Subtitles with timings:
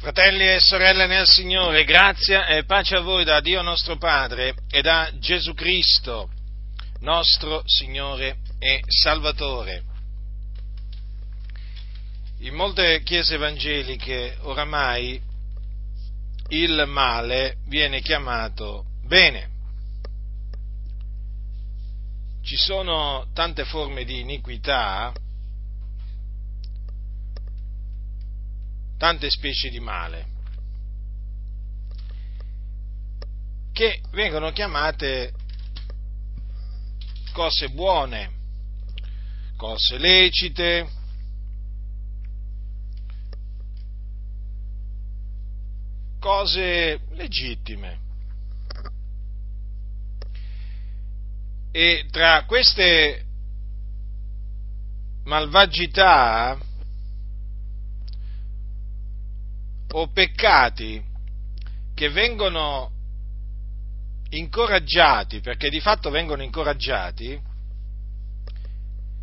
[0.00, 4.80] Fratelli e sorelle nel Signore, grazia e pace a voi da Dio nostro Padre e
[4.80, 6.30] da Gesù Cristo,
[7.00, 9.82] nostro Signore e Salvatore.
[12.42, 15.20] In molte chiese evangeliche oramai
[16.50, 19.48] il male viene chiamato bene.
[22.44, 25.12] Ci sono tante forme di iniquità
[28.98, 30.26] tante specie di male,
[33.72, 35.32] che vengono chiamate
[37.32, 38.30] cose buone,
[39.56, 40.88] cose lecite,
[46.18, 48.00] cose legittime.
[51.70, 53.24] E tra queste
[55.24, 56.58] malvagità
[59.92, 61.02] o peccati
[61.94, 62.90] che vengono
[64.30, 67.40] incoraggiati, perché di fatto vengono incoraggiati,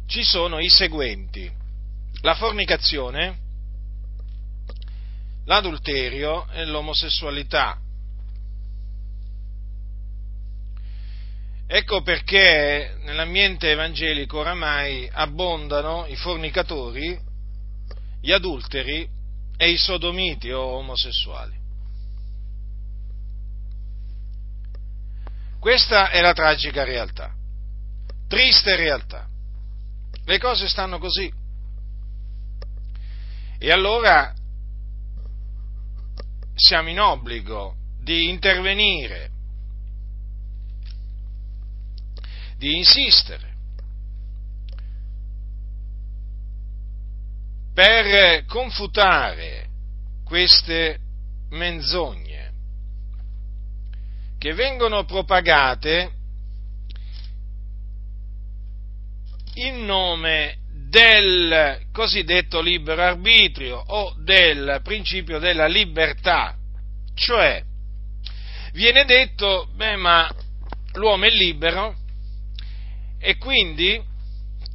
[0.07, 1.51] ci sono i seguenti.
[2.21, 3.37] La fornicazione,
[5.45, 7.79] l'adulterio e l'omosessualità.
[11.67, 17.19] Ecco perché nell'ambiente evangelico oramai abbondano i fornicatori,
[18.21, 19.07] gli adulteri
[19.57, 21.63] e i sodomiti o omosessuali.
[25.59, 27.33] Questa è la tragica realtà,
[28.27, 29.27] triste realtà.
[30.25, 31.31] Le cose stanno così.
[33.57, 34.33] E allora
[36.55, 39.31] siamo in obbligo di intervenire,
[42.57, 43.54] di insistere
[47.75, 49.67] per confutare
[50.23, 50.97] queste
[51.49, 52.53] menzogne
[54.37, 56.11] che vengono propagate
[59.55, 66.55] in nome del cosiddetto libero arbitrio o del principio della libertà.
[67.13, 67.61] Cioè,
[68.71, 70.33] viene detto, beh, ma
[70.93, 71.93] l'uomo è libero
[73.19, 74.01] e quindi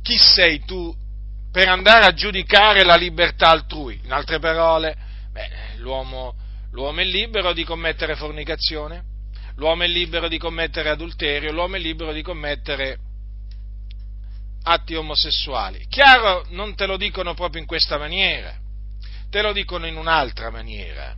[0.03, 0.95] chi sei tu
[1.51, 4.01] per andare a giudicare la libertà altrui.
[4.05, 4.97] In altre parole,
[5.33, 6.35] beh, l'uomo,
[6.73, 9.03] l'uomo è libero di commettere fornicazione,
[9.57, 12.99] l'uomo è libero di commettere adulterio, l'uomo è libero di commettere
[14.63, 15.87] atti omosessuali.
[15.89, 18.55] Chiaro, non te lo dicono proprio in questa maniera,
[19.29, 21.17] te lo dicono in un'altra maniera.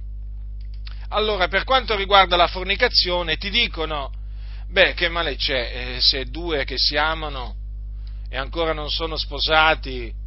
[1.08, 4.10] Allora, per quanto riguarda la fornicazione, ti dicono,
[4.68, 7.56] beh, che male c'è eh, se due che si amano
[8.30, 10.20] e ancora non sono sposati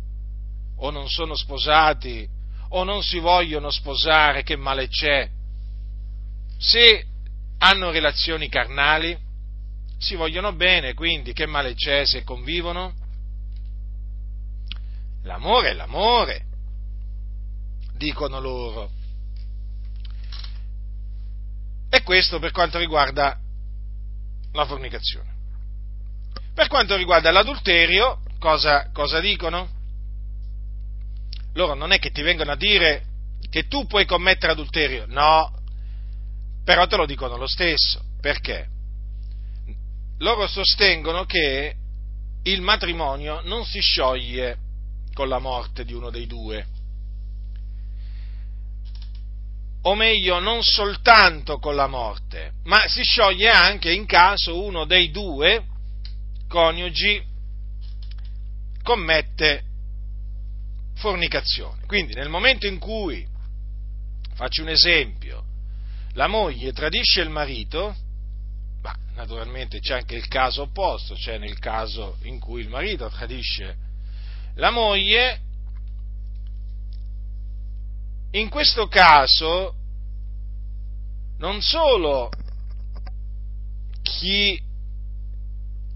[0.77, 2.27] o non sono sposati
[2.69, 5.29] o non si vogliono sposare, che male c'è?
[6.57, 7.05] Se
[7.59, 9.17] hanno relazioni carnali,
[9.97, 12.93] si vogliono bene, quindi che male c'è se convivono?
[15.23, 16.45] L'amore è l'amore,
[17.95, 18.91] dicono loro.
[21.89, 23.39] E questo per quanto riguarda
[24.51, 25.33] la fornicazione.
[26.53, 29.74] Per quanto riguarda l'adulterio, cosa, cosa dicono?
[31.55, 33.03] Loro non è che ti vengono a dire
[33.49, 35.51] che tu puoi commettere adulterio, no,
[36.63, 38.03] però te lo dicono lo stesso.
[38.19, 38.67] Perché?
[40.19, 41.75] Loro sostengono che
[42.43, 44.57] il matrimonio non si scioglie
[45.13, 46.65] con la morte di uno dei due.
[49.83, 55.11] O meglio, non soltanto con la morte, ma si scioglie anche in caso uno dei
[55.11, 55.63] due
[56.47, 57.23] coniugi
[58.81, 59.63] commette
[60.95, 61.83] fornicazione.
[61.85, 63.25] Quindi nel momento in cui,
[64.33, 65.43] faccio un esempio,
[66.13, 67.95] la moglie tradisce il marito,
[68.81, 73.77] ma naturalmente c'è anche il caso opposto, cioè nel caso in cui il marito tradisce
[74.55, 75.41] la moglie,
[78.31, 79.75] in questo caso
[81.37, 82.29] non solo
[84.01, 84.61] chi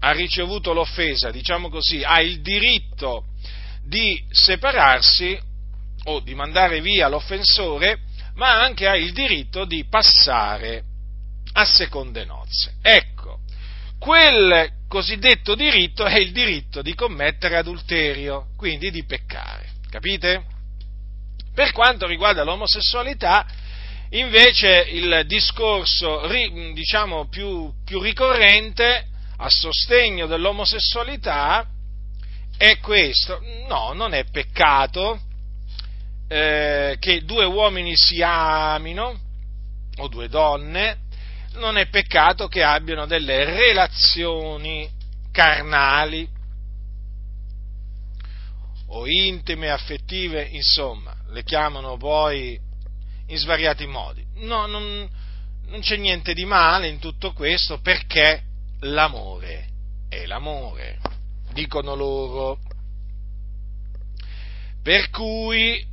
[0.00, 3.24] ha ricevuto l'offesa, diciamo così, ha il diritto
[3.90, 5.36] di separarsi
[6.04, 7.98] o di mandare via l'offensore,
[8.36, 10.84] ma anche ha il diritto di passare
[11.54, 12.74] a seconde nozze.
[12.80, 13.40] Ecco,
[13.98, 20.44] quel cosiddetto diritto è il diritto di commettere adulterio, quindi di peccare, capite?
[21.52, 23.44] Per quanto riguarda l'omosessualità,
[24.10, 26.28] invece il discorso
[26.72, 31.66] diciamo, più, più ricorrente a sostegno dell'omosessualità
[32.60, 33.40] è questo.
[33.68, 35.18] No, non è peccato.
[36.28, 39.18] eh, che due uomini si amino,
[39.96, 40.98] o due donne,
[41.54, 44.88] non è peccato che abbiano delle relazioni
[45.32, 46.28] carnali
[48.88, 52.60] o intime, affettive, insomma, le chiamano poi
[53.26, 54.24] in svariati modi.
[54.34, 55.08] No, non,
[55.66, 58.42] non c'è niente di male in tutto questo perché
[58.80, 59.68] l'amore
[60.08, 60.98] è l'amore,
[61.52, 62.58] dicono loro.
[64.82, 65.86] Per cui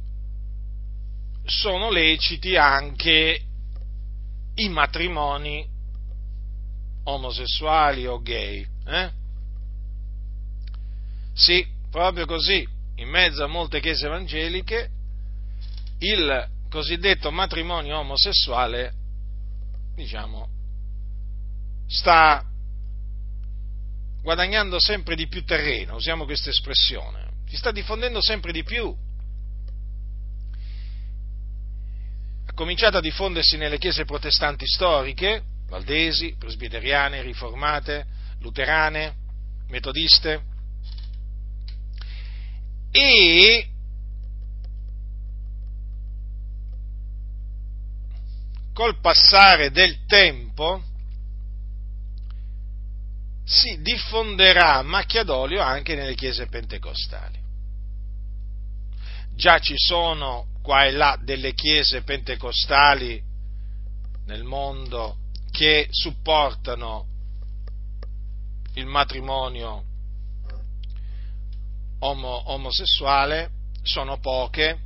[1.46, 3.42] sono leciti anche
[4.56, 5.66] i matrimoni
[7.04, 8.68] omosessuali o gay.
[8.86, 9.12] Eh?
[11.34, 14.90] Sì, proprio così, in mezzo a molte chiese evangeliche,
[16.00, 18.94] il cosiddetto matrimonio omosessuale,
[19.96, 20.50] diciamo,
[21.88, 22.47] sta
[24.28, 28.94] guadagnando sempre di più terreno, usiamo questa espressione, si sta diffondendo sempre di più.
[32.46, 38.06] Ha cominciato a diffondersi nelle chiese protestanti storiche, valdesi, presbiteriane, riformate,
[38.42, 39.16] luterane,
[39.70, 40.44] metodiste,
[42.92, 43.70] e
[48.74, 50.84] col passare del tempo
[53.48, 57.40] si diffonderà macchia d'olio anche nelle chiese pentecostali.
[59.34, 63.24] Già ci sono qua e là delle chiese pentecostali
[64.26, 65.16] nel mondo
[65.50, 67.06] che supportano
[68.74, 69.84] il matrimonio
[72.00, 73.50] omo, omosessuale,
[73.82, 74.78] sono poche,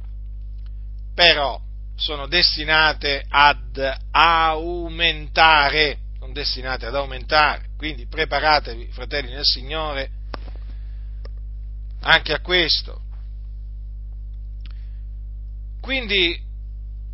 [1.16, 1.60] però
[1.96, 5.98] sono destinate ad aumentare,
[6.31, 10.10] sono destinate ad aumentare, quindi preparatevi, fratelli nel Signore,
[12.01, 13.01] anche a questo.
[15.81, 16.39] Quindi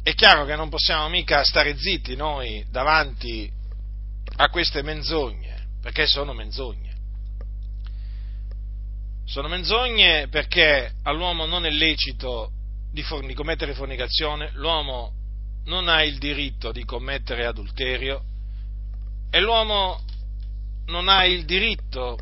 [0.04, 3.52] è chiaro che non possiamo mica stare zitti noi davanti
[4.38, 6.86] a queste menzogne, perché sono menzogne.
[9.25, 12.52] Sono menzogne perché all'uomo non è lecito
[12.92, 15.14] di, forni, commettere fornicazione, l'uomo
[15.66, 18.24] non ha il diritto di commettere adulterio
[19.30, 20.04] e l'uomo
[20.88, 22.18] non ha il diritto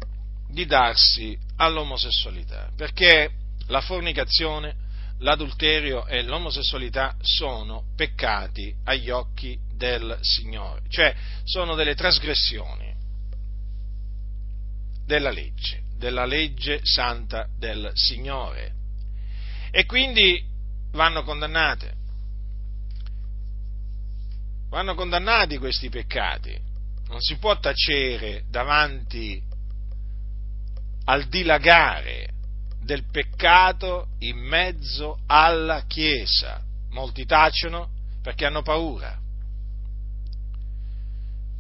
[0.49, 3.31] di darsi all'omosessualità, perché
[3.67, 4.75] la fornicazione,
[5.19, 12.93] l'adulterio e l'omosessualità sono peccati agli occhi del Signore, cioè sono delle trasgressioni
[15.05, 18.73] della legge della legge santa del Signore.
[19.71, 20.43] E quindi
[20.91, 21.93] vanno condannate.
[24.69, 26.73] Vanno condannati questi peccati.
[27.07, 29.41] Non si può tacere davanti
[31.05, 32.29] al dilagare
[32.81, 36.61] del peccato in mezzo alla Chiesa.
[36.91, 37.89] Molti tacciono
[38.21, 39.19] perché hanno paura.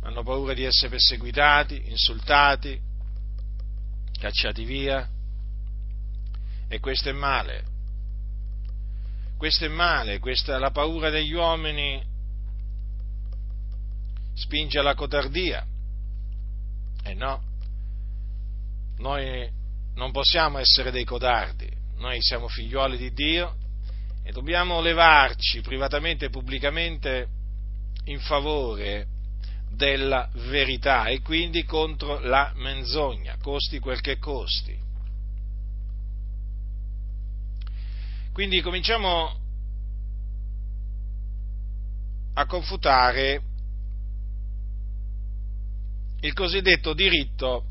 [0.01, 2.79] Hanno paura di essere perseguitati, insultati,
[4.19, 5.07] cacciati via.
[6.67, 7.73] E questo è male.
[9.37, 12.01] Questo è male, questa, la paura degli uomini
[14.35, 15.65] spinge alla codardia.
[17.03, 17.41] E no,
[18.97, 19.49] noi
[19.95, 23.55] non possiamo essere dei codardi, noi siamo figliuoli di Dio
[24.23, 27.27] e dobbiamo levarci privatamente e pubblicamente
[28.05, 29.07] in favore
[29.69, 34.83] della verità e quindi contro la menzogna, costi quel che costi.
[38.31, 39.39] Quindi cominciamo
[42.33, 43.41] a confutare
[46.25, 47.65] il cosiddetto diritto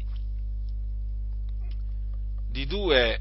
[2.49, 3.21] di due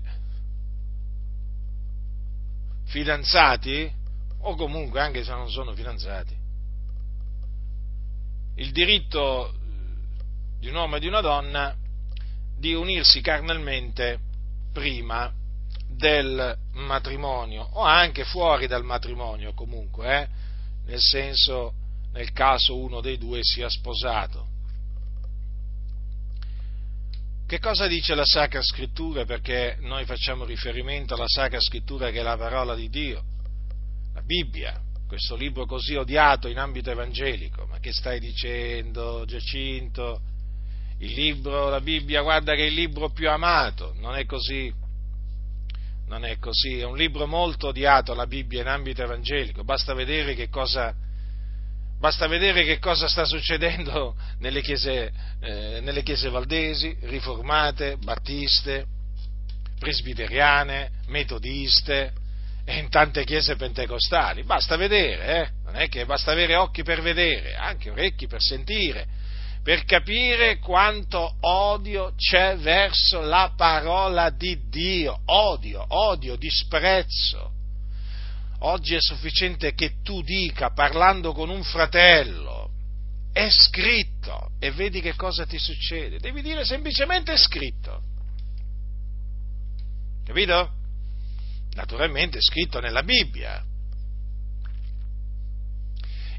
[2.86, 3.92] fidanzati,
[4.42, 6.38] o comunque anche se non sono fidanzati,
[8.58, 9.56] il diritto
[10.60, 11.76] di un uomo e di una donna
[12.56, 14.20] di unirsi carnalmente
[14.72, 15.34] prima
[15.88, 20.28] del matrimonio o anche fuori dal matrimonio comunque, eh?
[20.86, 21.74] nel senso
[22.12, 24.53] nel caso uno dei due sia sposato.
[27.54, 29.26] Che cosa dice la Sacra Scrittura?
[29.26, 33.24] Perché noi facciamo riferimento alla Sacra Scrittura che è la parola di Dio,
[34.16, 37.68] la Bibbia questo libro così odiato in ambito evangelico.
[37.68, 40.20] Ma che stai dicendo, Giacinto?
[40.98, 44.74] Il libro, la Bibbia, guarda che è il libro più amato, non è così.
[46.08, 50.34] Non è così, è un libro molto odiato la Bibbia in ambito evangelico, basta vedere
[50.34, 50.92] che cosa,
[52.04, 58.84] basta vedere che cosa sta succedendo nelle chiese, eh, nelle chiese valdesi, riformate, battiste,
[59.80, 62.12] presbiteriane, metodiste,
[62.66, 64.44] e in tante chiese pentecostali.
[64.44, 65.50] Basta vedere, eh?
[65.64, 69.08] non è che basta avere occhi per vedere, anche orecchi per sentire,
[69.64, 75.22] per capire quanto odio c'è verso la parola di Dio.
[75.28, 77.53] Odio, odio, disprezzo.
[78.66, 82.70] Oggi è sufficiente che tu dica, parlando con un fratello,
[83.34, 86.18] è scritto, e vedi che cosa ti succede.
[86.20, 88.02] Devi dire semplicemente è scritto.
[90.24, 90.72] Capito?
[91.74, 93.62] Naturalmente è scritto nella Bibbia.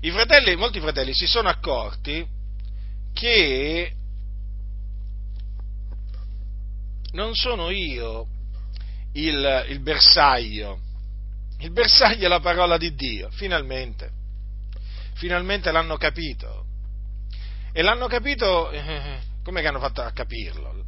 [0.01, 2.27] I fratelli, molti fratelli si sono accorti
[3.13, 3.93] che
[7.13, 8.27] non sono io
[9.13, 10.93] il, il bersaglio
[11.65, 14.11] il bersaglio è la parola di Dio, finalmente.
[15.15, 16.67] Finalmente l'hanno capito.
[17.73, 20.85] E l'hanno capito, eh, come che hanno fatto a capirlo?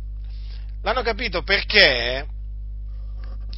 [0.83, 2.27] L'hanno capito perché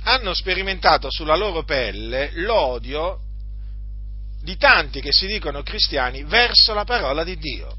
[0.05, 3.21] hanno sperimentato sulla loro pelle l'odio
[4.41, 7.77] di tanti che si dicono cristiani verso la parola di Dio.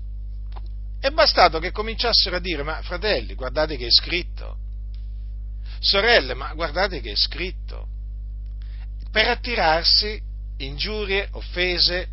[1.00, 4.58] È bastato che cominciassero a dire, ma fratelli, guardate che è scritto.
[5.80, 7.88] Sorelle, ma guardate che è scritto
[9.12, 10.22] per attirarsi
[10.58, 12.10] ingiurie, offese.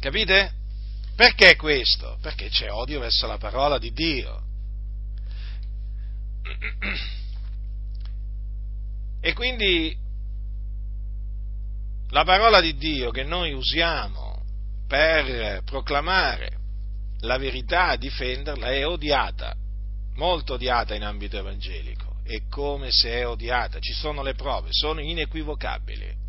[0.00, 0.52] Capite?
[1.14, 2.18] Perché questo?
[2.20, 4.42] Perché c'è odio verso la parola di Dio.
[9.20, 9.96] E quindi
[12.10, 14.42] la parola di Dio che noi usiamo
[14.86, 16.58] per proclamare
[17.20, 19.56] la verità, difenderla, è odiata,
[20.16, 23.78] molto odiata in ambito evangelico e come se è odiata.
[23.78, 26.22] Ci sono le prove, sono inequivocabili.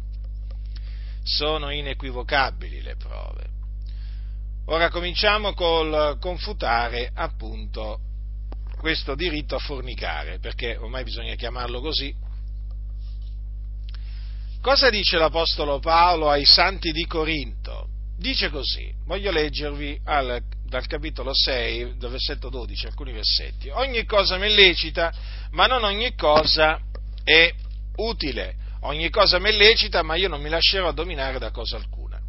[1.23, 3.53] Sono inequivocabili le prove.
[4.67, 7.99] Ora cominciamo col confutare appunto
[8.77, 12.13] questo diritto a fornicare, perché ormai bisogna chiamarlo così.
[14.61, 17.87] Cosa dice l'Apostolo Paolo ai santi di Corinto?
[18.17, 20.41] Dice così, voglio leggervi al
[20.75, 23.69] dal capitolo 6, dal versetto 12, alcuni versetti.
[23.69, 25.09] Ogni cosa mi è lecita,
[25.51, 26.81] ma non ogni cosa
[27.23, 27.49] è
[27.95, 28.55] utile.
[28.81, 32.19] Ogni cosa mi è lecita, ma io non mi lascerò dominare da cosa alcuna.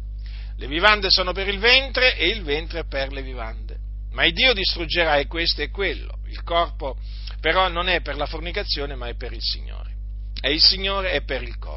[0.55, 3.79] Le vivande sono per il ventre e il ventre per le vivande.
[4.11, 6.19] Ma il Dio distruggerà e questo e quello.
[6.27, 6.97] Il corpo
[7.41, 9.91] però non è per la fornicazione, ma è per il Signore.
[10.39, 11.76] E il Signore è per il corpo.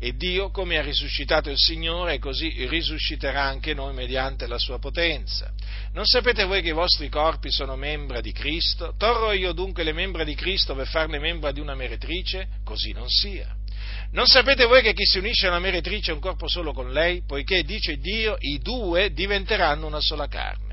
[0.00, 5.52] E Dio, come ha risuscitato il Signore, così risusciterà anche noi mediante la sua potenza.
[5.92, 8.94] Non sapete voi che i vostri corpi sono membra di Cristo?
[8.96, 12.46] Torro io dunque le membra di Cristo per farle membra di una meretrice?
[12.64, 13.52] Così non sia.
[14.12, 16.92] Non sapete voi che chi si unisce a una meretrice è un corpo solo con
[16.92, 17.24] lei?
[17.26, 20.66] Poiché, dice Dio, i due diventeranno una sola carne.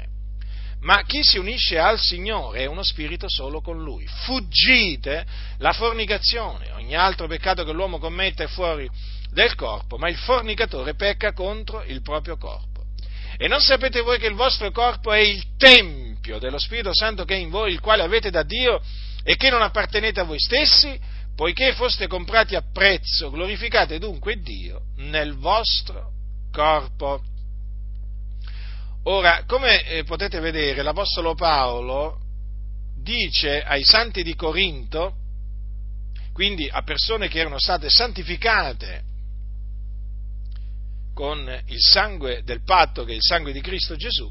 [0.82, 4.06] Ma chi si unisce al Signore è uno spirito solo con Lui.
[4.06, 5.26] Fuggite
[5.58, 6.72] la fornicazione.
[6.74, 8.88] Ogni altro peccato che l'uomo commette è fuori
[9.36, 12.86] del corpo, ma il fornicatore pecca contro il proprio corpo.
[13.38, 17.36] E non sapete voi che il vostro corpo è il tempio dello Spirito Santo che
[17.36, 18.82] è in voi, il quale avete da Dio
[19.24, 20.98] e che non appartenete a voi stessi,
[21.36, 26.12] poiché foste comprati a prezzo, glorificate dunque Dio nel vostro
[26.50, 27.22] corpo.
[29.04, 32.22] Ora, come eh, potete vedere, l'Apostolo Paolo
[33.04, 35.16] dice ai santi di Corinto,
[36.32, 39.14] quindi a persone che erano state santificate
[41.16, 44.30] con il sangue del patto che è il sangue di Cristo Gesù,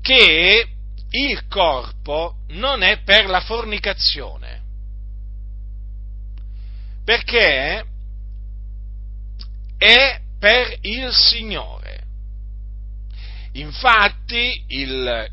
[0.00, 0.68] che
[1.10, 4.62] il corpo non è per la fornicazione,
[7.04, 7.84] perché
[9.76, 12.00] è per il Signore.
[13.52, 15.30] Infatti il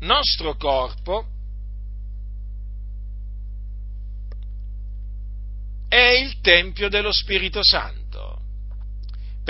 [0.00, 1.26] nostro corpo
[5.88, 7.99] è il Tempio dello Spirito Santo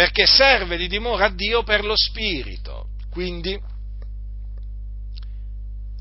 [0.00, 3.60] perché serve di dimora a Dio per lo Spirito, quindi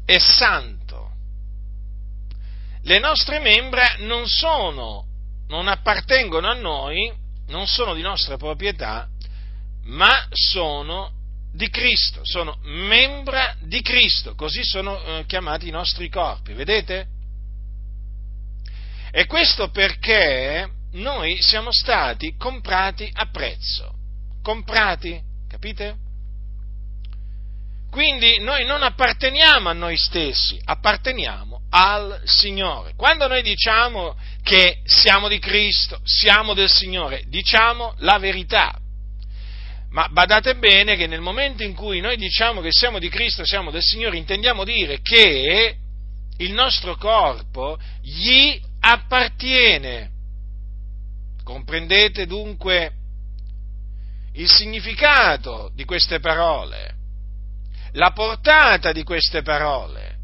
[0.05, 1.11] è santo.
[2.83, 5.03] Le nostre membra non sono,
[5.49, 7.11] non appartengono a noi,
[7.47, 9.09] non sono di nostra proprietà,
[9.87, 11.11] ma sono
[11.51, 17.05] di Cristo, sono membra di Cristo, così sono eh, chiamati i nostri corpi, vedete?
[19.11, 23.93] E questo perché noi siamo stati comprati a prezzo.
[24.41, 26.07] Comprati, capite?
[27.91, 32.93] Quindi noi non apparteniamo a noi stessi, apparteniamo al Signore.
[32.95, 38.77] Quando noi diciamo che siamo di Cristo, siamo del Signore, diciamo la verità.
[39.89, 43.71] Ma badate bene che nel momento in cui noi diciamo che siamo di Cristo, siamo
[43.71, 45.75] del Signore, intendiamo dire che
[46.37, 50.11] il nostro corpo gli appartiene.
[51.49, 52.91] Comprendete dunque
[54.33, 56.93] il significato di queste parole,
[57.93, 60.17] la portata di queste parole.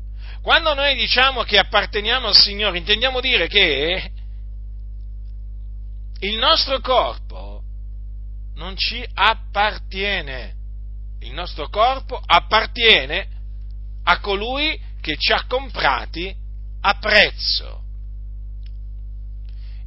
[0.44, 4.12] Quando noi diciamo che apparteniamo al Signore, intendiamo dire che
[6.20, 7.64] il nostro corpo
[8.54, 10.54] non ci appartiene.
[11.22, 13.28] Il nostro corpo appartiene
[14.04, 16.32] a colui che ci ha comprati
[16.82, 17.85] a prezzo.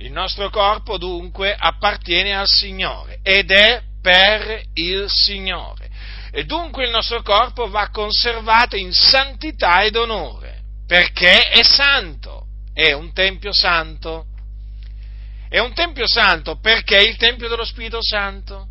[0.01, 5.91] Il nostro corpo dunque appartiene al Signore ed è per il Signore.
[6.31, 12.93] E dunque il nostro corpo va conservato in santità ed onore, perché è santo, è
[12.93, 14.27] un tempio santo.
[15.49, 18.69] È un tempio santo perché è il tempio dello Spirito Santo.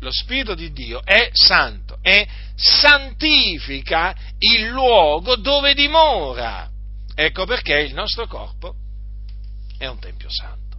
[0.00, 6.68] Lo Spirito di Dio è santo e santifica il luogo dove dimora.
[7.14, 8.74] Ecco perché il nostro corpo
[9.78, 10.76] è un tempio santo.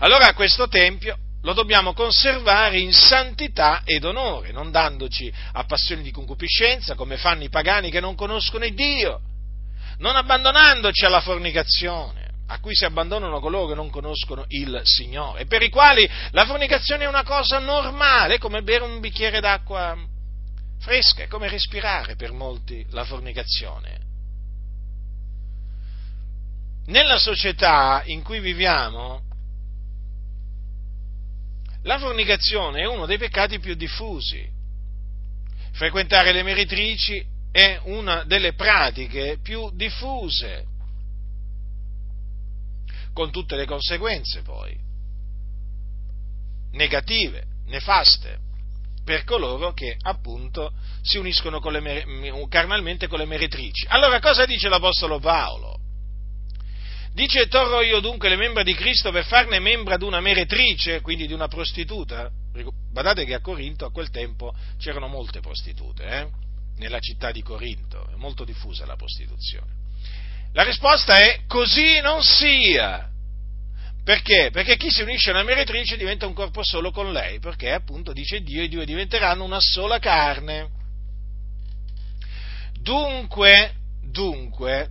[0.00, 6.10] Allora questo tempio lo dobbiamo conservare in santità ed onore, non dandoci a passioni di
[6.10, 9.20] concupiscenza come fanno i pagani che non conoscono il Dio,
[9.98, 15.46] non abbandonandoci alla fornicazione, a cui si abbandonano coloro che non conoscono il Signore, e
[15.46, 19.96] per i quali la fornicazione è una cosa normale, come bere un bicchiere d'acqua
[20.80, 24.03] fresca, è come respirare per molti la fornicazione.
[26.86, 29.22] Nella società in cui viviamo,
[31.82, 34.46] la fornicazione è uno dei peccati più diffusi.
[35.72, 40.66] Frequentare le meretrici è una delle pratiche più diffuse,
[43.12, 44.76] con tutte le conseguenze poi,
[46.72, 48.38] negative, nefaste,
[49.04, 50.72] per coloro che appunto
[51.02, 53.86] si uniscono con le, carnalmente con le meretrici.
[53.88, 55.78] Allora cosa dice l'Apostolo Paolo?
[57.14, 61.28] Dice, torro io dunque le membra di Cristo per farne membra di una meretrice, quindi
[61.28, 62.28] di una prostituta?
[62.90, 66.28] Guardate che a Corinto a quel tempo c'erano molte prostitute, eh?
[66.78, 69.70] nella città di Corinto, è molto diffusa la prostituzione.
[70.54, 73.08] La risposta è così non sia.
[74.02, 74.50] Perché?
[74.52, 78.12] Perché chi si unisce a una meretrice diventa un corpo solo con lei, perché appunto
[78.12, 80.68] dice Dio i due diventeranno una sola carne.
[82.80, 84.90] Dunque, dunque,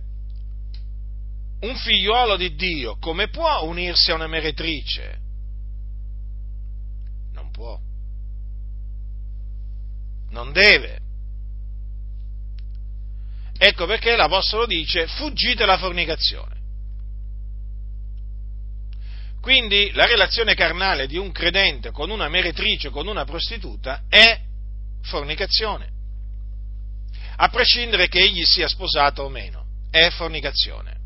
[1.64, 5.18] un figliuolo di Dio come può unirsi a una meretrice?
[7.32, 7.78] Non può.
[10.30, 11.00] Non deve.
[13.56, 16.52] Ecco perché l'Apostolo dice fuggite la fornicazione.
[19.40, 24.40] Quindi la relazione carnale di un credente con una meretrice, con una prostituta, è
[25.02, 25.92] fornicazione.
[27.36, 31.03] A prescindere che egli sia sposato o meno, è fornicazione.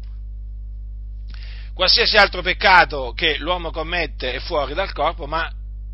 [1.79, 5.49] Qualsiasi altro peccato che l'uomo commette è fuori dal corpo, ma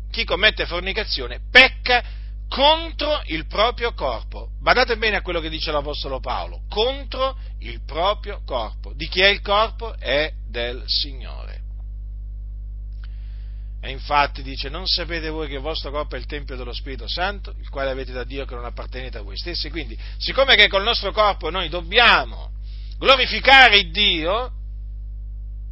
[0.09, 2.03] chi commette fornicazione pecca
[2.49, 4.49] contro il proprio corpo.
[4.59, 8.93] Badate bene a quello che dice l'Apostolo Paolo, contro il proprio corpo.
[8.95, 9.95] Di chi è il corpo?
[9.95, 11.61] È del Signore.
[13.79, 17.07] E infatti dice, non sapete voi che il vostro corpo è il Tempio dello Spirito
[17.07, 19.69] Santo, il quale avete da Dio che non appartenete a voi stessi.
[19.69, 22.53] Quindi, siccome che col nostro corpo noi dobbiamo
[22.97, 24.63] glorificare Dio,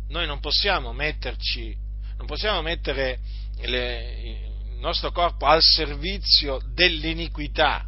[0.10, 1.76] noi non possiamo metterci,
[2.18, 3.20] non possiamo mettere
[3.62, 4.42] le,
[4.74, 7.88] il nostro corpo al servizio dell'iniquità.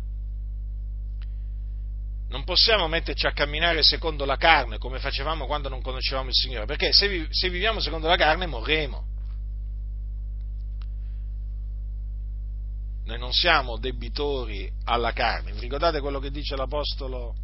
[2.27, 6.65] Non possiamo metterci a camminare secondo la carne come facevamo quando non conoscevamo il Signore,
[6.65, 9.13] perché se, vi, se viviamo secondo la carne morremo.
[13.05, 15.51] Noi non siamo debitori alla carne.
[15.51, 17.35] Vi ricordate quello che dice l'Apostolo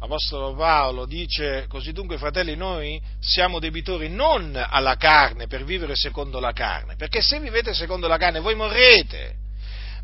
[0.00, 6.40] L'Apostolo Paolo dice, così dunque fratelli noi siamo debitori non alla carne per vivere secondo
[6.40, 9.36] la carne, perché se vivete secondo la carne voi morrete,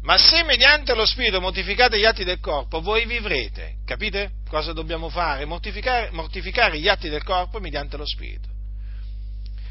[0.02, 3.76] ma se mediante lo Spirito mortificate gli atti del corpo voi vivrete.
[3.86, 5.46] Capite cosa dobbiamo fare?
[5.46, 8.48] Mortificare, mortificare gli atti del corpo mediante lo Spirito.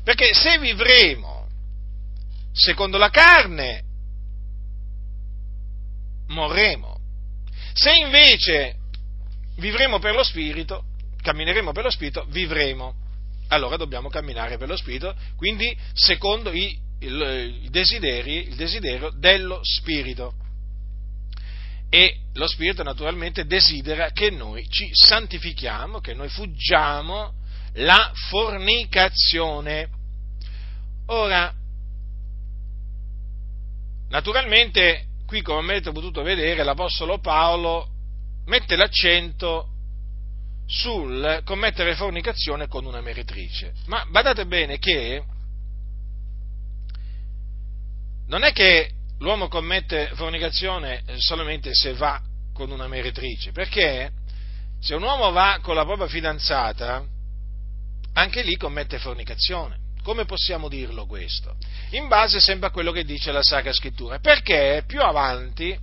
[0.04, 1.48] Perché se vivremo
[2.52, 3.84] secondo la carne,
[6.30, 6.98] morremo.
[7.74, 8.78] Se invece
[9.58, 10.84] vivremo per lo Spirito,
[11.22, 13.04] cammineremo per lo Spirito, vivremo.
[13.50, 19.60] Allora dobbiamo camminare per lo Spirito, quindi secondo i, il, i desideri, il desiderio dello
[19.64, 20.34] Spirito.
[21.90, 27.34] E lo Spirito naturalmente desidera che noi ci santifichiamo, che noi fuggiamo
[27.76, 29.90] la fornicazione.
[31.08, 31.54] Ora,
[34.10, 37.95] naturalmente, qui come avete potuto vedere, l'Apostolo Paolo
[38.46, 39.70] mette l'accento
[40.68, 43.74] sul commettere fornicazione con una meretrice.
[43.86, 45.24] Ma badate bene che
[48.28, 52.22] non è che l'uomo commette fornicazione solamente se va
[52.54, 54.12] con una meretrice, perché
[54.80, 57.04] se un uomo va con la propria fidanzata,
[58.14, 59.84] anche lì commette fornicazione.
[60.02, 61.56] Come possiamo dirlo questo?
[61.92, 64.20] In base sempre a quello che dice la Sacra Scrittura.
[64.20, 65.78] Perché più avanti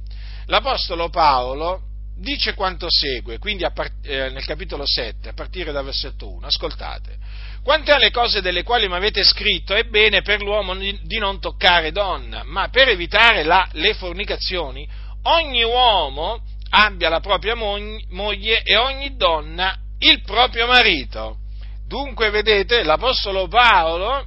[0.47, 6.31] l'Apostolo Paolo dice quanto segue, quindi part- eh, nel capitolo 7, a partire dal versetto
[6.31, 6.47] 1.
[6.47, 7.17] Ascoltate.
[7.63, 11.93] Quante alle cose delle quali mi avete scritto, è bene per l'uomo di non toccare
[11.93, 14.89] donna, ma per evitare la, le fornicazioni,
[15.23, 21.39] ogni uomo abbia la propria moglie e ogni donna il proprio marito.
[21.87, 24.27] Dunque, vedete, l'Apostolo Paolo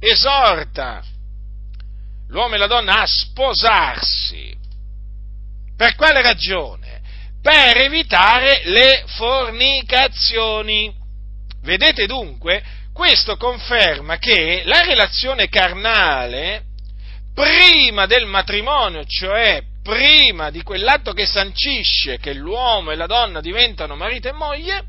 [0.00, 1.04] esorta
[2.28, 4.56] l'uomo e la donna a sposarsi.
[5.76, 6.81] Per quale ragione?
[7.42, 10.94] Per evitare le fornicazioni.
[11.62, 12.62] Vedete dunque,
[12.94, 16.66] questo conferma che la relazione carnale,
[17.34, 23.96] prima del matrimonio, cioè prima di quell'atto che sancisce che l'uomo e la donna diventano
[23.96, 24.84] marito e moglie,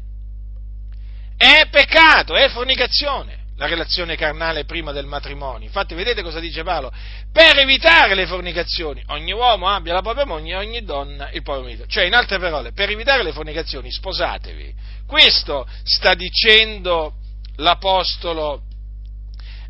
[1.36, 5.66] è peccato, è fornicazione la relazione carnale prima del matrimonio.
[5.66, 6.92] Infatti, vedete cosa dice Paolo?
[7.32, 11.66] Per evitare le fornicazioni, ogni uomo abbia la propria moglie e ogni donna il proprio
[11.66, 11.86] marito.
[11.86, 14.74] Cioè, in altre parole, per evitare le fornicazioni, sposatevi.
[15.06, 17.14] Questo sta dicendo
[17.58, 18.64] l'apostolo,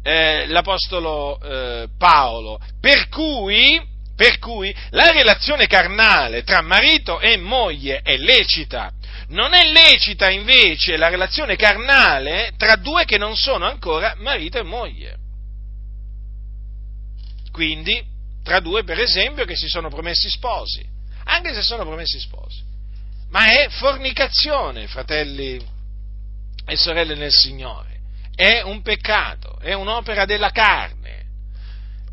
[0.01, 2.59] eh, l'apostolo eh, Paolo.
[2.79, 3.81] Per cui,
[4.15, 8.91] per cui la relazione carnale tra marito e moglie è lecita
[9.33, 14.63] non è lecita invece la relazione carnale tra due che non sono ancora marito e
[14.63, 15.17] moglie.
[17.51, 18.01] Quindi,
[18.43, 20.85] tra due, per esempio, che si sono promessi sposi,
[21.25, 22.61] anche se sono promessi sposi.
[23.29, 25.59] Ma è fornicazione, fratelli
[26.65, 28.01] e sorelle nel Signore.
[28.35, 31.25] È un peccato, è un'opera della carne.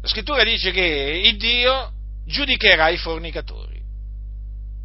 [0.00, 1.92] La scrittura dice che il Dio
[2.26, 3.80] giudicherà i fornicatori,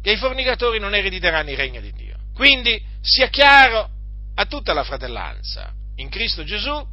[0.02, 2.05] che i fornicatori non erediteranno il regno di Dio.
[2.36, 3.88] Quindi sia chiaro
[4.34, 6.86] a tutta la fratellanza in Cristo Gesù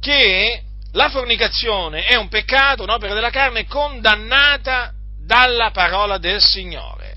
[0.00, 4.92] che la fornicazione è un peccato, un'opera della carne condannata
[5.24, 7.14] dalla parola del Signore.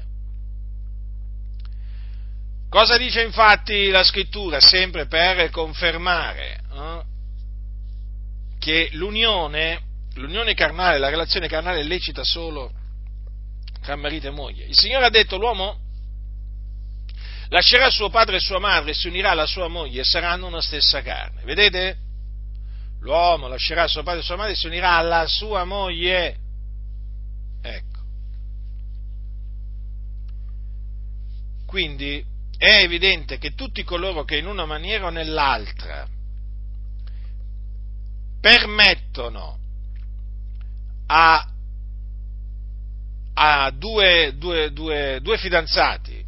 [2.69, 4.59] Cosa dice infatti la scrittura?
[4.59, 7.01] Sempre per confermare eh,
[8.59, 9.81] che l'unione,
[10.13, 12.71] l'unione carnale, la relazione carnale è lecita solo
[13.81, 14.65] tra marito e moglie.
[14.65, 15.87] Il Signore ha detto l'uomo
[17.49, 21.01] lascerà suo padre e sua madre, si unirà alla sua moglie e saranno una stessa
[21.01, 21.43] carne.
[21.43, 21.97] Vedete?
[23.01, 26.37] L'uomo lascerà suo padre e sua madre e si unirà alla sua moglie.
[27.61, 27.87] Ecco.
[31.65, 32.23] Quindi
[32.57, 36.07] è evidente che tutti coloro che in una maniera o nell'altra
[38.41, 39.57] permettono
[41.07, 41.47] a,
[43.33, 46.18] a due, due, due, due fidanzati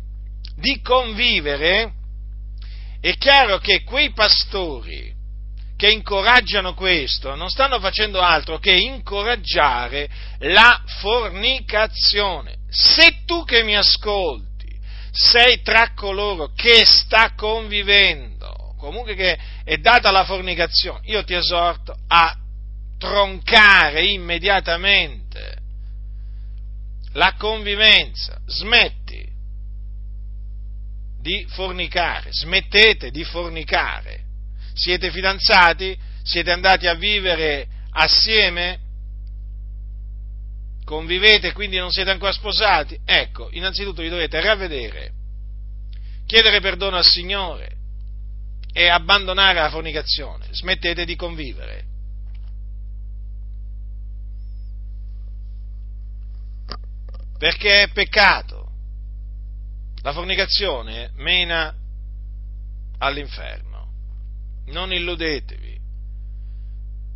[0.61, 1.91] di convivere,
[3.01, 5.11] è chiaro che quei pastori
[5.75, 10.07] che incoraggiano questo non stanno facendo altro che incoraggiare
[10.41, 12.57] la fornicazione.
[12.69, 14.79] Se tu che mi ascolti
[15.11, 21.95] sei tra coloro che sta convivendo, comunque che è data la fornicazione, io ti esorto
[22.07, 22.37] a
[22.99, 25.57] troncare immediatamente
[27.13, 29.30] la convivenza, smetti
[31.21, 34.23] di fornicare, smettete di fornicare.
[34.73, 35.97] Siete fidanzati?
[36.23, 38.79] Siete andati a vivere assieme?
[40.83, 42.99] Convivete quindi non siete ancora sposati?
[43.05, 45.11] Ecco, innanzitutto vi dovete ravvedere,
[46.25, 47.77] chiedere perdono al Signore
[48.73, 50.47] e abbandonare la fornicazione.
[50.51, 51.85] Smettete di convivere.
[57.37, 58.60] Perché è peccato
[60.01, 61.73] la fornicazione mena
[62.97, 63.69] all'inferno.
[64.67, 65.79] Non illudetevi.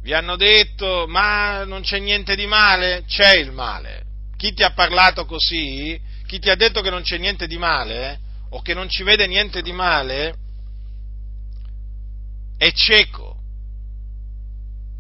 [0.02, 3.04] Vi hanno detto, ma non c'è niente di male?
[3.08, 4.04] C'è il male.
[4.38, 8.19] Chi ti ha parlato così, chi ti ha detto che non c'è niente di male,
[8.50, 10.36] o che non ci vede niente di male,
[12.58, 13.34] è cieco.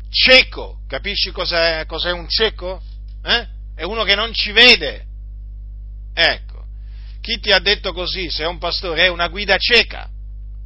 [0.09, 2.81] Cieco, capisci cos'è, cos'è un cieco?
[3.23, 3.47] Eh?
[3.75, 5.05] È uno che non ci vede.
[6.13, 6.54] Ecco
[7.25, 10.07] chi ti ha detto così, se è un pastore, è una guida cieca.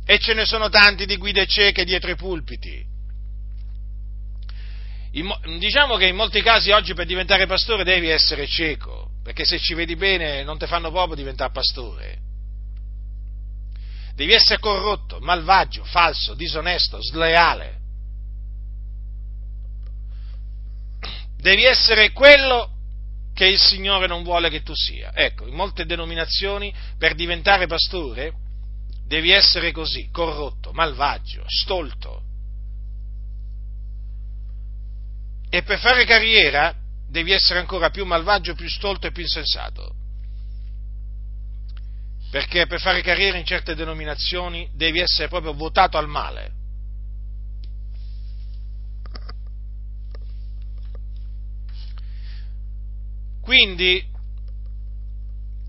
[0.06, 2.86] E ce ne sono tanti di guide cieche dietro i pulpiti.
[5.58, 9.74] diciamo che in molti casi oggi per diventare pastore devi essere cieco, perché se ci
[9.74, 12.18] vedi bene non ti fanno proprio diventare pastore.
[14.16, 17.78] devi essere corrotto, malvagio, falso, disonesto, sleale.
[21.38, 22.79] Devi essere quello
[23.40, 25.14] che il Signore non vuole che tu sia.
[25.16, 28.34] Ecco, in molte denominazioni per diventare pastore
[29.08, 32.22] devi essere così, corrotto, malvagio, stolto.
[35.50, 36.76] E per fare carriera
[37.10, 39.96] devi essere ancora più malvagio, più stolto e più insensato.
[42.32, 46.52] Perché per fare carriera in certe denominazioni devi essere proprio votato al male.
[53.50, 54.06] Quindi,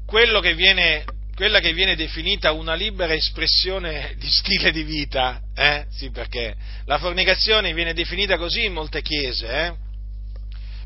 [0.07, 1.03] che viene,
[1.35, 5.87] quella che viene definita una libera espressione di stile di vita, eh?
[5.89, 9.75] sì, perché la fornicazione viene definita così in molte chiese, eh?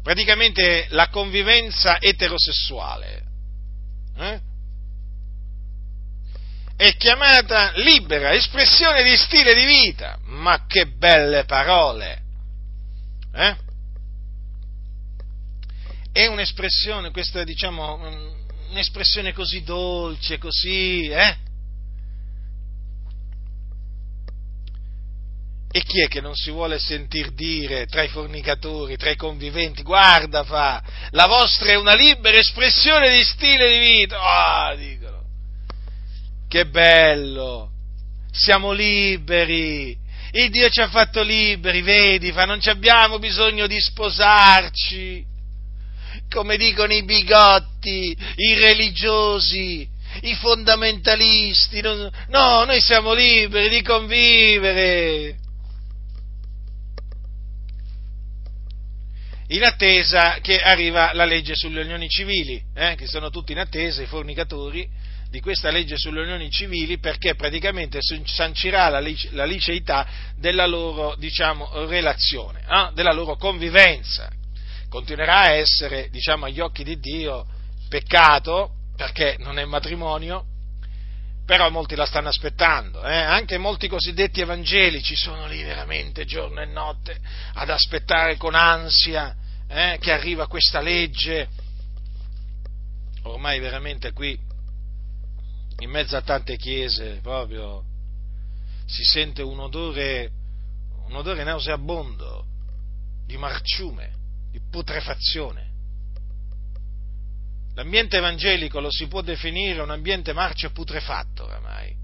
[0.04, 3.22] praticamente la convivenza eterosessuale,
[4.16, 4.40] eh?
[6.76, 12.22] è chiamata libera espressione di stile di vita, ma che belle parole!
[13.35, 13.63] Eh?
[16.14, 17.96] È un'espressione, questa diciamo,
[18.70, 21.37] un'espressione così dolce, così, eh?
[25.72, 29.83] E chi è che non si vuole sentir dire tra i fornicatori, tra i conviventi,
[29.83, 35.22] guarda fa, la vostra è una libera espressione di stile di vita, ah, oh, dicono,
[36.46, 37.72] che bello,
[38.31, 39.98] siamo liberi,
[40.31, 45.33] il Dio ci ha fatto liberi, vedi, fa, non abbiamo bisogno di sposarci,
[46.28, 49.88] come dicono i bigotti, i religiosi,
[50.22, 51.80] i fondamentalisti.
[51.80, 55.37] No, noi siamo liberi di convivere.
[59.48, 64.02] In attesa che arriva la legge sulle unioni civili, eh, che sono tutti in attesa,
[64.02, 64.88] i fornicatori
[65.28, 70.06] di questa legge sulle unioni civili, perché praticamente sancirà la, la liceità
[70.37, 74.30] della loro, diciamo, relazione, eh, della loro convivenza
[74.94, 77.44] continuerà a essere, diciamo, agli occhi di Dio
[77.88, 80.44] peccato, perché non è matrimonio,
[81.44, 83.16] però molti la stanno aspettando, eh?
[83.16, 87.18] anche molti cosiddetti evangelici sono lì veramente giorno e notte
[87.54, 89.35] ad aspettare con ansia
[89.66, 91.48] eh, che arriva questa legge.
[93.24, 94.38] Ormai veramente qui,
[95.80, 97.83] in mezzo a tante chiese, proprio
[98.87, 100.30] si sente un odore,
[101.09, 102.44] un odore nauseabondo
[103.26, 104.22] di marciume
[104.74, 105.70] putrefazione.
[107.76, 111.94] L'ambiente evangelico lo si può definire un ambiente marcio putrefatto oramai,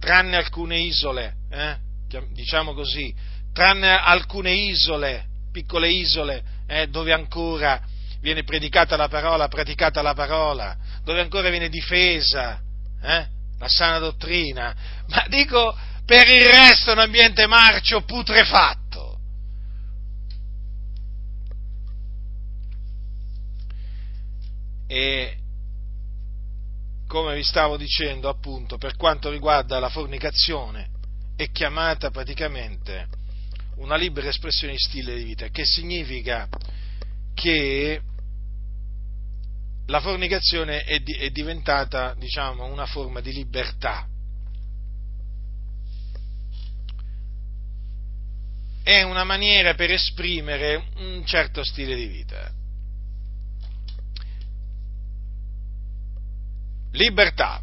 [0.00, 1.76] tranne alcune isole, eh,
[2.32, 3.14] diciamo così,
[3.52, 7.82] tranne alcune isole, piccole isole, eh, dove ancora
[8.22, 10.74] viene predicata la parola, praticata la parola,
[11.04, 12.62] dove ancora viene difesa
[13.02, 13.26] eh,
[13.58, 14.74] la sana dottrina,
[15.08, 15.76] ma dico
[16.06, 18.85] per il resto un ambiente marcio putrefatto.
[24.86, 25.36] E
[27.06, 30.90] come vi stavo dicendo, appunto, per quanto riguarda la fornicazione,
[31.36, 33.08] è chiamata praticamente
[33.76, 36.48] una libera espressione di stile di vita, che significa
[37.34, 38.00] che
[39.86, 44.08] la fornicazione è, di, è diventata, diciamo, una forma di libertà.
[48.82, 52.52] È una maniera per esprimere un certo stile di vita.
[56.92, 57.62] Libertà.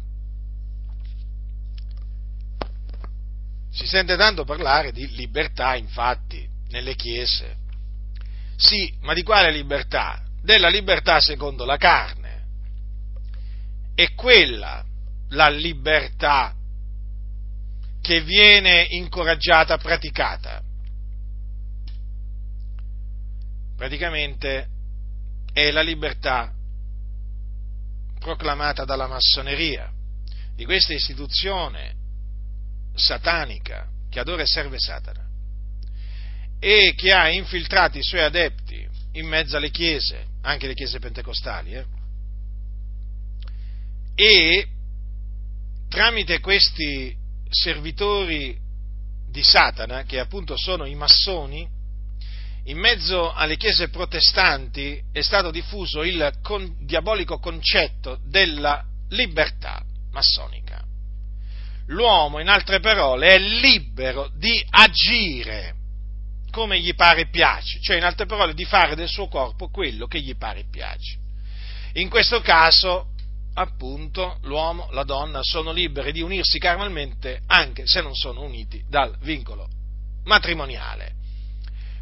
[3.70, 7.56] Si sente tanto parlare di libertà, infatti, nelle chiese.
[8.56, 10.22] Sì, ma di quale libertà?
[10.40, 12.42] Della libertà secondo la carne.
[13.94, 14.84] È quella
[15.30, 16.54] la libertà
[18.00, 20.62] che viene incoraggiata, praticata.
[23.76, 24.68] Praticamente
[25.52, 26.53] è la libertà
[28.24, 29.92] proclamata dalla massoneria,
[30.56, 31.94] di questa istituzione
[32.94, 35.22] satanica che adora e serve Satana
[36.58, 41.74] e che ha infiltrato i suoi adepti in mezzo alle chiese, anche le chiese pentecostali,
[41.74, 41.84] eh?
[44.14, 44.68] e
[45.90, 47.14] tramite questi
[47.50, 48.58] servitori
[49.28, 51.68] di Satana, che appunto sono i massoni,
[52.66, 60.82] in mezzo alle chiese protestanti è stato diffuso il con, diabolico concetto della libertà massonica.
[61.88, 65.74] L'uomo, in altre parole, è libero di agire
[66.50, 70.06] come gli pare e piace, cioè in altre parole di fare del suo corpo quello
[70.06, 71.18] che gli pare e piace.
[71.94, 73.08] In questo caso
[73.54, 79.16] appunto l'uomo, la donna sono liberi di unirsi carnalmente anche se non sono uniti dal
[79.20, 79.68] vincolo
[80.24, 81.22] matrimoniale.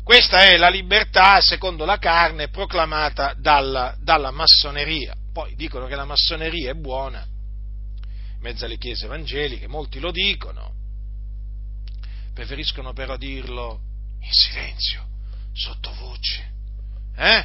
[0.04, 5.14] Questa è la libertà, secondo la carne, proclamata dalla, dalla massoneria.
[5.32, 10.74] Poi dicono che la massoneria è buona, in mezzo alle chiese evangeliche, molti lo dicono,
[12.34, 13.80] preferiscono però dirlo
[14.20, 15.06] in silenzio,
[15.52, 16.50] sottovoce.
[17.16, 17.44] Eh?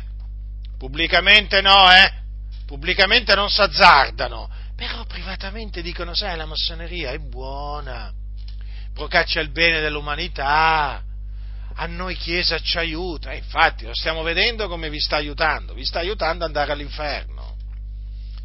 [0.78, 2.12] Pubblicamente no, eh?
[2.66, 8.12] Pubblicamente non s'azzardano, però privatamente dicono, sai, la massoneria è buona,
[8.94, 11.04] procaccia il bene dell'umanità,
[11.80, 15.86] a noi Chiesa ci aiuta, e infatti lo stiamo vedendo come vi sta aiutando, vi
[15.86, 17.56] sta aiutando ad andare all'inferno.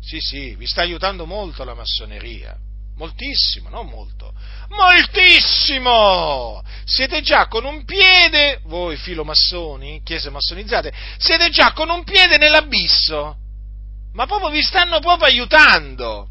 [0.00, 2.54] Sì, sì, vi sta aiutando molto la massoneria,
[2.96, 4.34] moltissimo, non molto,
[4.68, 6.62] moltissimo!
[6.84, 13.36] Siete già con un piede, voi filomassoni, chiese massonizzate, siete già con un piede nell'abisso,
[14.12, 16.28] ma proprio vi stanno proprio aiutando.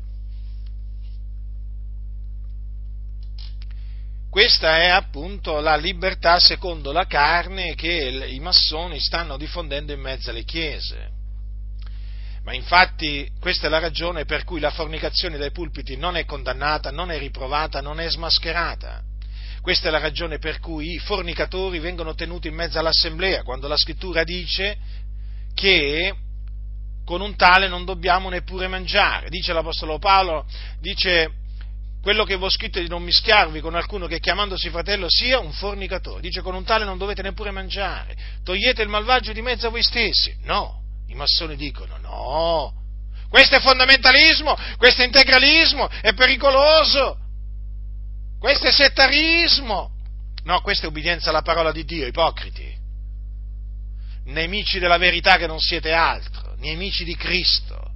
[4.32, 10.30] Questa è appunto la libertà secondo la carne che i massoni stanno diffondendo in mezzo
[10.30, 11.10] alle chiese.
[12.46, 16.92] Ma infatti questa è la ragione per cui la fornicazione dai pulpiti non è condannata,
[16.92, 19.04] non è riprovata, non è smascherata.
[19.62, 23.76] Questa è la ragione per cui i fornicatori vengono tenuti in mezzo all'assemblea, quando la
[23.76, 24.78] scrittura dice
[25.54, 26.16] che
[27.04, 29.28] con un tale non dobbiamo neppure mangiare.
[29.28, 30.48] Dice l'Apostolo Paolo,
[30.80, 31.41] dice
[32.02, 35.38] quello che vi ho scritto è di non mischiarvi con alcuno che chiamandosi fratello sia
[35.38, 36.22] un fornicatore.
[36.22, 38.18] Dice con un tale non dovete neppure mangiare.
[38.44, 40.36] Togliete il malvagio di mezzo a voi stessi.
[40.44, 42.74] No, i massoni dicono no.
[43.30, 47.18] Questo è fondamentalismo, questo è integralismo, è pericoloso.
[48.40, 49.92] Questo è settarismo.
[50.44, 52.80] No, questa è ubbidienza alla parola di Dio, ipocriti.
[54.26, 57.92] Nemici della verità che non siete altro, nemici di Cristo,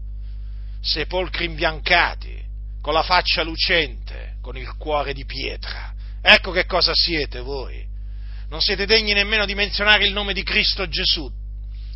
[0.80, 2.45] sepolcri imbiancati
[2.86, 5.92] con la faccia lucente, con il cuore di pietra.
[6.22, 7.84] Ecco che cosa siete voi.
[8.50, 11.28] Non siete degni nemmeno di menzionare il nome di Cristo Gesù.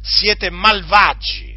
[0.02, 1.56] Siete malvagi.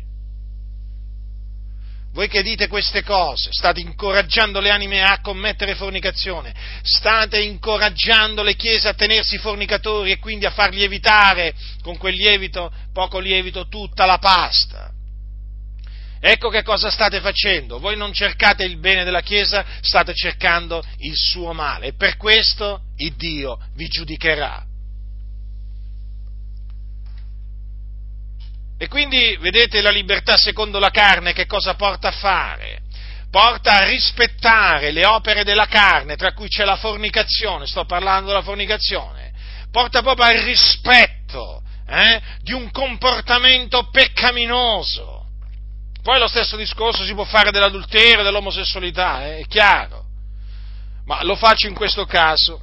[2.12, 8.55] Voi che dite queste cose, state incoraggiando le anime a commettere fornicazione, state incoraggiando le
[8.55, 14.05] chiese a tenersi fornicatori e quindi a far lievitare con quel lievito, poco lievito, tutta
[14.05, 14.91] la pasta.
[16.25, 17.81] Ecco che cosa state facendo.
[17.81, 22.83] Voi non cercate il bene della Chiesa, state cercando il suo male e per questo
[22.99, 24.65] il Dio vi giudicherà.
[28.79, 32.83] E quindi vedete la libertà secondo la carne che cosa porta a fare?
[33.29, 38.43] Porta a rispettare le opere della carne, tra cui c'è la fornicazione, sto parlando della
[38.43, 39.33] fornicazione,
[39.73, 45.22] porta proprio al rispetto eh, di un comportamento peccaminoso
[46.03, 50.05] poi lo stesso discorso si può fare dell'adulterio, dell'omosessualità, eh, è chiaro.
[51.05, 52.61] Ma lo faccio in questo caso,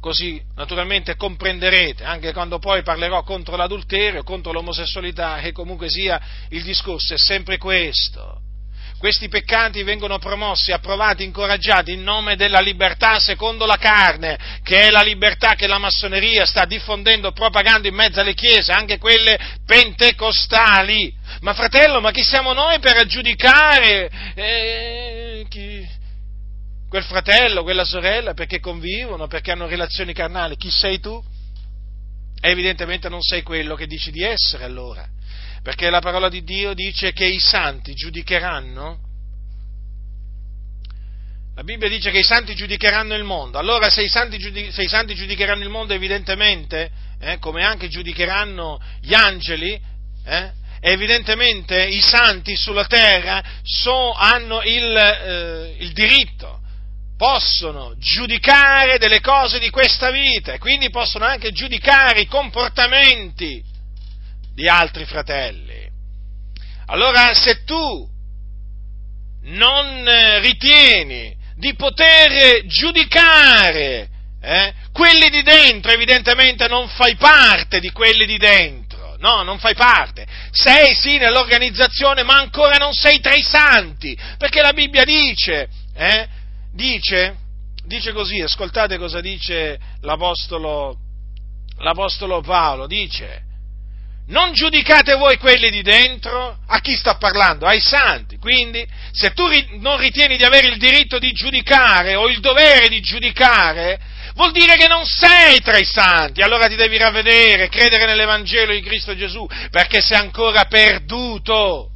[0.00, 6.62] così naturalmente comprenderete, anche quando poi parlerò contro l'adulterio, contro l'omosessualità, che comunque sia il
[6.62, 8.43] discorso è sempre questo.
[9.04, 14.90] Questi peccati vengono promossi, approvati, incoraggiati in nome della libertà secondo la carne, che è
[14.90, 21.12] la libertà che la massoneria sta diffondendo, propagando in mezzo alle chiese, anche quelle pentecostali.
[21.42, 25.86] Ma fratello, ma chi siamo noi per giudicare eh, chi,
[26.88, 30.56] quel fratello, quella sorella, perché convivono, perché hanno relazioni carnali?
[30.56, 31.22] Chi sei tu?
[32.40, 35.08] evidentemente non sei quello che dici di essere allora
[35.64, 38.98] perché la parola di Dio dice che i santi giudicheranno.
[41.54, 43.56] La Bibbia dice che i santi giudicheranno il mondo.
[43.58, 47.88] Allora, se i santi, giudic- se i santi giudicheranno il mondo, evidentemente, eh, come anche
[47.88, 49.80] giudicheranno gli angeli,
[50.26, 56.60] eh, evidentemente i santi sulla terra so, hanno il, eh, il diritto
[57.16, 63.72] possono giudicare delle cose di questa vita e quindi possono anche giudicare i comportamenti
[64.54, 65.90] di altri fratelli.
[66.86, 68.08] Allora, se tu
[69.42, 74.08] non eh, ritieni di poter giudicare
[74.40, 79.74] eh, quelli di dentro, evidentemente non fai parte di quelli di dentro, no, non fai
[79.74, 80.26] parte.
[80.50, 86.28] Sei sì nell'organizzazione, ma ancora non sei tra i santi, perché la Bibbia dice, eh,
[86.72, 87.36] dice,
[87.86, 90.96] dice così, ascoltate cosa dice l'Apostolo,
[91.78, 93.42] l'Apostolo Paolo, dice,
[94.26, 96.58] non giudicate voi quelli di dentro?
[96.66, 97.66] A chi sta parlando?
[97.66, 98.38] Ai santi.
[98.38, 99.44] Quindi, se tu
[99.80, 104.00] non ritieni di avere il diritto di giudicare o il dovere di giudicare,
[104.34, 106.40] vuol dire che non sei tra i santi.
[106.40, 111.90] Allora ti devi ravvedere, credere nell'Evangelo di Cristo Gesù, perché sei ancora perduto.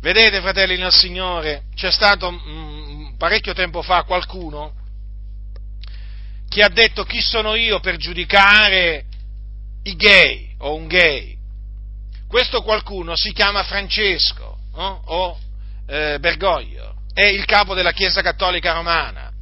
[0.00, 4.74] Vedete, fratelli nel Signore, c'è stato mh, mm, parecchio tempo fa qualcuno
[6.48, 9.07] che ha detto chi sono io per giudicare
[9.88, 11.36] i gay o un gay.
[12.28, 15.02] Questo qualcuno si chiama Francesco no?
[15.06, 15.38] o
[15.86, 19.32] eh, Bergoglio, è il capo della Chiesa Cattolica Romana.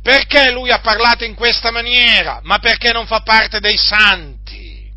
[0.00, 2.40] Perché lui ha parlato in questa maniera?
[2.44, 4.90] Ma perché non fa parte dei santi.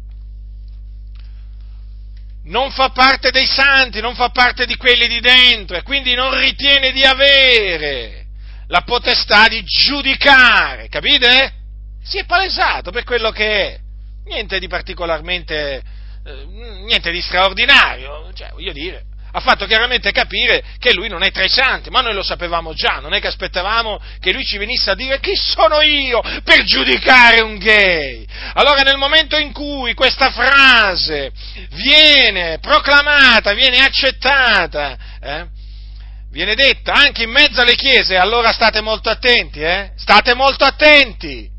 [2.43, 6.37] Non fa parte dei santi, non fa parte di quelli di dentro e quindi non
[6.37, 8.25] ritiene di avere
[8.67, 11.53] la potestà di giudicare, capite?
[12.03, 13.79] Si è palesato per quello che è.
[14.25, 15.81] Niente di particolarmente,
[16.25, 16.45] eh,
[16.85, 21.43] niente di straordinario, cioè, voglio dire, ha fatto chiaramente capire che lui non è tra
[21.43, 24.91] i santi, ma noi lo sapevamo già, non è che aspettavamo che lui ci venisse
[24.91, 28.25] a dire chi sono io per giudicare un gay.
[28.53, 31.31] Allora nel momento in cui questa frase
[31.71, 35.47] viene proclamata, viene accettata, eh,
[36.29, 39.91] viene detta anche in mezzo alle chiese, allora state molto attenti, eh?
[39.95, 41.50] state molto attenti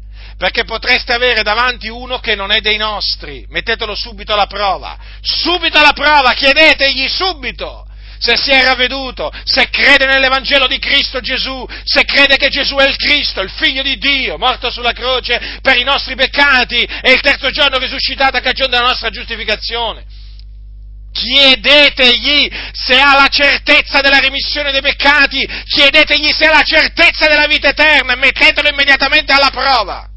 [0.42, 5.78] perché potreste avere davanti uno che non è dei nostri, mettetelo subito alla prova, subito
[5.78, 7.86] alla prova, chiedetegli subito
[8.18, 12.88] se si è ravveduto, se crede nell'Evangelo di Cristo Gesù, se crede che Gesù è
[12.88, 17.20] il Cristo, il Figlio di Dio, morto sulla croce per i nostri peccati e il
[17.20, 20.04] terzo giorno risuscitato a cagione della nostra giustificazione.
[21.12, 27.46] Chiedetegli se ha la certezza della remissione dei peccati, chiedetegli se ha la certezza della
[27.46, 30.10] vita eterna e mettetelo immediatamente alla prova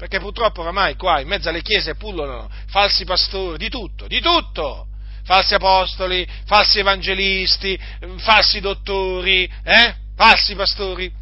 [0.00, 4.86] perché purtroppo oramai qua in mezzo alle chiese pullulano falsi pastori, di tutto, di tutto,
[5.24, 7.78] falsi apostoli, falsi evangelisti,
[8.16, 9.94] falsi dottori, eh?
[10.16, 11.12] falsi pastori,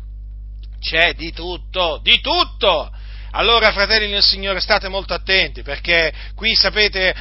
[0.78, 2.88] c'è di tutto, di tutto.
[3.32, 7.12] Allora, fratelli del Signore, state molto attenti, perché qui sapete,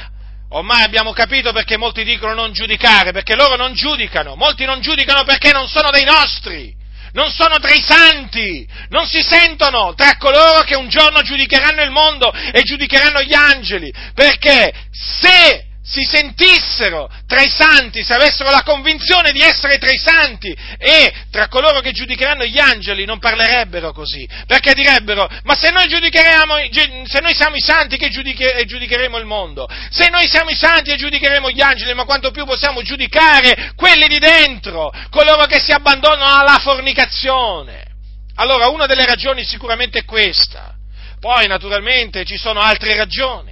[0.50, 5.24] ormai abbiamo capito perché molti dicono non giudicare, perché loro non giudicano, molti non giudicano
[5.24, 6.77] perché non sono dei nostri
[7.12, 11.90] non sono tra i santi, non si sentono tra coloro che un giorno giudicheranno il
[11.90, 18.62] mondo e giudicheranno gli angeli, perché se si sentissero tra i santi, se avessero la
[18.62, 23.92] convinzione di essere tra i santi e tra coloro che giudicheranno gli angeli, non parlerebbero
[23.92, 29.24] così, perché direbbero, ma se noi, se noi siamo i santi che giudiche, giudicheremo il
[29.24, 33.72] mondo, se noi siamo i santi e giudicheremo gli angeli, ma quanto più possiamo giudicare
[33.74, 37.86] quelli di dentro, coloro che si abbandonano alla fornicazione.
[38.34, 40.74] Allora, una delle ragioni sicuramente è questa.
[41.18, 43.47] Poi, naturalmente, ci sono altre ragioni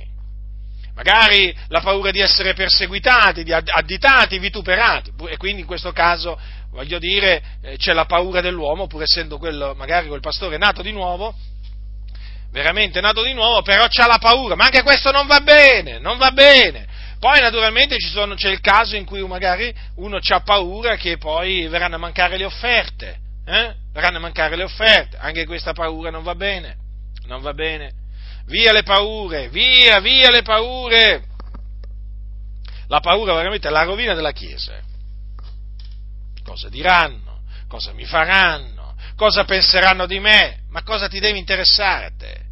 [0.97, 6.41] magari la paura di essere perseguitati, di additati, vituperati, e quindi in questo caso,
[6.71, 10.93] voglio dire, eh, c'è la paura dell'uomo, pur essendo quello, magari quel pastore nato di
[10.93, 11.35] nuovo,
[12.51, 16.17] veramente nato di nuovo, però c'ha la paura, ma anche questo non va bene, non
[16.17, 16.87] va bene.
[17.21, 21.97] Poi naturalmente sono, c'è il caso in cui magari uno ha paura che poi verranno
[21.97, 23.75] a mancare le offerte, eh?
[23.93, 26.77] verranno a mancare le offerte, anche questa paura non va bene,
[27.27, 28.05] non va bene.
[28.47, 31.25] Via le paure, via, via le paure.
[32.89, 34.79] La paura veramente è la rovina della Chiesa.
[36.45, 37.41] Cosa diranno?
[37.69, 38.95] Cosa mi faranno?
[39.17, 40.61] Cosa penseranno di me?
[40.71, 42.45] Ma cosa ti deve interessare a te?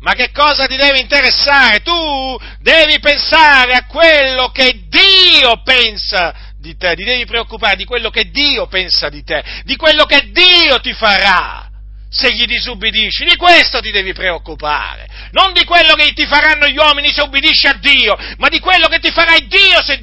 [0.00, 1.80] Ma che cosa ti deve interessare?
[1.80, 8.10] Tu devi pensare a quello che Dio pensa di te, ti devi preoccupare di quello
[8.10, 11.71] che Dio pensa di te, di quello che Dio ti farà
[12.12, 16.76] se gli disubbidisci, di questo ti devi preoccupare, non di quello che ti faranno gli
[16.76, 19.98] uomini se ubbidisci a Dio, ma di quello che ti farà Dio se,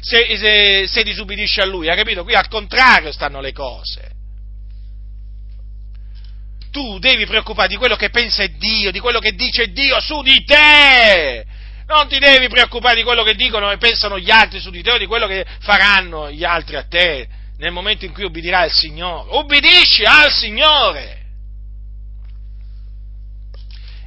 [0.00, 2.24] se, se, se disubbidisci a Lui, hai capito?
[2.24, 4.10] Qui al contrario stanno le cose.
[6.70, 10.42] Tu devi preoccupare di quello che pensa Dio, di quello che dice Dio su di
[10.44, 11.44] te.
[11.86, 14.92] Non ti devi preoccupare di quello che dicono e pensano gli altri su di te
[14.92, 17.28] o di quello che faranno gli altri a te
[17.58, 19.36] nel momento in cui ubbidirai al Signore.
[19.36, 21.20] Ubbidisci al Signore.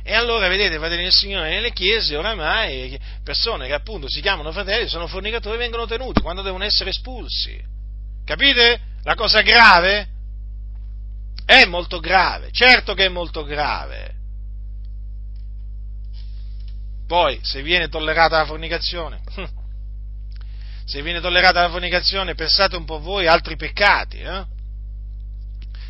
[0.08, 4.88] E allora, vedete, fratelli del Signore, nelle chiese oramai persone che appunto si chiamano fratelli,
[4.88, 7.60] sono fornicatori, vengono tenuti quando devono essere espulsi.
[8.24, 8.82] Capite?
[9.02, 10.08] La cosa grave?
[11.44, 14.14] È molto grave, certo che è molto grave.
[17.08, 19.22] Poi, se viene tollerata la fornicazione,
[20.86, 24.46] se viene tollerata la fornicazione, pensate un po' voi altri peccati, eh?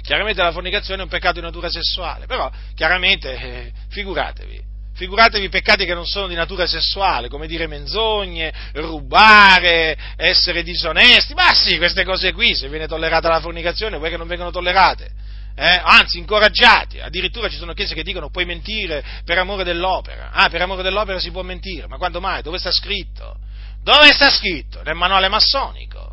[0.05, 4.61] Chiaramente la fornicazione è un peccato di natura sessuale, però chiaramente eh, figuratevi,
[4.93, 11.55] figuratevi peccati che non sono di natura sessuale, come dire menzogne, rubare, essere disonesti, ma
[11.55, 15.09] sì, queste cose qui, se viene tollerata la fornicazione, vuoi che non vengono tollerate?
[15.57, 15.81] Eh?
[15.83, 20.61] anzi incoraggiati, addirittura ci sono chiese che dicono puoi mentire per amore dell'opera, ah per
[20.61, 22.43] amore dell'opera si può mentire, ma quando mai?
[22.43, 23.37] Dove sta scritto?
[23.81, 24.83] Dove sta scritto?
[24.83, 26.04] Nel manuale massonico.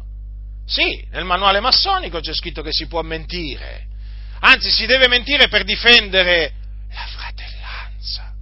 [0.66, 3.86] Sì, nel manuale massonico c'è scritto che si può mentire.
[4.40, 6.52] Anzi, si deve mentire per difendere
[6.92, 8.32] la fratellanza.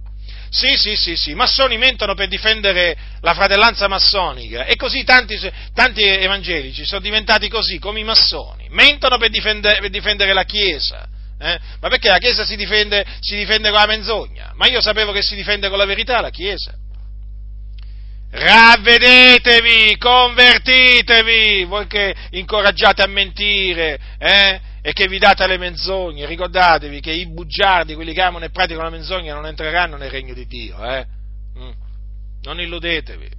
[0.49, 5.39] Sì, sì, sì, sì, i massoni mentono per difendere la fratellanza massonica e così tanti,
[5.73, 11.07] tanti evangelici sono diventati così, come i massoni, mentono per difendere, per difendere la Chiesa.
[11.39, 11.59] Eh?
[11.79, 14.51] Ma perché la Chiesa si difende, si difende con la menzogna?
[14.55, 16.73] Ma io sapevo che si difende con la verità la Chiesa.
[18.31, 24.61] Ravvedetevi, convertitevi, voi che incoraggiate a mentire, eh?
[24.81, 28.85] E che vi date alle menzogne, ricordatevi che i bugiardi, quelli che amano e praticano
[28.85, 31.05] la menzogna, non entreranno nel regno di Dio, eh?
[31.59, 31.71] Mm.
[32.43, 33.29] Non illudetevi.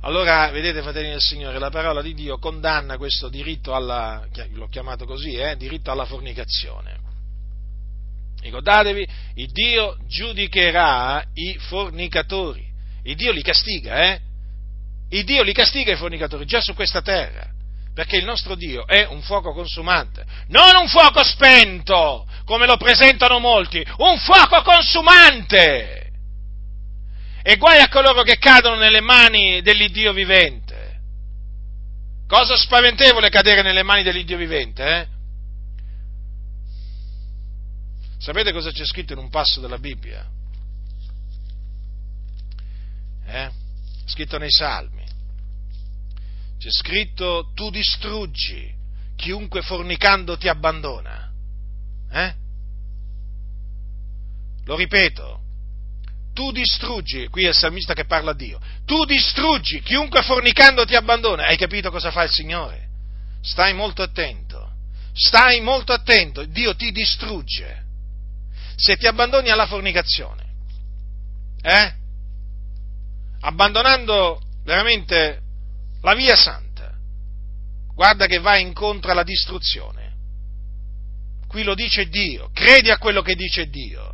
[0.00, 5.04] Allora, vedete, fratelli del Signore, la parola di Dio condanna questo diritto alla, l'ho chiamato
[5.04, 6.98] così, eh, diritto alla fornicazione.
[8.44, 12.62] Ricordatevi, il Dio giudicherà i fornicatori.
[13.04, 14.20] Il Dio li castiga, eh?
[15.08, 17.48] Il Dio li castiga i fornicatori già su questa terra.
[17.94, 23.38] Perché il nostro Dio è un fuoco consumante, non un fuoco spento, come lo presentano
[23.38, 26.10] molti, un fuoco consumante.
[27.42, 31.00] E guai a coloro che cadono nelle mani dell'Iddio vivente.
[32.26, 35.13] Cosa spaventevole cadere nelle mani dell'Iddio vivente, eh?
[38.24, 40.26] Sapete cosa c'è scritto in un passo della Bibbia?
[43.26, 43.50] Eh?
[44.06, 45.04] Scritto nei Salmi.
[46.58, 48.72] C'è scritto tu distruggi
[49.14, 51.30] chiunque fornicando ti abbandona.
[52.10, 52.34] Eh?
[54.64, 55.40] Lo ripeto,
[56.32, 60.96] tu distruggi, qui è il salmista che parla a Dio, tu distruggi chiunque fornicando ti
[60.96, 61.44] abbandona.
[61.44, 62.88] Hai capito cosa fa il Signore?
[63.42, 64.76] Stai molto attento,
[65.12, 67.82] stai molto attento, Dio ti distrugge
[68.76, 70.42] se ti abbandoni alla fornicazione,
[71.62, 71.94] eh?
[73.40, 75.40] abbandonando veramente
[76.02, 76.92] la via santa,
[77.94, 80.02] guarda che vai incontro alla distruzione.
[81.46, 84.12] Qui lo dice Dio, credi a quello che dice Dio.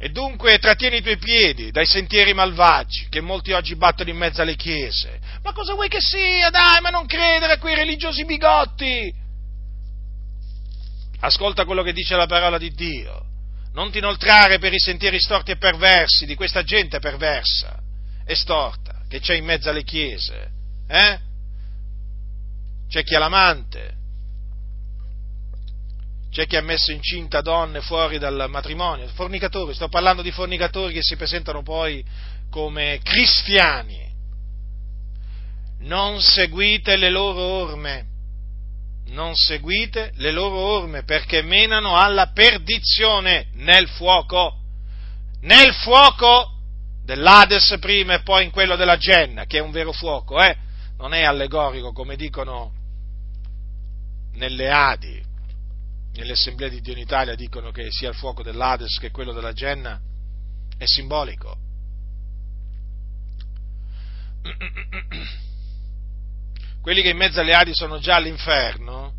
[0.00, 4.40] E dunque trattieni i tuoi piedi dai sentieri malvagi che molti oggi battono in mezzo
[4.40, 5.18] alle chiese.
[5.42, 6.50] Ma cosa vuoi che sia?
[6.50, 9.12] Dai, ma non credere a quei religiosi bigotti!
[11.20, 13.24] Ascolta quello che dice la parola di Dio.
[13.72, 17.80] Non ti inoltrare per i sentieri storti e perversi di questa gente perversa
[18.24, 20.50] e storta che c'è in mezzo alle chiese.
[20.88, 21.18] Eh?
[22.88, 23.96] C'è chi ha l'amante,
[26.30, 31.02] c'è chi ha messo incinta donne fuori dal matrimonio, fornicatori, sto parlando di fornicatori che
[31.02, 32.04] si presentano poi
[32.50, 34.06] come cristiani.
[35.80, 38.06] Non seguite le loro orme,
[39.08, 44.60] non seguite le loro orme perché menano alla perdizione nel fuoco,
[45.42, 46.52] nel fuoco
[47.04, 50.56] dell'Ades prima e poi in quello della Genna, che è un vero fuoco, eh?
[50.98, 52.72] non è allegorico come dicono
[54.32, 55.24] nelle Adi,
[56.12, 59.52] nelle assemblee di Dio in Italia dicono che sia il fuoco dell'Ades che quello della
[59.52, 60.00] Genna,
[60.76, 61.56] è simbolico.
[66.88, 69.12] quelli che in mezzo alle Adi sono già all'inferno,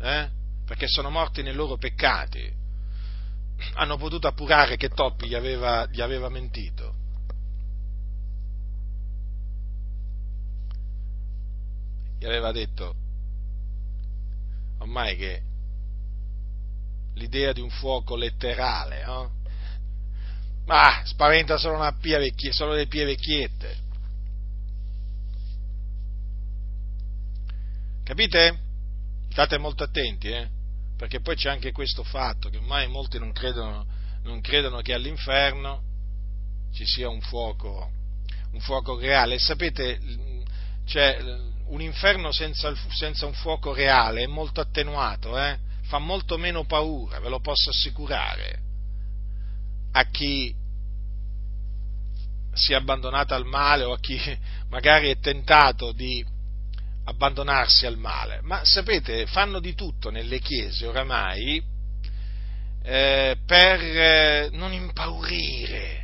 [0.00, 0.30] eh,
[0.64, 2.50] perché sono morti nei loro peccati,
[3.74, 6.94] hanno potuto appurare che Toppi gli aveva, gli aveva mentito.
[12.18, 12.94] Gli aveva detto
[14.78, 15.42] ormai che
[17.16, 19.32] l'idea di un fuoco letterale, no?
[20.64, 23.81] ma spaventa solo, pia vecchie, solo le pie vecchiette.
[28.04, 28.58] Capite?
[29.30, 30.48] State molto attenti, eh?
[30.96, 33.86] Perché poi c'è anche questo fatto, che ormai molti non credono,
[34.24, 35.82] non credono che all'inferno
[36.72, 37.90] ci sia un fuoco,
[38.52, 39.38] un fuoco reale.
[39.38, 39.98] Sapete,
[40.84, 41.16] cioè,
[41.66, 45.58] un inferno senza, senza, un fuoco reale è molto attenuato, eh?
[45.82, 48.60] fa molto meno paura, ve lo posso assicurare,
[49.92, 50.54] a chi
[52.54, 54.18] si è abbandonato al male o a chi
[54.68, 56.24] magari è tentato di
[57.04, 61.62] abbandonarsi al male, ma sapete, fanno di tutto nelle chiese oramai
[62.84, 66.00] eh, per eh, non impaurire.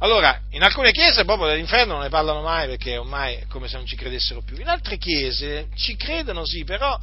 [0.00, 3.76] Allora, in alcune chiese proprio dell'inferno non ne parlano mai perché ormai è come se
[3.76, 4.56] non ci credessero più.
[4.58, 6.96] In altre chiese ci credono sì, però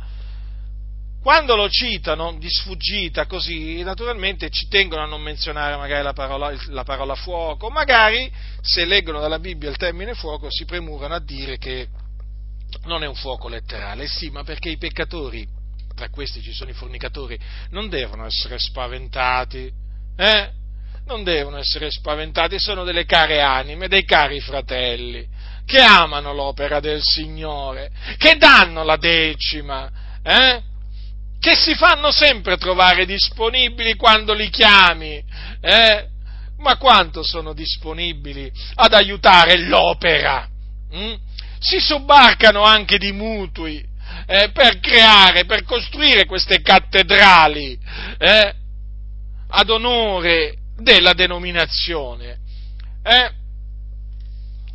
[1.21, 6.53] quando lo citano di sfuggita così, naturalmente ci tengono a non menzionare magari la parola,
[6.67, 11.57] la parola fuoco, magari se leggono dalla Bibbia il termine fuoco si premurano a dire
[11.57, 11.89] che
[12.85, 15.47] non è un fuoco letterale, sì, ma perché i peccatori,
[15.95, 17.39] tra questi ci sono i fornicatori,
[17.69, 19.71] non devono essere spaventati,
[20.17, 20.49] eh?
[21.05, 25.27] Non devono essere spaventati, sono delle care anime, dei cari fratelli,
[25.65, 29.91] che amano l'opera del Signore, che danno la decima,
[30.23, 30.61] eh?
[31.39, 35.23] che si fanno sempre trovare disponibili quando li chiami,
[35.61, 36.07] eh?
[36.57, 40.47] ma quanto sono disponibili ad aiutare l'opera?
[40.91, 41.13] Hm?
[41.65, 43.83] Si sobbarcano anche di mutui
[44.27, 47.75] eh, per creare, per costruire queste cattedrali
[48.19, 48.55] eh,
[49.47, 52.37] ad onore della denominazione.
[53.01, 53.31] Eh?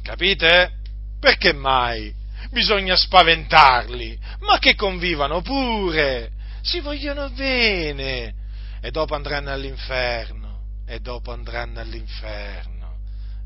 [0.02, 0.72] Capite?
[1.20, 2.12] Perché mai?
[2.50, 8.34] Bisogna spaventarli, ma che convivano pure, si vogliono bene
[8.80, 12.96] e dopo andranno all'inferno, e dopo andranno all'inferno.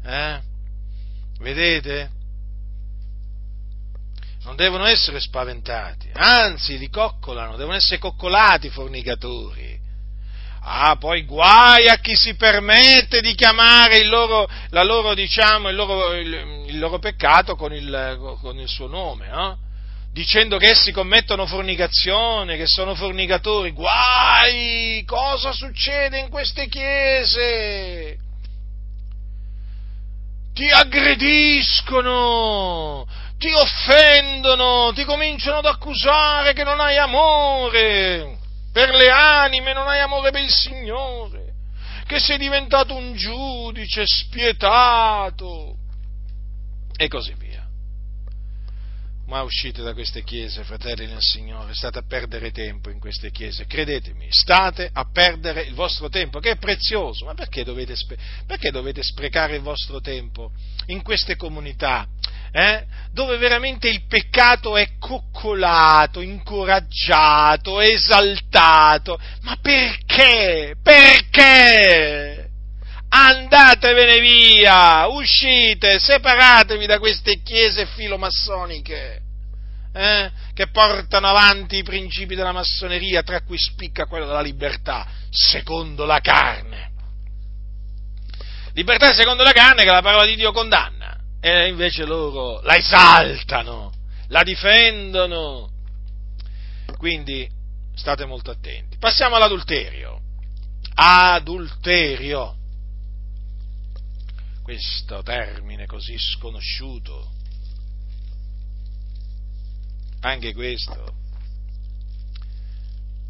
[0.02, 0.40] Eh?
[1.40, 2.22] Vedete?
[4.44, 9.80] Non devono essere spaventati, anzi li coccolano, devono essere coccolati i fornicatori.
[10.66, 16.14] Ah, poi guai a chi si permette di chiamare il loro, loro, diciamo, il loro,
[16.14, 19.58] il, il loro peccato con il, con il, suo nome, no?
[20.12, 23.72] dicendo che essi commettono fornicazione, che sono fornicatori.
[23.72, 25.02] Guai!
[25.04, 28.16] Cosa succede in queste chiese?
[30.54, 33.06] Ti aggrediscono,
[33.38, 38.38] ti offendono, ti cominciano ad accusare che non hai amore.
[38.72, 41.52] Per le anime, non hai amore per il Signore,
[42.06, 45.76] che sei diventato un giudice spietato.
[46.96, 47.62] E così via.
[49.26, 53.64] Ma uscite da queste chiese, fratelli nel Signore, state a perdere tempo in queste chiese,
[53.64, 57.94] credetemi, state a perdere il vostro tempo, che è prezioso, ma perché dovete,
[58.46, 60.50] perché dovete sprecare il vostro tempo
[60.86, 62.06] in queste comunità
[62.56, 69.18] eh, dove veramente il peccato è coccolato, incoraggiato, esaltato.
[69.42, 70.76] Ma perché?
[70.80, 72.48] Perché?
[73.08, 79.20] Andatevene via, uscite, separatevi da queste chiese filomassoniche.
[79.92, 86.04] Eh, che portano avanti i principi della massoneria, tra cui spicca quello della libertà, secondo
[86.04, 86.92] la carne.
[88.74, 91.13] Libertà secondo la carne che la parola di Dio condanna
[91.44, 93.92] e invece loro la esaltano,
[94.28, 95.70] la difendono.
[96.96, 97.46] Quindi
[97.94, 98.96] state molto attenti.
[98.96, 100.22] Passiamo all'adulterio.
[100.94, 102.56] Adulterio.
[104.62, 107.30] Questo termine così sconosciuto.
[110.20, 111.12] Anche questo.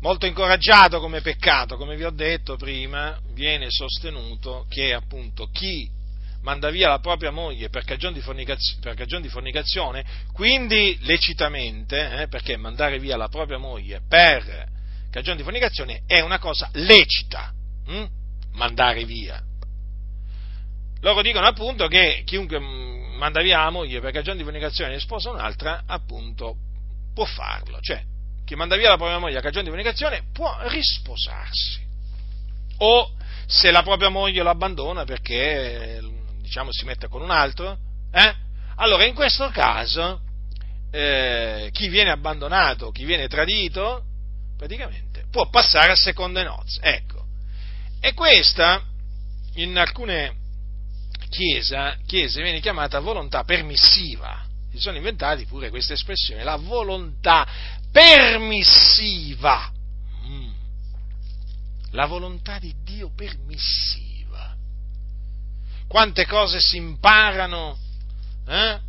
[0.03, 5.94] Molto incoraggiato come peccato, come vi ho detto prima, viene sostenuto che appunto chi
[6.45, 12.21] manda via la propria moglie per cagione di, fornicaz- per cagione di fornicazione, quindi lecitamente,
[12.21, 14.69] eh, perché mandare via la propria moglie per
[15.11, 17.53] cagione di fornicazione è una cosa lecita,
[17.87, 18.05] hm?
[18.53, 19.43] mandare via.
[21.01, 25.31] Loro dicono appunto che chiunque manda via la moglie per cagione di fornicazione e sposa
[25.31, 26.57] un'altra, appunto,
[27.15, 28.03] può farlo, cioè
[28.45, 31.81] chi manda via la propria moglie a cagione di fornicazione può risposarsi.
[32.79, 33.13] O
[33.47, 36.01] se la propria moglie lo abbandona perché
[36.45, 37.79] diciamo si mette con un altro,
[38.13, 38.35] eh?
[38.77, 40.21] allora in questo caso
[40.91, 44.05] eh, chi viene abbandonato, chi viene tradito,
[44.57, 46.81] praticamente può passare a seconde nozze.
[46.83, 47.25] Ecco.
[47.99, 48.83] E questa
[49.55, 50.37] in alcune
[51.31, 54.45] chiese, chiese viene chiamata volontà permissiva.
[54.71, 57.47] Si sono inventati pure questa espressione, la volontà
[57.91, 59.73] permissiva.
[60.27, 60.53] Mm.
[61.93, 64.04] La volontà di Dio permissiva
[65.95, 67.79] quante cose si imparano
[68.49, 68.81] eh?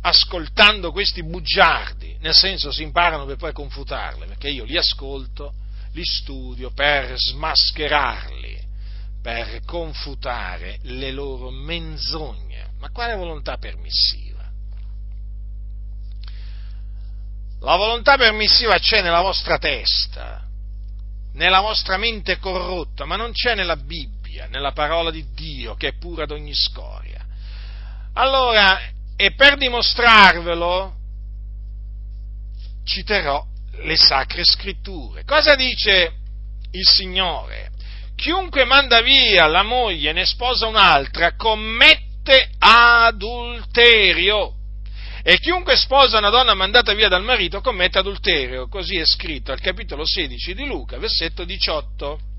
[0.00, 5.54] ascoltando questi bugiardi, nel senso si imparano per poi confutarle, perché io li ascolto,
[5.92, 8.60] li studio per smascherarli,
[9.22, 12.70] per confutare le loro menzogne.
[12.80, 14.42] Ma quale volontà permissiva?
[17.60, 20.42] La volontà permissiva c'è nella vostra testa,
[21.34, 25.88] nella vostra mente corrotta, ma non c'è nella Bibbia Bibbia, nella parola di Dio, che
[25.88, 27.22] è pura ad ogni scoria.
[28.14, 28.80] Allora,
[29.14, 30.94] e per dimostrarvelo,
[32.84, 33.44] citerò
[33.84, 35.24] le sacre scritture.
[35.24, 36.14] Cosa dice
[36.70, 37.72] il Signore?
[38.16, 44.54] Chiunque manda via la moglie e ne sposa un'altra commette adulterio.
[45.22, 48.66] E chiunque sposa una donna mandata via dal marito commette adulterio.
[48.68, 52.30] Così è scritto al capitolo 16 di Luca, versetto 18.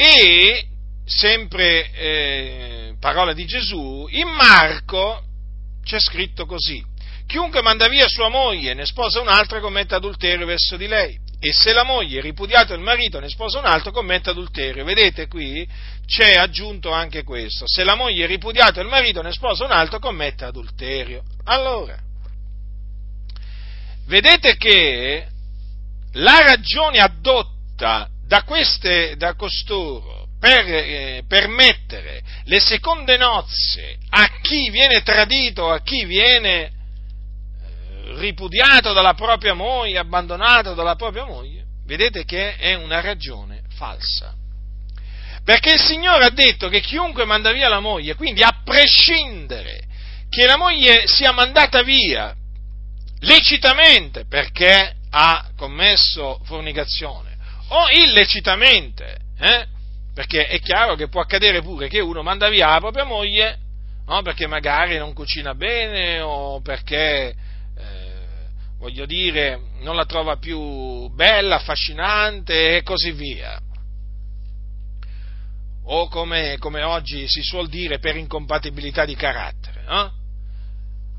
[0.00, 0.64] E,
[1.04, 5.24] sempre eh, parola di Gesù, in Marco
[5.82, 6.80] c'è scritto così,
[7.26, 11.18] chiunque manda via sua moglie e ne sposa un'altra commette adulterio verso di lei.
[11.40, 14.84] E se la moglie, ripudiato il marito, ne sposa un altro, commette adulterio.
[14.84, 15.68] Vedete qui?
[16.06, 17.64] C'è aggiunto anche questo.
[17.66, 21.24] Se la moglie, ripudiato il marito, ne sposa un altro, commette adulterio.
[21.42, 21.98] Allora,
[24.06, 25.26] vedete che
[26.12, 34.68] la ragione addotta da, queste, da costoro per eh, permettere le seconde nozze a chi
[34.70, 36.70] viene tradito, a chi viene eh,
[38.18, 44.34] ripudiato dalla propria moglie, abbandonato dalla propria moglie, vedete che è una ragione falsa.
[45.42, 49.86] Perché il Signore ha detto che chiunque manda via la moglie, quindi a prescindere
[50.28, 52.36] che la moglie sia mandata via
[53.20, 57.27] lecitamente perché ha commesso fornicazione
[57.68, 59.66] o illecitamente, eh?
[60.14, 63.58] perché è chiaro che può accadere pure che uno manda via la propria moglie
[64.08, 64.22] no?
[64.22, 67.34] perché magari non cucina bene o perché,
[67.76, 68.12] eh,
[68.78, 73.60] voglio dire, non la trova più bella, affascinante e così via.
[75.90, 79.84] O come, come oggi si suol dire per incompatibilità di carattere.
[79.86, 80.12] No?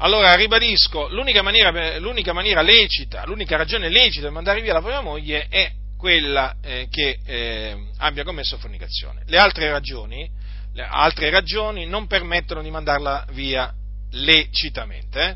[0.01, 5.01] Allora ribadisco, l'unica maniera, l'unica maniera, lecita, l'unica ragione lecita di mandare via la propria
[5.01, 9.23] moglie è quella eh, che eh, abbia commesso fornicazione.
[9.25, 10.31] Le altre ragioni,
[10.73, 13.71] le altre ragioni non permettono di mandarla via
[14.11, 15.35] lecitamente.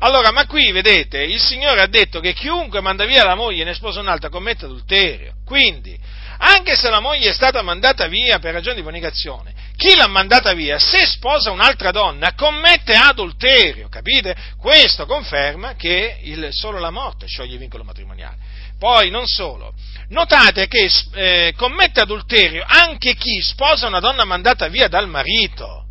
[0.00, 3.64] Allora, ma qui vedete, il Signore ha detto che chiunque manda via la moglie e
[3.64, 5.36] ne sposa un'altra commette adulterio.
[5.46, 5.98] Quindi,
[6.36, 10.52] anche se la moglie è stata mandata via per ragioni di fornicazione, chi l'ha mandata
[10.52, 14.36] via, se sposa un'altra donna, commette adulterio, capite?
[14.58, 18.43] Questo conferma che il, solo la morte scioglie il vincolo matrimoniale.
[18.84, 19.72] Poi, non solo,
[20.10, 25.86] notate che eh, commette adulterio anche chi sposa una donna mandata via dal marito.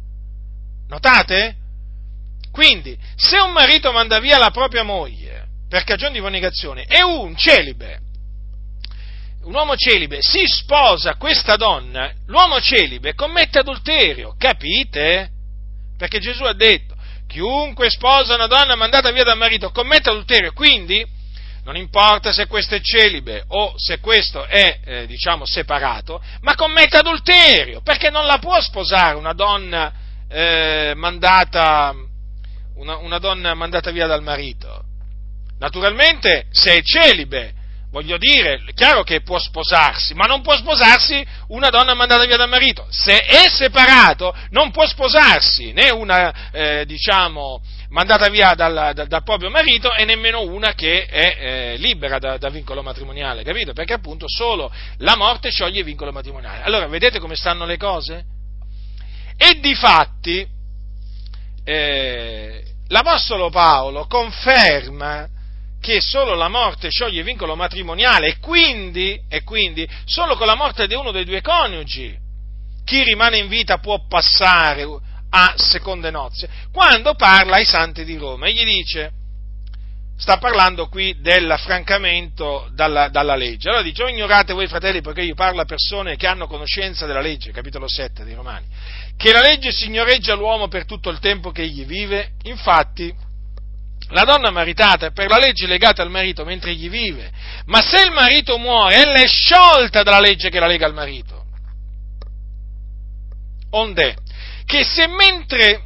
[0.89, 1.55] Notate?
[2.51, 7.35] Quindi, se un marito manda via la propria moglie per cagione di fornicazione e un
[7.35, 7.99] celibe
[9.45, 15.31] un uomo celibe si sposa questa donna, l'uomo celibe commette adulterio, capite?
[15.97, 16.95] Perché Gesù ha detto,
[17.27, 21.12] chiunque sposa una donna mandata via dal marito commette adulterio, quindi
[21.63, 26.97] non importa se questo è celibe o se questo è, eh, diciamo, separato, ma commette
[26.97, 29.93] adulterio, perché non la può sposare una donna,
[30.27, 31.93] eh, mandata,
[32.75, 34.83] una, una donna mandata via dal marito.
[35.59, 37.53] Naturalmente, se è celibe,
[37.91, 42.35] voglio dire, è chiaro che può sposarsi, ma non può sposarsi una donna mandata via
[42.35, 42.85] dal marito.
[42.89, 47.61] Se è separato, non può sposarsi né una, eh, diciamo,
[47.93, 52.37] mandata via dal, dal, dal, proprio marito e nemmeno una che è eh, libera da,
[52.37, 53.71] da, vincolo matrimoniale, capito?
[53.71, 56.63] Perché appunto solo la morte scioglie il vincolo matrimoniale.
[56.63, 58.25] Allora, vedete come stanno le cose?
[59.37, 60.45] E di fatti,
[61.63, 65.29] eh, l'Apostolo Paolo conferma
[65.79, 70.55] che solo la morte scioglie il vincolo matrimoniale e quindi, e quindi solo con la
[70.55, 72.21] morte di uno dei due coniugi
[72.85, 74.85] chi rimane in vita può passare
[75.35, 76.47] a seconde nozze.
[76.71, 79.11] Quando parla ai santi di Roma, egli dice,
[80.15, 83.69] sta parlando qui dell'affrancamento dalla, dalla legge.
[83.69, 87.19] Allora dice, o ignorate voi fratelli, perché io parlo a persone che hanno conoscenza della
[87.19, 88.67] legge, capitolo 7 dei Romani,
[89.17, 93.11] che la legge signoreggia l'uomo per tutto il tempo che egli vive, infatti
[94.09, 97.31] la donna maritata è per la legge legata al marito mentre egli vive,
[97.65, 101.41] ma se il marito muore, ella è sciolta dalla legge che la lega al marito.
[103.71, 104.17] Onde,
[104.65, 105.83] che se mentre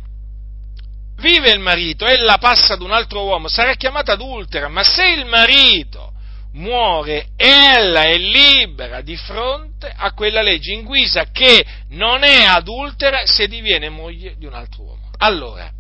[1.18, 5.26] vive il marito, ella passa ad un altro uomo, sarà chiamata adultera, ma se il
[5.26, 6.14] marito
[6.54, 13.26] muore, ella è libera di fronte a quella legge in guisa che non è adultera
[13.26, 15.12] se diviene moglie di un altro uomo.
[15.18, 15.72] Allora,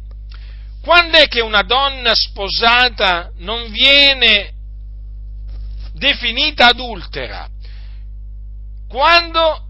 [0.82, 4.54] quando è che una donna sposata non viene
[5.94, 7.48] definita adultera?
[8.88, 9.66] Quando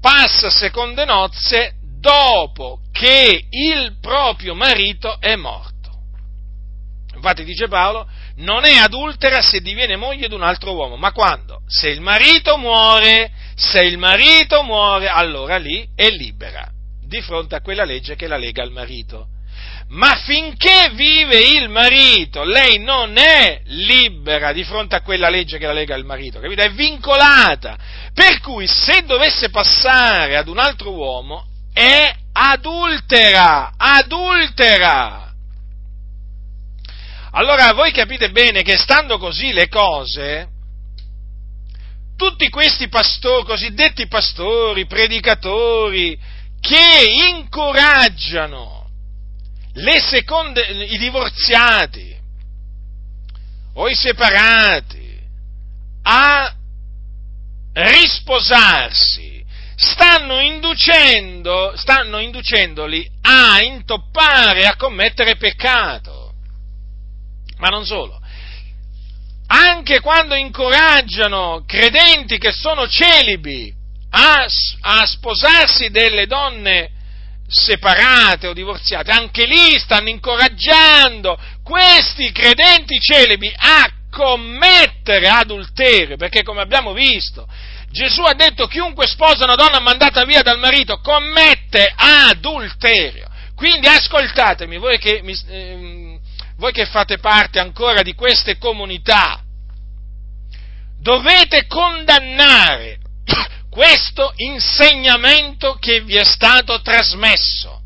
[0.00, 1.73] passa seconde nozze
[2.04, 5.72] dopo che il proprio marito è morto.
[7.14, 11.62] Infatti dice Paolo, non è adultera se diviene moglie di un altro uomo, ma quando?
[11.66, 16.68] Se il marito muore, se il marito muore, allora lì è libera
[17.02, 19.28] di fronte a quella legge che la lega al marito
[19.88, 25.66] ma finché vive il marito, lei non è libera di fronte a quella legge che
[25.66, 26.62] la lega al marito, capito?
[26.62, 27.76] È vincolata.
[28.12, 35.32] Per cui se dovesse passare ad un altro uomo è adultera, adultera.
[37.32, 40.48] Allora voi capite bene che stando così le cose,
[42.16, 46.16] tutti questi pastori, cosiddetti pastori, predicatori,
[46.60, 48.88] che incoraggiano
[50.00, 52.16] seconde, i divorziati
[53.74, 55.20] o i separati
[56.02, 56.54] a
[57.72, 59.33] risposarsi
[59.76, 66.32] stanno inducendo, stanno inducendoli a intoppare, a commettere peccato.
[67.58, 68.20] Ma non solo.
[69.46, 73.72] Anche quando incoraggiano credenti che sono celibi
[74.10, 74.46] a,
[74.80, 76.90] a sposarsi delle donne
[77.46, 86.62] separate o divorziate, anche lì stanno incoraggiando questi credenti celibi a commettere adulterio, perché come
[86.62, 87.46] abbiamo visto,
[87.94, 93.28] Gesù ha detto chiunque sposa una donna mandata via dal marito commette adulterio.
[93.54, 96.18] Quindi ascoltatemi, voi che, eh,
[96.56, 99.40] voi che fate parte ancora di queste comunità,
[101.00, 102.98] dovete condannare
[103.70, 107.80] questo insegnamento che vi è stato trasmesso,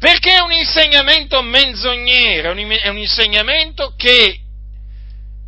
[0.00, 4.40] perché è un insegnamento menzognero, è un insegnamento che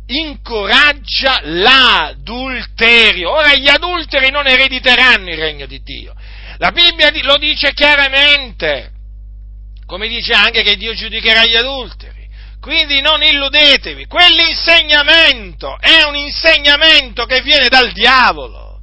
[0.07, 3.31] incoraggia l'adulterio.
[3.31, 6.13] Ora gli adulteri non erediteranno il regno di Dio.
[6.57, 8.91] La Bibbia lo dice chiaramente,
[9.85, 12.23] come dice anche che Dio giudicherà gli adulteri.
[12.59, 18.79] Quindi non illudetevi, quell'insegnamento è un insegnamento che viene dal diavolo.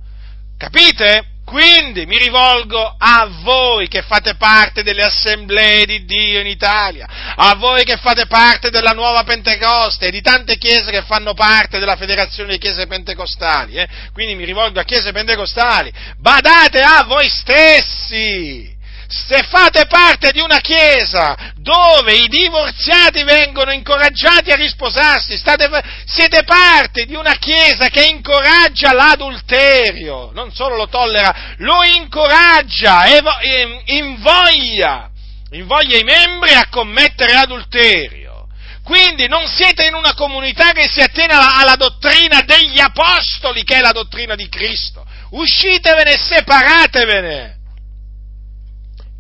[0.57, 1.32] Capite?
[1.53, 7.55] Quindi mi rivolgo a voi che fate parte delle assemblee di Dio in Italia, a
[7.57, 11.97] voi che fate parte della nuova Pentecoste e di tante chiese che fanno parte della
[11.97, 13.75] federazione di chiese pentecostali.
[13.75, 13.87] Eh?
[14.15, 15.93] Quindi mi rivolgo a chiese pentecostali.
[16.17, 18.72] Badate a voi stessi!
[19.13, 25.69] Se fate parte di una chiesa dove i divorziati vengono incoraggiati a risposarsi, state,
[26.07, 33.83] siete parte di una chiesa che incoraggia l'adulterio, non solo lo tollera, lo incoraggia, e
[33.85, 35.11] invoglia,
[35.51, 38.49] invoglia i membri a commettere adulterio.
[38.83, 43.77] Quindi non siete in una comunità che si attiene alla, alla dottrina degli apostoli, che
[43.77, 45.07] è la dottrina di Cristo.
[45.31, 47.61] Uscitevene separatevene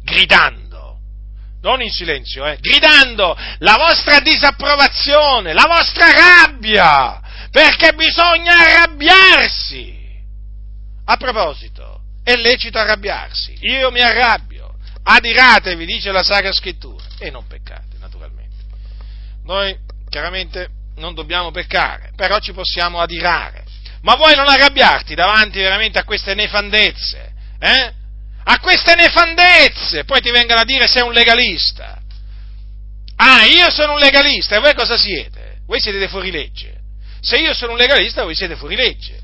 [0.02, 0.98] gridando,
[1.62, 10.00] non in silenzio, eh, gridando la vostra disapprovazione, la vostra rabbia, perché bisogna arrabbiarsi.
[11.04, 17.46] A proposito, è lecito arrabbiarsi, io mi arrabbio, adiratevi, dice la Sacra Scrittura, e non
[17.46, 18.64] peccate, naturalmente.
[19.44, 19.76] Noi
[20.08, 23.64] chiaramente non dobbiamo peccare, però ci possiamo adirare.
[24.02, 27.32] Ma vuoi non arrabbiarti davanti veramente a queste nefandezze?
[27.58, 27.92] Eh?
[28.44, 32.00] A queste nefandezze, poi ti vengono a dire sei un legalista.
[33.16, 35.60] Ah, io sono un legalista e voi cosa siete?
[35.66, 36.80] Voi siete dei fuorilegge.
[37.20, 39.20] Se io sono un legalista, voi siete fuorilegge.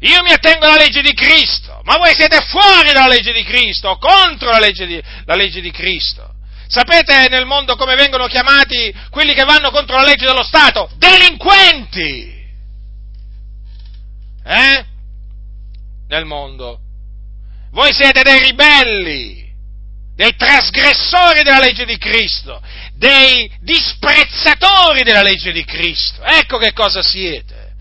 [0.00, 3.98] Io mi attengo alla legge di Cristo, ma voi siete fuori dalla legge di Cristo,
[3.98, 6.34] contro la legge di, la legge di Cristo.
[6.66, 10.90] Sapete nel mondo come vengono chiamati quelli che vanno contro la legge dello Stato?
[10.96, 12.40] Delinquenti!
[14.44, 14.84] Eh?
[16.08, 16.81] Nel mondo
[17.72, 19.50] voi siete dei ribelli,
[20.14, 22.62] dei trasgressori della legge di Cristo,
[22.94, 26.22] dei disprezzatori della legge di Cristo.
[26.22, 27.72] Ecco che cosa siete.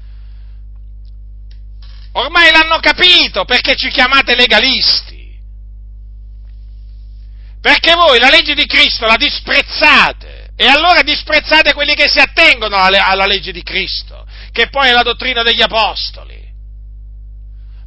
[2.14, 5.20] Ormai l'hanno capito perché ci chiamate legalisti.
[7.62, 12.76] Perché voi la legge di Cristo la disprezzate e allora disprezzate quelli che si attengono
[12.76, 16.41] alla, legge di Cristo, che poi è la dottrina degli apostoli.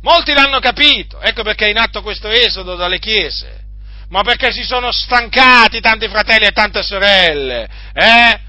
[0.05, 3.65] Molti l'hanno capito, ecco perché è in atto questo esodo dalle chiese,
[4.11, 8.41] ma perché si sono stancati tanti fratelli e tante sorelle, eh?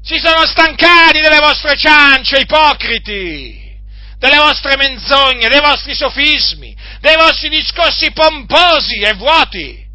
[0.00, 3.78] Si sono stancati delle vostre ciance ipocriti,
[4.16, 9.86] delle vostre menzogne, dei vostri sofismi, dei vostri discorsi pomposi e vuoti.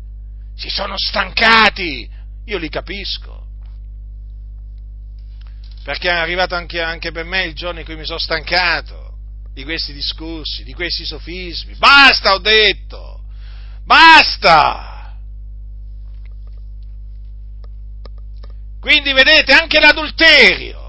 [0.55, 2.07] Si sono stancati,
[2.45, 3.47] io li capisco.
[5.83, 9.04] Perché è arrivato anche, anche per me il giorno in cui mi sono stancato
[9.55, 11.75] di questi discorsi, di questi sofismi.
[11.75, 13.23] Basta, ho detto!
[13.85, 15.15] Basta!
[18.81, 20.83] Quindi vedete anche l'adulterio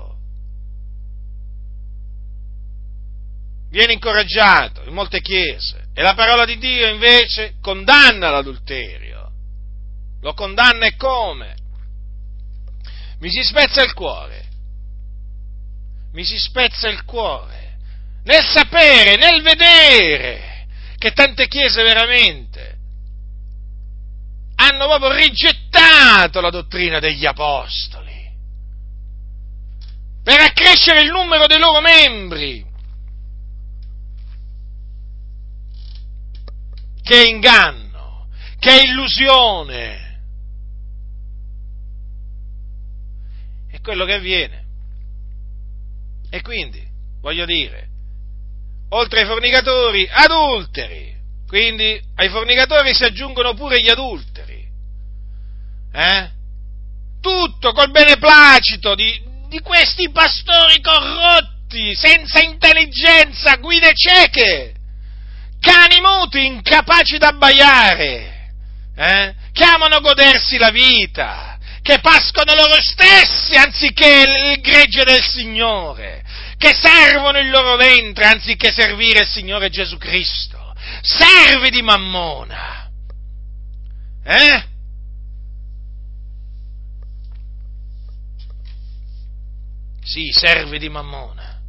[3.69, 9.31] viene incoraggiato in molte chiese e la parola di Dio invece condanna l'adulterio.
[10.23, 11.57] Lo condanna e come?
[13.21, 14.49] Mi si spezza il cuore.
[16.13, 17.66] Mi si spezza il cuore
[18.27, 20.67] nel sapere, nel vedere
[20.99, 22.75] che tante chiese veramente
[24.57, 28.07] hanno proprio rigettato la dottrina degli apostoli
[30.25, 32.65] per accrescere il numero dei loro membri.
[37.01, 38.27] Che inganno,
[38.59, 40.21] che illusione.
[43.71, 44.65] È quello che avviene.
[46.29, 46.85] E quindi,
[47.21, 47.91] voglio dire,
[48.91, 51.15] oltre ai fornicatori, adulteri.
[51.47, 54.67] Quindi ai fornicatori si aggiungono pure gli adulteri.
[55.93, 56.31] Eh?
[57.21, 64.75] Tutto col beneplacito di, di questi pastori corrotti, senza intelligenza, guide cieche,
[65.61, 68.53] cani muti, incapaci d'abbaiare,
[68.97, 69.35] eh?
[69.53, 74.25] che amano godersi la vita, che pascono loro stessi anziché
[74.55, 76.23] il gregge del Signore,
[76.59, 82.91] che servono il loro ventre anziché servire il Signore Gesù Cristo, servi di mammona.
[84.25, 84.65] Eh?
[90.03, 91.61] Sì, servi di mammona.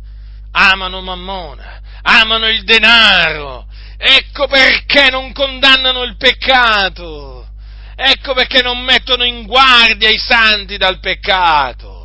[0.52, 3.68] Amano mammona, amano il denaro.
[3.98, 7.48] Ecco perché non condannano il peccato.
[7.96, 11.97] Ecco perché non mettono in guardia i santi dal peccato.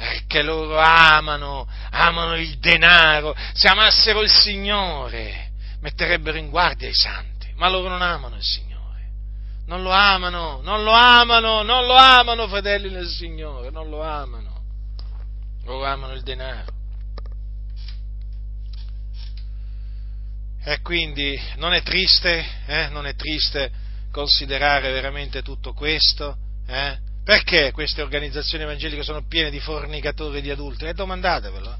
[0.00, 3.36] Perché loro amano, amano il denaro.
[3.52, 7.52] Se amassero il Signore, metterebbero in guardia i santi.
[7.56, 9.10] Ma loro non amano il Signore.
[9.66, 14.62] Non lo amano, non lo amano, non lo amano, fratelli del Signore, non lo amano.
[15.64, 16.72] Loro amano il denaro.
[20.64, 22.88] E quindi non è triste, eh?
[22.88, 23.70] non è triste
[24.10, 26.38] considerare veramente tutto questo?
[26.66, 27.08] Eh?
[27.30, 30.84] Perché queste organizzazioni evangeliche sono piene di fornicatori e di adulti?
[30.86, 31.78] E domandatevelo,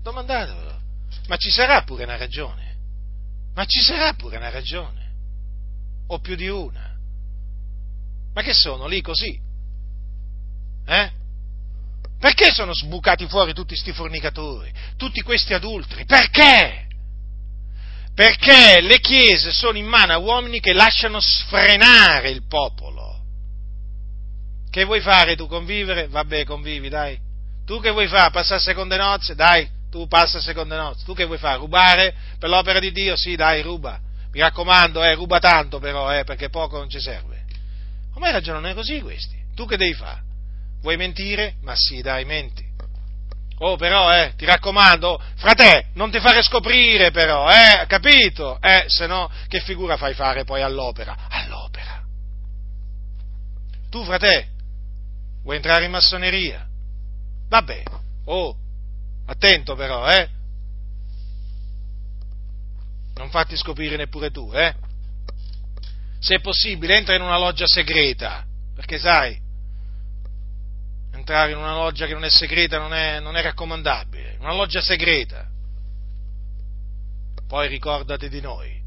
[0.00, 0.80] domandatevelo.
[1.26, 2.76] Ma ci sarà pure una ragione?
[3.52, 5.10] Ma ci sarà pure una ragione?
[6.06, 6.96] O più di una?
[8.32, 9.36] Ma che sono lì così?
[10.86, 11.10] Eh?
[12.20, 16.04] Perché sono sbucati fuori tutti questi fornicatori, tutti questi adulteri?
[16.04, 16.86] Perché?
[18.14, 23.01] Perché le chiese sono in mano a uomini che lasciano sfrenare il popolo.
[24.72, 25.46] Che vuoi fare tu?
[25.48, 26.08] Convivere?
[26.08, 27.18] Vabbè, convivi, dai.
[27.66, 28.30] Tu che vuoi fare?
[28.30, 29.34] Passare seconde nozze?
[29.34, 31.04] Dai, tu passa seconde nozze.
[31.04, 31.58] Tu che vuoi fare?
[31.58, 33.14] Rubare per l'opera di Dio?
[33.14, 34.00] Sì, dai, ruba.
[34.32, 37.44] Mi raccomando, eh, ruba tanto però, eh, perché poco non ci serve.
[38.14, 39.36] Come ragionano così questi?
[39.54, 40.22] Tu che devi fare?
[40.80, 41.56] Vuoi mentire?
[41.60, 42.64] Ma sì, dai, menti.
[43.58, 48.58] Oh, però, eh, ti raccomando, frate, non ti fare scoprire, però, eh, capito?
[48.62, 51.14] Eh, se no, che figura fai fare poi all'opera?
[51.28, 52.00] All'opera.
[53.90, 54.51] Tu, frate,
[55.42, 56.66] vuoi entrare in massoneria?
[57.48, 57.82] Vabbè,
[58.24, 58.56] oh,
[59.26, 60.28] attento però, eh?
[63.14, 64.74] Non fatti scoprire neppure tu, eh?
[66.18, 69.38] Se è possibile, entra in una loggia segreta, perché sai,
[71.12, 74.80] entrare in una loggia che non è segreta non è, non è raccomandabile, una loggia
[74.80, 75.48] segreta.
[77.46, 78.80] Poi ricordati di noi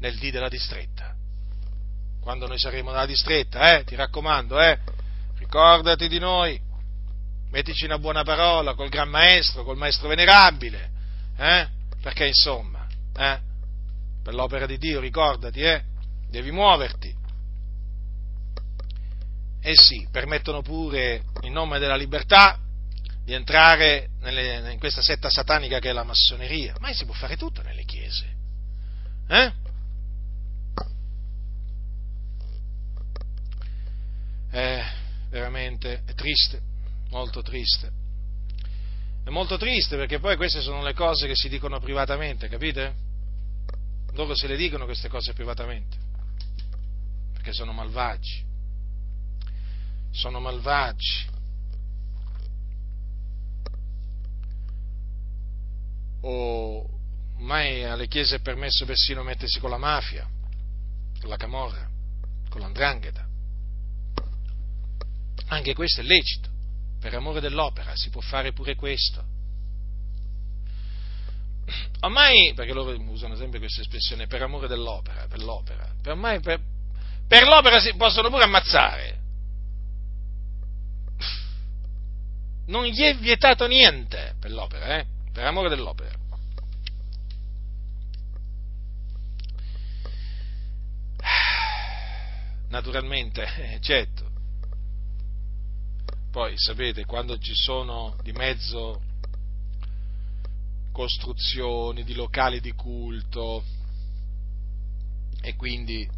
[0.00, 1.14] nel dì della distretta.
[2.20, 4.78] Quando noi saremo nella distretta, eh, ti raccomando, eh,
[5.48, 6.60] ricordati di noi,
[7.50, 10.90] mettici una buona parola col gran maestro, col maestro venerabile,
[11.38, 11.66] eh,
[12.02, 12.86] perché insomma,
[13.16, 13.40] eh,
[14.22, 15.82] per l'opera di Dio, ricordati, eh,
[16.28, 17.16] devi muoverti.
[19.62, 22.58] Essi permettono pure, in nome della libertà,
[23.24, 26.74] di entrare nelle, in questa setta satanica che è la massoneria.
[26.78, 28.36] Ma si può fare tutto nelle chiese.
[29.28, 29.52] Eh?
[34.50, 34.97] È
[35.28, 36.60] veramente triste,
[37.10, 37.90] molto triste.
[39.24, 43.06] È molto triste perché poi queste sono le cose che si dicono privatamente, capite?
[44.12, 45.96] Loro se le dicono queste cose privatamente,
[47.34, 48.46] perché sono malvagi
[50.18, 51.36] sono malvagi.
[56.22, 56.88] O
[57.38, 60.28] mai alle chiese è permesso persino mettersi con la mafia,
[61.20, 61.88] con la camorra,
[62.48, 63.27] con l'andrangheta.
[65.48, 66.48] Anche questo è lecito,
[67.00, 69.24] per amore dell'opera, si può fare pure questo.
[72.00, 76.60] Ormai, perché loro usano sempre questa espressione, per amore dell'opera, per l'opera, per, ormai per,
[77.26, 79.18] per l'opera si possono pure ammazzare,
[82.66, 85.06] non gli è vietato niente per l'opera, eh?
[85.32, 86.16] per amore dell'opera.
[92.68, 94.27] Naturalmente, eh, certo.
[96.38, 99.02] Poi sapete, quando ci sono di mezzo
[100.92, 103.64] costruzioni di locali di culto
[105.42, 106.08] e quindi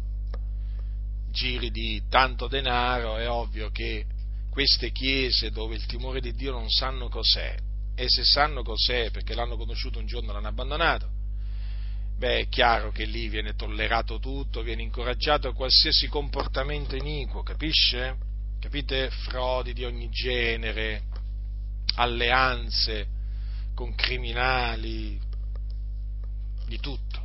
[1.31, 4.05] giri di tanto denaro, è ovvio che
[4.51, 7.57] queste chiese dove il timore di Dio non sanno cos'è,
[7.95, 11.09] e se sanno cos'è perché l'hanno conosciuto un giorno l'hanno abbandonato,
[12.17, 18.29] beh è chiaro che lì viene tollerato tutto, viene incoraggiato qualsiasi comportamento iniquo, capisce?
[18.61, 19.09] Capite?
[19.09, 21.01] Frodi di ogni genere,
[21.95, 23.07] alleanze
[23.73, 25.19] con criminali,
[26.67, 27.19] di tutto.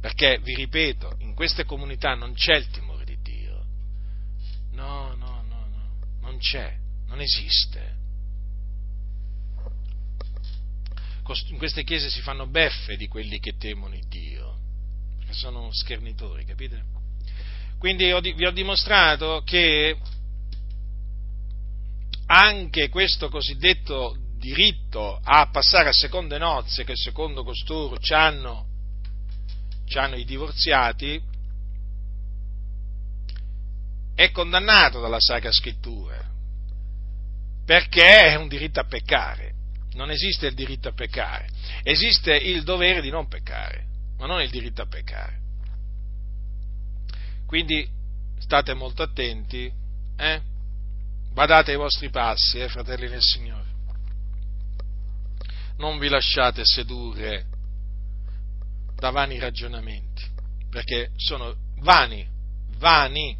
[0.00, 3.64] Perché, vi ripeto, in queste comunità non c'è il timore di Dio.
[4.72, 6.76] No, no, no, no, non c'è,
[7.06, 7.98] non esiste.
[11.50, 14.58] In queste chiese si fanno beffe di quelli che temono Dio,
[15.18, 16.82] perché sono schernitori, capite?
[17.78, 19.96] Quindi vi ho dimostrato che
[22.32, 28.66] anche questo cosiddetto diritto a passare a seconde nozze che secondo costoro hanno,
[29.94, 31.20] hanno i divorziati,
[34.14, 36.24] è condannato dalla Sacra Scrittura,
[37.64, 39.54] perché è un diritto a peccare.
[39.94, 41.48] Non esiste il diritto a peccare,
[41.82, 43.86] esiste il dovere di non peccare,
[44.18, 45.38] ma non il diritto a peccare.
[47.44, 47.88] Quindi
[48.38, 49.68] state molto attenti,
[50.16, 50.49] eh?
[51.32, 53.70] Badate ai vostri passi, eh, fratelli del Signore
[55.80, 57.46] non vi lasciate sedurre
[58.94, 60.22] da vani ragionamenti,
[60.68, 62.28] perché sono vani,
[62.76, 63.36] vani.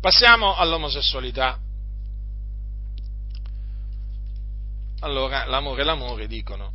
[0.00, 1.58] Passiamo all'omosessualità.
[5.02, 6.72] Allora, l'amore e l'amore dicono,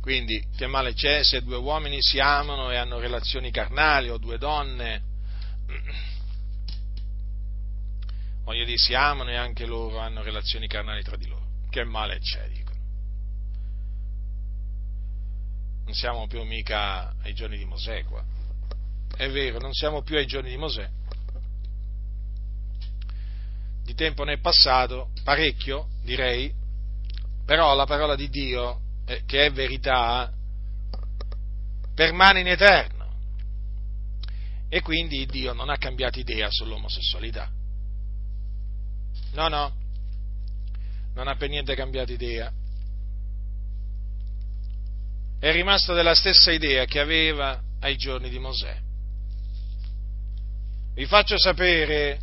[0.00, 4.38] quindi che male c'è se due uomini si amano e hanno relazioni carnali o due
[4.38, 5.02] donne?
[8.46, 11.44] Voglio dire, si amano e anche loro hanno relazioni carnali tra di loro.
[11.68, 12.48] Che male c'è?
[12.48, 12.66] Dico.
[15.86, 18.22] non siamo più mica ai giorni di Mosè qua.
[19.16, 20.88] È vero, non siamo più ai giorni di Mosè.
[23.84, 26.52] Di tempo ne è passato, parecchio, direi,
[27.44, 30.32] però la parola di Dio, eh, che è verità,
[31.94, 32.94] permane in eterno.
[34.68, 37.48] E quindi Dio non ha cambiato idea sull'omosessualità.
[39.36, 39.70] No, no,
[41.12, 42.50] non ha per niente cambiato idea
[45.38, 48.80] è rimasto della stessa idea che aveva ai giorni di Mosè.
[50.94, 52.18] Vi faccio sapere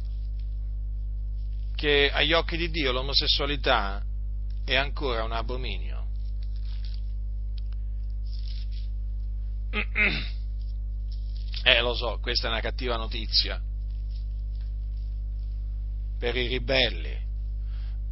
[1.76, 4.04] che agli occhi di Dio l'omosessualità
[4.66, 6.08] è ancora un abominio.
[11.66, 13.58] Eh, lo so, questa è una cattiva notizia
[16.24, 17.20] per i ribelli.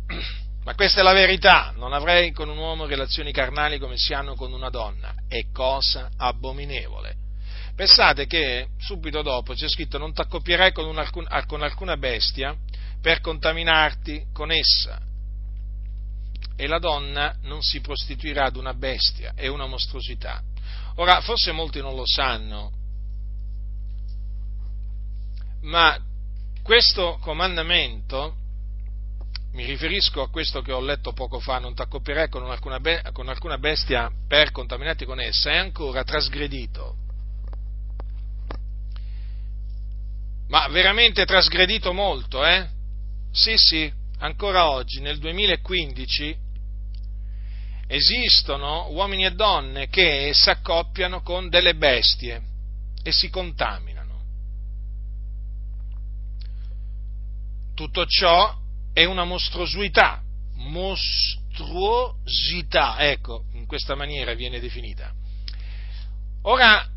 [0.66, 4.36] Ma questa è la verità, non avrei con un uomo relazioni carnali come si hanno
[4.36, 7.16] con una donna, è cosa abominevole.
[7.74, 12.54] Pensate che subito dopo c'è scritto non ti accoppierai con, una, con alcuna bestia
[13.02, 15.00] per contaminarti con essa.
[16.58, 20.44] E la donna non si prostituirà ad una bestia, è una mostruosità.
[20.96, 22.74] Ora, forse molti non lo sanno,
[25.62, 25.98] ma
[26.64, 28.36] questo comandamento
[29.54, 32.44] mi riferisco a questo che ho letto poco fa, non ti accopperai con
[32.80, 36.96] be- con alcuna bestia per contaminarti con essa, è ancora trasgredito.
[40.48, 42.68] Ma veramente trasgredito molto, eh?
[43.32, 46.38] Sì, sì, ancora oggi, nel 2015,
[47.88, 52.42] esistono uomini e donne che si accoppiano con delle bestie
[53.04, 53.91] e si contaminano.
[57.82, 58.56] Tutto ciò
[58.94, 60.22] è una mostruosità,
[60.54, 65.12] mostruosità, ecco, in questa maniera viene definita.
[66.44, 66.88] Ora,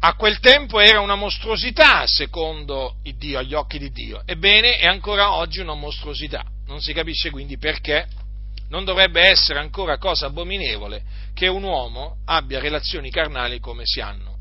[0.00, 5.34] a quel tempo era una mostruosità secondo Dio, agli occhi di Dio, ebbene è ancora
[5.34, 8.08] oggi una mostruosità, non si capisce quindi perché.
[8.70, 11.04] Non dovrebbe essere ancora cosa abominevole
[11.34, 14.33] che un uomo abbia relazioni carnali come si hanno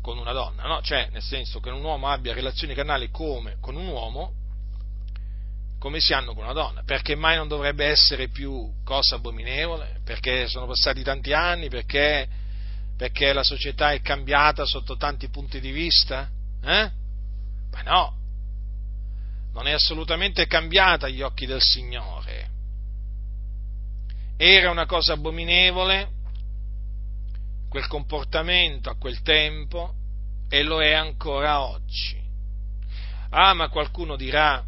[0.00, 0.82] con una donna, no?
[0.82, 4.34] Cioè, nel senso che un uomo abbia relazioni carnali come con un uomo
[5.80, 10.46] come si hanno con una donna, perché mai non dovrebbe essere più cosa abominevole, perché
[10.46, 12.28] sono passati tanti anni, perché,
[12.98, 16.28] perché la società è cambiata sotto tanti punti di vista?
[16.62, 16.90] Eh?
[17.70, 18.14] Ma no,
[19.54, 22.48] non è assolutamente cambiata agli occhi del Signore.
[24.36, 26.08] Era una cosa abominevole
[27.70, 29.94] quel comportamento a quel tempo
[30.48, 32.20] e lo è ancora oggi.
[33.30, 34.62] Ah, ma qualcuno dirà,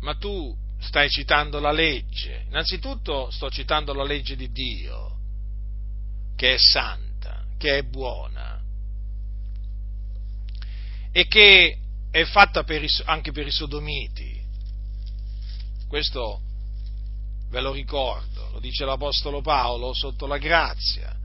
[0.00, 2.44] ma tu stai citando la legge.
[2.46, 5.16] Innanzitutto sto citando la legge di Dio,
[6.36, 8.62] che è santa, che è buona
[11.10, 11.78] e che
[12.12, 14.40] è fatta per i, anche per i sodomiti.
[15.88, 16.40] Questo
[17.48, 21.17] ve lo ricordo, lo dice l'Apostolo Paolo sotto la grazia.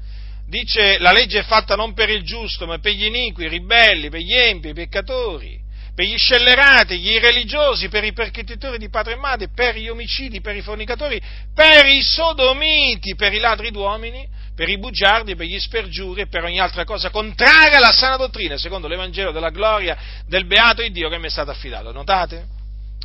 [0.47, 4.09] Dice la legge è fatta non per il giusto, ma per gli iniqui, i ribelli,
[4.09, 5.61] per gli empi, i peccatori
[5.95, 10.41] per gli scellerati, gli irreligiosi, per i perchettatori di padre e madre, per gli omicidi,
[10.41, 11.21] per i fornicatori,
[11.53, 16.43] per i sodomiti, per i ladri d'uomini, per i bugiardi, per gli spergiuri e per
[16.43, 19.95] ogni altra cosa contraria alla sana dottrina, secondo l'Evangelo della gloria
[20.25, 21.91] del beato Dio che mi è stato affidato.
[21.91, 22.47] Notate?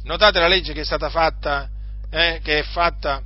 [0.05, 1.69] Notate la legge che è stata fatta,
[2.11, 3.23] eh, che è fatta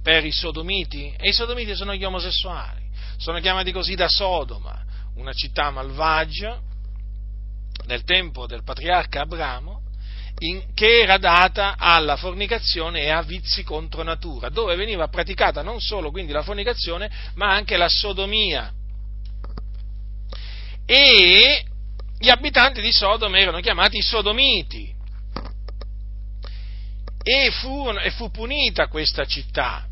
[0.00, 1.12] per i sodomiti?
[1.18, 2.82] E i sodomiti sono gli omosessuali,
[3.16, 4.82] sono chiamati così da Sodoma,
[5.16, 6.60] una città malvagia
[7.86, 9.82] nel tempo del patriarca Abramo,
[10.38, 15.80] in, che era data alla fornicazione e a vizi contro natura, dove veniva praticata non
[15.80, 18.72] solo quindi la fornicazione, ma anche la sodomia.
[20.86, 21.64] E
[22.18, 24.92] gli abitanti di Sodoma erano chiamati sodomiti.
[27.22, 29.86] E fu, e fu punita questa città,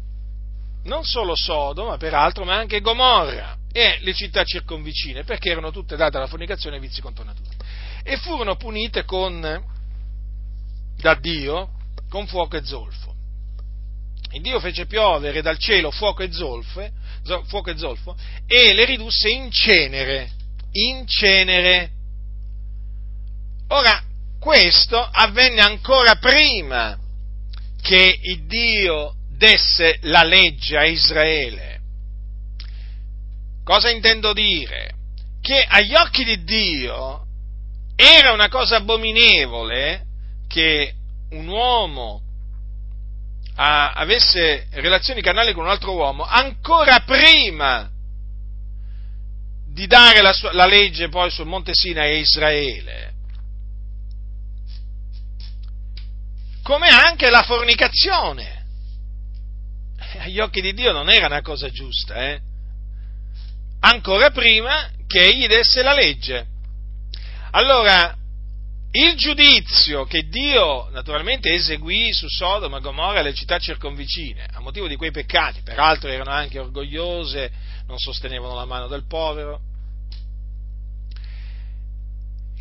[0.84, 6.16] non solo Sodoma peraltro, ma anche Gomorra e le città circonvicine, perché erano tutte date
[6.16, 7.50] alla fornicazione e vizi contro natura.
[8.02, 9.40] E furono punite con
[10.96, 11.70] da Dio
[12.08, 13.14] con fuoco e zolfo.
[14.32, 16.88] Il Dio fece piovere dal cielo fuoco e, zolfo,
[17.46, 20.30] fuoco e zolfo e le ridusse in cenere,
[20.72, 21.90] in cenere.
[23.68, 24.02] Ora,
[24.38, 26.98] questo avvenne ancora prima
[27.80, 31.80] che il Dio desse la legge a Israele.
[33.64, 34.94] Cosa intendo dire?
[35.40, 37.26] Che agli occhi di Dio
[37.96, 40.04] era una cosa abominevole
[40.46, 40.94] che
[41.30, 42.20] un uomo
[43.54, 47.90] avesse relazioni carnali con un altro uomo ancora prima
[49.66, 53.12] di dare la, sua, la legge poi sul Monte Sinai a Israele.
[56.62, 58.51] Come anche la fornicazione.
[60.20, 62.40] Agli occhi di Dio non era una cosa giusta, eh?
[63.80, 66.46] Ancora prima che egli desse la legge.
[67.50, 68.16] Allora,
[68.92, 74.86] il giudizio che Dio naturalmente eseguì su Sodoma, Gomorra e le città circonvicine, a motivo
[74.86, 77.50] di quei peccati, peraltro erano anche orgogliose,
[77.86, 79.60] non sostenevano la mano del povero,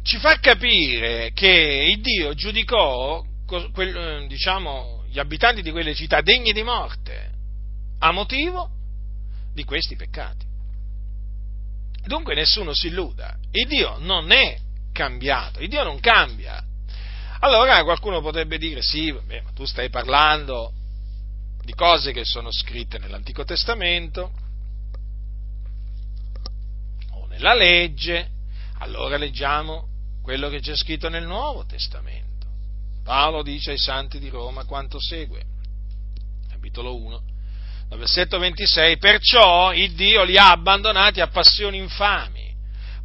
[0.03, 3.23] ci fa capire che Dio giudicò
[4.27, 7.30] diciamo, gli abitanti di quelle città degni di morte
[8.03, 8.69] a motivo
[9.53, 10.45] di questi peccati.
[12.03, 14.57] Dunque nessuno si illuda, il Dio non è
[14.91, 16.63] cambiato, il Dio non cambia.
[17.39, 20.73] Allora qualcuno potrebbe dire, sì, vabbè, ma tu stai parlando
[21.63, 24.31] di cose che sono scritte nell'Antico Testamento
[27.11, 28.29] o nella legge,
[28.79, 29.89] allora leggiamo
[30.23, 32.47] quello che c'è scritto nel Nuovo Testamento.
[33.03, 35.43] Paolo dice ai santi di Roma quanto segue,
[36.49, 37.23] capitolo 1,
[37.97, 42.41] versetto 26, perciò il Dio li ha abbandonati a passioni infami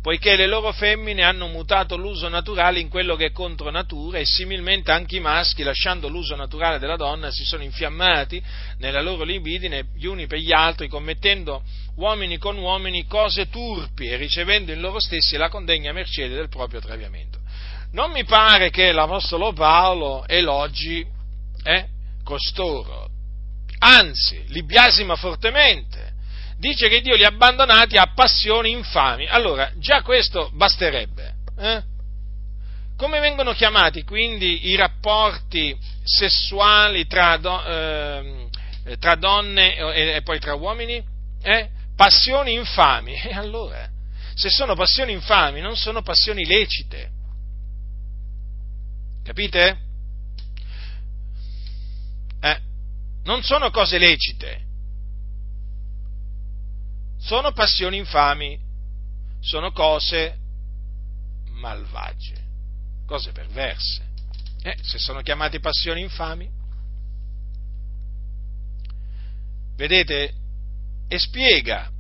[0.07, 4.25] poiché le loro femmine hanno mutato l'uso naturale in quello che è contro natura e
[4.25, 8.41] similmente anche i maschi, lasciando l'uso naturale della donna, si sono infiammati
[8.79, 11.65] nella loro libidine gli uni per gli altri, commettendo
[11.97, 16.79] uomini con uomini cose turpi e ricevendo in loro stessi la condegna mercede del proprio
[16.79, 17.41] traviamento.
[17.91, 21.05] Non mi pare che l'Apostolo Paolo elogi
[21.65, 21.87] eh,
[22.23, 23.09] costoro,
[23.79, 26.07] anzi li biasima fortemente
[26.59, 29.27] dice che Dio li ha abbandonati a passioni infami.
[29.27, 31.35] Allora, già questo basterebbe.
[31.59, 31.83] Eh?
[32.97, 38.49] Come vengono chiamati quindi i rapporti sessuali tra, do, eh,
[38.99, 41.03] tra donne e, e, poi tra uomini?
[41.43, 41.69] Eh?
[41.95, 43.15] Passioni infami.
[43.23, 43.89] E allora,
[44.35, 47.11] se sono passioni infami, non sono passioni lecite.
[49.25, 49.79] Capite?
[52.41, 52.61] Eh?
[53.27, 54.67] Non sono cose lecite
[57.27, 58.57] sono passioni infami,
[59.41, 60.39] sono cose
[61.55, 62.41] malvagie,
[63.05, 64.05] cose perverse.
[64.63, 66.49] Eh, se sono chiamati passioni infami,
[69.75, 70.35] vedete,
[71.09, 71.91] e spiega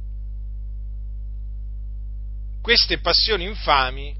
[2.60, 4.16] queste passioni infami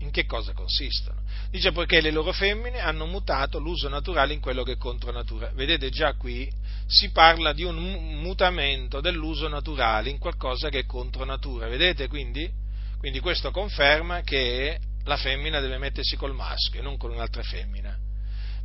[0.00, 1.17] in che cosa consistono.
[1.50, 5.50] Dice poiché le loro femmine hanno mutato l'uso naturale in quello che è contro natura.
[5.54, 6.50] Vedete già qui
[6.86, 7.76] si parla di un
[8.20, 11.68] mutamento dell'uso naturale in qualcosa che è contro natura.
[11.68, 12.50] Vedete quindi?
[12.98, 17.96] Quindi questo conferma che la femmina deve mettersi col maschio e non con un'altra femmina.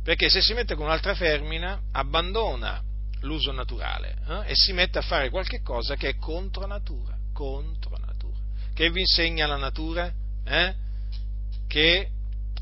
[0.02, 2.82] Perché se si mette con un'altra femmina abbandona
[3.20, 4.50] l'uso naturale eh?
[4.50, 8.36] e si mette a fare qualche cosa che è contro natura, contro natura.
[8.74, 10.12] Che vi insegna la natura?
[10.44, 10.74] Eh?
[11.66, 12.08] Che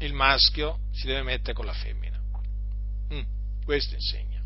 [0.05, 2.19] il maschio si deve mettere con la femmina.
[3.13, 3.23] Mm,
[3.65, 4.41] questo insegna.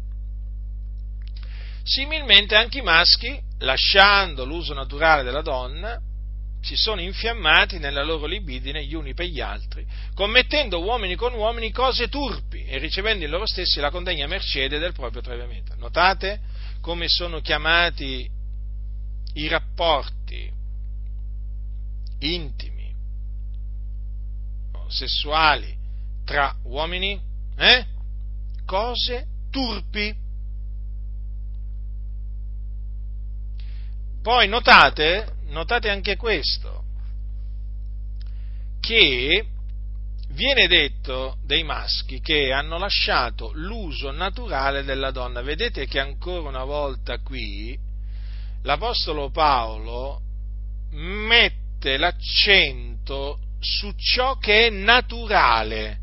[1.83, 6.01] Similmente anche i maschi, lasciando l'uso naturale della donna,
[6.61, 11.71] si sono infiammati nella loro libidine gli uni per gli altri, commettendo uomini con uomini
[11.71, 15.77] cose turpi e ricevendo in loro stessi la condegna mercede del proprio traviamento.
[15.77, 16.41] Notate
[16.81, 18.29] come sono chiamati
[19.35, 20.51] i rapporti
[22.19, 22.76] intimi,
[24.89, 25.75] sessuali
[26.25, 27.21] tra uomini?
[27.57, 27.87] Eh?
[28.65, 30.15] Cose turpi.
[34.23, 36.85] Poi notate, notate anche questo,
[38.81, 39.47] che
[40.31, 45.43] viene detto dei maschi che hanno lasciato l'uso naturale della donna.
[45.43, 47.79] Vedete che ancora una volta qui
[48.63, 50.21] l'Apostolo Paolo
[50.91, 55.99] mette l'accento su ciò che è naturale.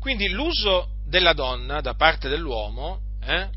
[0.00, 3.48] Quindi l'uso della donna da parte dell'uomo, eh,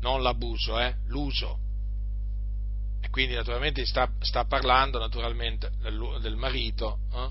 [0.00, 1.58] non l'abuso, eh, l'uso,
[3.00, 7.30] e quindi naturalmente sta, sta parlando naturalmente del, del marito eh,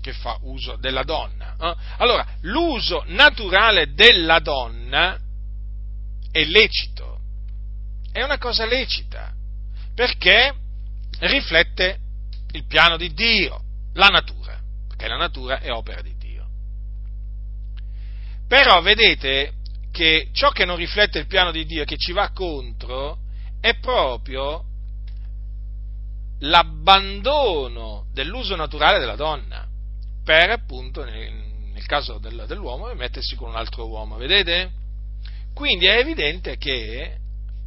[0.00, 1.56] che fa uso della donna.
[1.60, 1.76] Eh.
[1.98, 5.18] Allora, l'uso naturale della donna
[6.30, 7.18] è lecito,
[8.12, 9.34] è una cosa lecita,
[9.94, 10.54] perché
[11.20, 12.06] riflette
[12.52, 13.62] il piano di Dio,
[13.94, 16.46] la natura, perché la natura è opera di Dio.
[18.46, 19.54] Però vedete
[19.90, 23.18] che ciò che non riflette il piano di Dio, che ci va contro,
[23.60, 24.64] è proprio
[26.40, 29.66] l'abbandono dell'uso naturale della donna
[30.22, 31.32] per appunto nel,
[31.72, 34.70] nel caso del, dell'uomo mettersi con un altro uomo, vedete?
[35.54, 37.16] Quindi è evidente che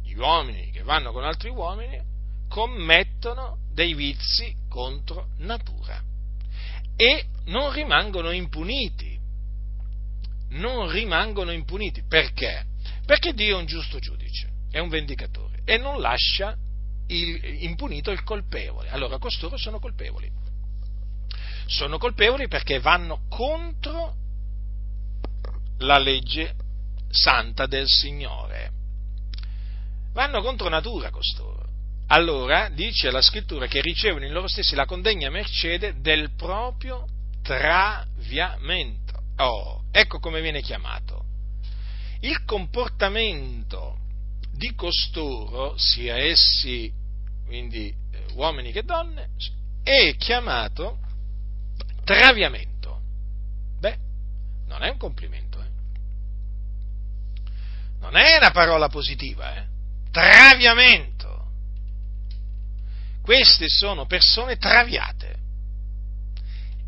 [0.02, 2.00] gli uomini che vanno con altri uomini
[2.48, 6.02] commettono dei vizi contro natura
[6.96, 9.20] e non rimangono impuniti.
[10.52, 12.64] Non rimangono impuniti perché?
[13.04, 16.56] Perché Dio è un giusto giudice, è un vendicatore e non lascia
[17.08, 18.88] il, impunito il colpevole.
[18.88, 20.30] Allora costoro sono colpevoli.
[21.66, 24.16] Sono colpevoli perché vanno contro
[25.78, 26.54] la legge
[27.10, 28.70] santa del Signore.
[30.12, 31.61] Vanno contro natura costoro.
[32.12, 37.06] Allora dice la scrittura che ricevono in loro stessi la condegna mercede del proprio
[37.42, 39.22] traviamento.
[39.36, 41.24] Oh, ecco come viene chiamato.
[42.20, 43.96] Il comportamento
[44.52, 46.92] di costoro, sia essi
[47.46, 49.30] quindi eh, uomini che donne,
[49.82, 50.98] è chiamato
[52.04, 53.00] traviamento.
[53.78, 53.96] Beh,
[54.66, 55.70] non è un complimento, eh?
[58.00, 59.66] non è una parola positiva, eh?
[60.10, 61.31] traviamento.
[63.22, 65.36] Queste sono persone traviate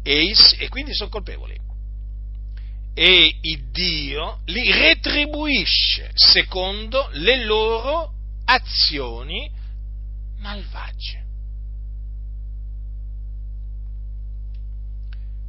[0.02, 1.56] e, e quindi sono colpevoli
[2.94, 8.12] e il Dio li retribuisce secondo le loro
[8.44, 9.50] azioni
[10.38, 11.22] malvagie.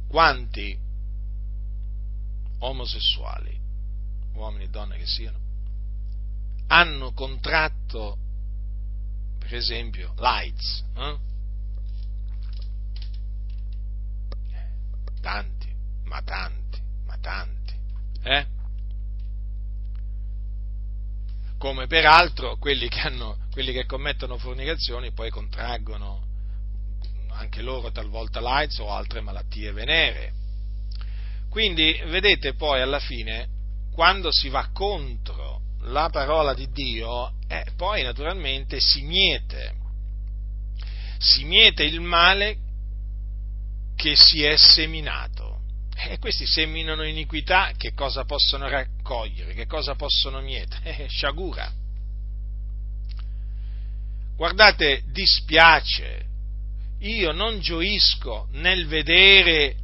[0.08, 0.76] Quanti
[2.58, 3.56] omosessuali,
[4.34, 5.38] uomini e donne che siano,
[6.68, 8.18] hanno contratto,
[9.46, 10.84] per esempio, l'AIDS?
[10.96, 11.16] Eh?
[15.20, 15.74] Tanti,
[16.04, 16.66] ma tanti
[17.26, 17.74] tanti.
[18.22, 18.46] Eh?
[21.58, 26.22] Come peraltro quelli che, hanno, quelli che commettono fornicazioni poi contraggono
[27.32, 30.32] anche loro talvolta l'AIDS o altre malattie venere.
[31.50, 33.48] Quindi vedete poi alla fine,
[33.92, 39.74] quando si va contro la parola di Dio, eh, poi naturalmente si miete,
[41.18, 42.56] si miete il male
[43.96, 45.54] che si è seminato.
[45.98, 49.54] E questi seminano iniquità, che cosa possono raccogliere?
[49.54, 50.96] Che cosa possono mietere?
[51.04, 51.72] Eh, sciagura.
[54.36, 56.24] Guardate, dispiace.
[57.00, 59.76] Io non gioisco nel vedere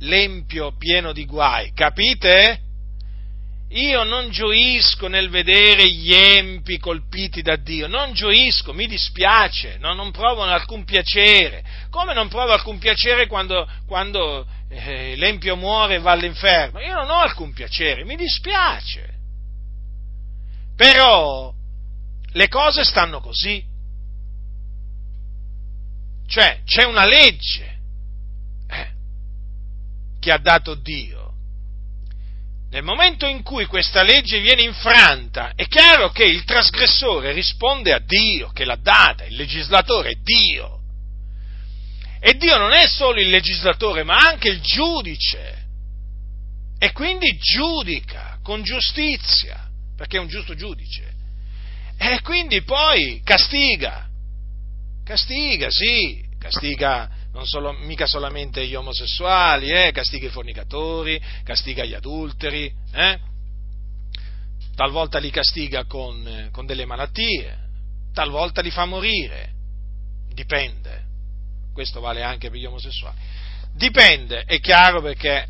[0.00, 2.60] l'empio pieno di guai, capite?
[3.70, 9.92] Io non gioisco nel vedere gli empi colpiti da Dio, non gioisco, mi dispiace, no,
[9.92, 11.64] non provo alcun piacere.
[11.90, 16.80] Come non provo alcun piacere quando, quando eh, l'empio muore e va all'inferno.
[16.80, 19.14] Io non ho alcun piacere, mi dispiace.
[20.76, 21.52] Però
[22.32, 23.64] le cose stanno così.
[26.28, 27.78] Cioè, c'è una legge
[28.68, 28.90] eh,
[30.20, 31.15] che ha dato Dio.
[32.70, 37.98] Nel momento in cui questa legge viene infranta, è chiaro che il trasgressore risponde a
[37.98, 40.80] Dio che l'ha data, il legislatore è Dio.
[42.20, 45.64] E Dio non è solo il legislatore, ma anche il giudice.
[46.78, 51.14] E quindi giudica con giustizia, perché è un giusto giudice.
[51.98, 54.06] E quindi poi castiga
[55.06, 57.08] Castiga, sì, castiga
[57.44, 63.18] solo, mica solamente gli omosessuali, eh, castiga i fornicatori, castiga gli adulteri, eh?
[64.74, 67.56] talvolta li castiga con, con delle malattie,
[68.12, 69.52] talvolta li fa morire,
[70.32, 71.04] dipende,
[71.72, 73.16] questo vale anche per gli omosessuali,
[73.74, 75.48] dipende, è chiaro perché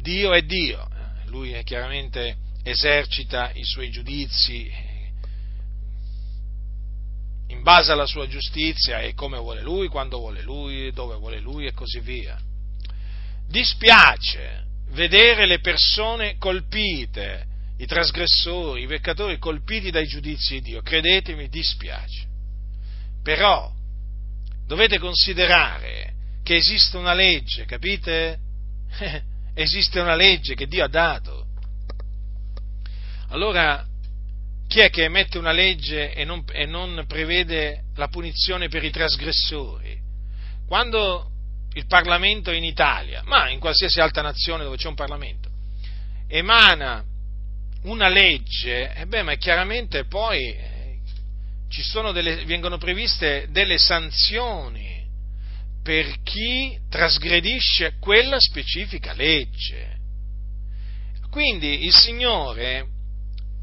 [0.00, 4.70] Dio è Dio, eh, lui è chiaramente esercita i suoi giudizi
[7.48, 11.66] in base alla sua giustizia e come vuole lui, quando vuole lui, dove vuole lui
[11.66, 12.38] e così via.
[13.48, 17.46] Dispiace vedere le persone colpite,
[17.78, 22.26] i trasgressori, i peccatori colpiti dai giudizi di Dio, credetemi, dispiace.
[23.22, 23.72] Però
[24.66, 28.38] dovete considerare che esiste una legge, capite?
[29.54, 31.46] esiste una legge che Dio ha dato.
[33.28, 33.84] Allora
[34.66, 38.90] chi è che emette una legge e non, e non prevede la punizione per i
[38.90, 39.98] trasgressori?
[40.66, 41.30] Quando
[41.74, 45.48] il Parlamento in Italia, ma in qualsiasi altra nazione dove c'è un Parlamento,
[46.26, 47.04] emana
[47.82, 50.98] una legge, eh beh, ma chiaramente poi eh,
[52.12, 55.04] delle, vengono previste delle sanzioni
[55.82, 59.94] per chi trasgredisce quella specifica legge.
[61.30, 62.86] Quindi il Signore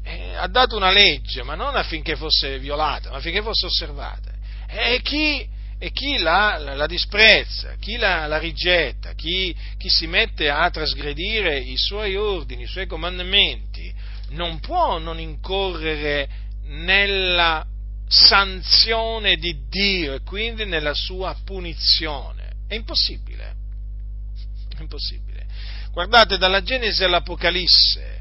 [0.04, 4.32] eh, ha dato una legge, ma non affinché fosse violata, ma affinché fosse osservata.
[4.68, 5.48] E chi,
[5.78, 10.68] e chi la, la, la, disprezza, chi la, la rigetta, chi, chi, si mette a
[10.70, 13.92] trasgredire i suoi ordini, i suoi comandamenti,
[14.30, 16.28] non può non incorrere
[16.66, 17.64] nella
[18.06, 22.52] sanzione di Dio e quindi nella sua punizione.
[22.68, 23.54] È impossibile.
[24.76, 25.46] È impossibile.
[25.92, 28.13] Guardate, dalla Genesi all'Apocalisse,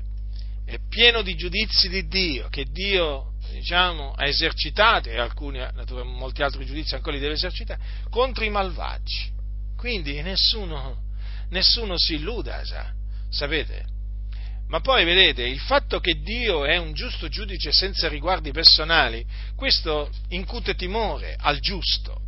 [0.74, 5.64] è pieno di giudizi di Dio, che Dio diciamo, ha esercitato, e alcuni,
[6.04, 7.80] molti altri giudizi ancora li deve esercitare,
[8.10, 9.32] contro i malvagi.
[9.78, 11.04] Quindi nessuno,
[11.50, 12.91] nessuno si illuda, sa,
[13.30, 13.86] sapete?
[14.68, 19.24] Ma poi vedete, il fatto che Dio è un giusto giudice senza riguardi personali,
[19.56, 22.22] questo incute timore al giusto.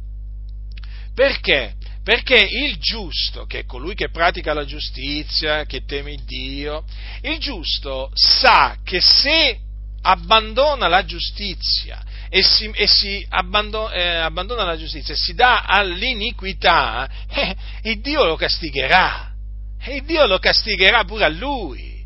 [1.16, 1.76] Perché?
[2.06, 6.86] Perché il giusto, che è colui che pratica la giustizia, che teme Dio,
[7.22, 9.58] il giusto sa che se
[10.04, 15.64] abbandona la giustizia e si, e si abbandona, eh, abbandona, la giustizia e si dà
[15.64, 19.32] all'iniquità, eh, il Dio lo castigherà.
[19.80, 22.06] E Dio lo castigherà pure a lui.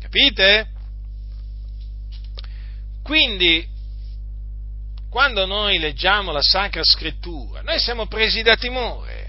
[0.00, 0.68] Capite?
[3.02, 3.66] Quindi
[5.10, 9.21] quando noi leggiamo la Sacra Scrittura, noi siamo presi da timore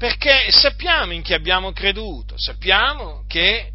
[0.00, 3.70] perché sappiamo in chi abbiamo creduto, sappiamo che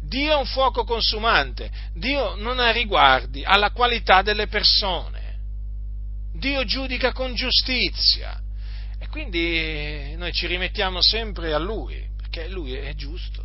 [0.00, 5.38] Dio è un fuoco consumante, Dio non ha riguardi alla qualità delle persone,
[6.34, 8.40] Dio giudica con giustizia
[8.96, 13.44] e quindi noi ci rimettiamo sempre a Lui, perché Lui è giusto.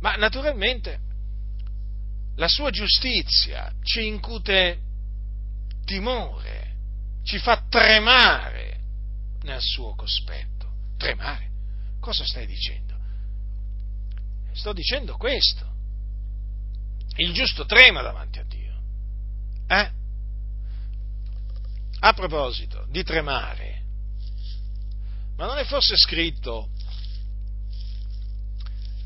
[0.00, 0.98] Ma naturalmente
[2.36, 4.78] la sua giustizia ci incute
[5.84, 6.76] timore,
[7.22, 8.78] ci fa tremare
[9.42, 10.57] nel suo cospetto.
[10.98, 11.48] Tremare?
[12.00, 12.96] Cosa stai dicendo?
[14.52, 15.66] Sto dicendo questo.
[17.16, 18.82] Il giusto trema davanti a Dio.
[19.68, 19.90] Eh?
[22.00, 23.82] A proposito di tremare,
[25.36, 26.70] ma non è forse scritto,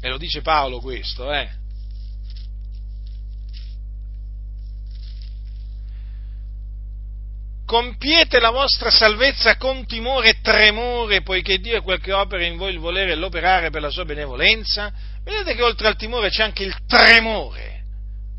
[0.01, 1.51] e lo dice Paolo questo, eh?
[7.73, 12.59] Compiete la vostra salvezza con timore e tremore, poiché Dio è quel che opera in
[12.59, 14.93] voi il volere e l'operare per la sua benevolenza.
[15.25, 17.85] Vedete che oltre al timore c'è anche il tremore.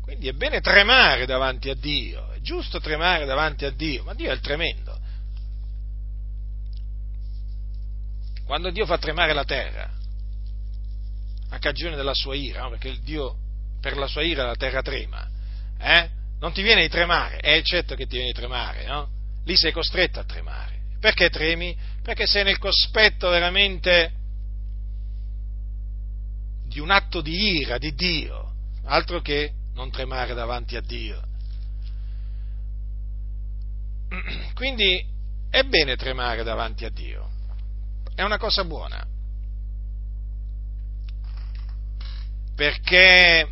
[0.02, 4.30] Quindi è bene tremare davanti a Dio, è giusto tremare davanti a Dio, ma Dio
[4.30, 4.96] è il tremendo.
[8.46, 9.90] Quando Dio fa tremare la terra,
[11.50, 12.70] a cagione della sua ira, no?
[12.70, 13.34] perché Dio
[13.80, 15.28] per la sua ira la terra trema,
[15.80, 16.08] eh?
[16.38, 19.13] non ti viene di tremare, è certo che ti viene di tremare, no?
[19.44, 20.72] Lì sei costretto a tremare.
[21.00, 21.76] Perché tremi?
[22.02, 24.12] Perché sei nel cospetto veramente
[26.66, 28.52] di un atto di ira di Dio,
[28.84, 31.22] altro che non tremare davanti a Dio.
[34.54, 35.04] Quindi
[35.50, 37.30] è bene tremare davanti a Dio,
[38.14, 39.06] è una cosa buona,
[42.56, 43.48] perché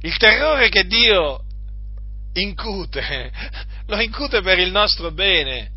[0.00, 1.45] il terrore che Dio
[2.40, 3.32] incute,
[3.86, 5.70] lo incute per il nostro bene,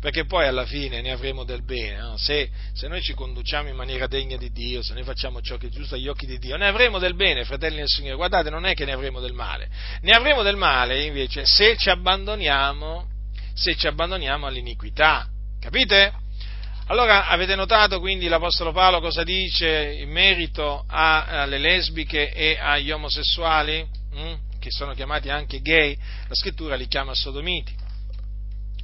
[0.00, 1.98] perché poi alla fine ne avremo del bene.
[1.98, 2.16] No?
[2.16, 5.66] Se, se, noi ci conduciamo in maniera degna di Dio, se noi facciamo ciò che
[5.66, 8.16] è giusto agli occhi di Dio, ne avremo del bene, fratelli del Signore.
[8.16, 9.68] Guardate, non è che ne avremo del male,
[10.00, 13.06] ne avremo del male invece se ci abbandoniamo,
[13.54, 15.28] se ci abbandoniamo all'iniquità.
[15.60, 16.12] Capite?
[16.86, 23.86] Allora avete notato quindi l'Apostolo Paolo cosa dice in merito alle lesbiche e agli omosessuali,
[24.12, 24.34] hm?
[24.60, 25.96] Che sono chiamati anche gay?
[26.28, 27.74] La scrittura li chiama sodomiti.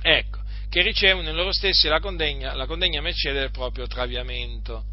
[0.03, 4.85] Ecco, che ricevono in loro stessi la condegna, la condegna mercede del proprio traviamento.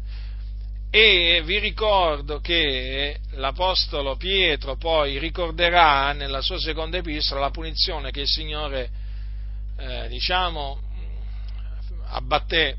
[0.90, 8.20] E vi ricordo che l'Apostolo Pietro poi ricorderà nella sua seconda epistola la punizione che
[8.20, 8.90] il Signore,
[9.76, 10.80] eh, diciamo,
[12.10, 12.76] abbatté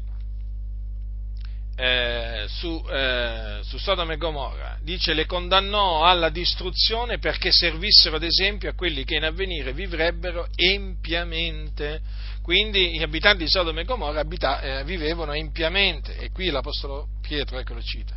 [1.76, 8.24] eh, su, eh, su Sodoma e Gomorra, dice le condannò alla distruzione perché servissero ad
[8.24, 12.02] esempio a quelli che in avvenire vivrebbero empiamente.
[12.42, 17.60] Quindi gli abitanti di Sodoma e Gomorra abita, eh, vivevano empiamente e qui l'Apostolo Pietro
[17.60, 18.16] ecco lo cita.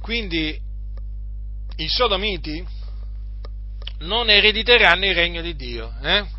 [0.00, 0.58] Quindi
[1.76, 2.64] i sodomiti
[4.00, 5.92] non erediteranno il regno di Dio.
[6.02, 6.38] Eh?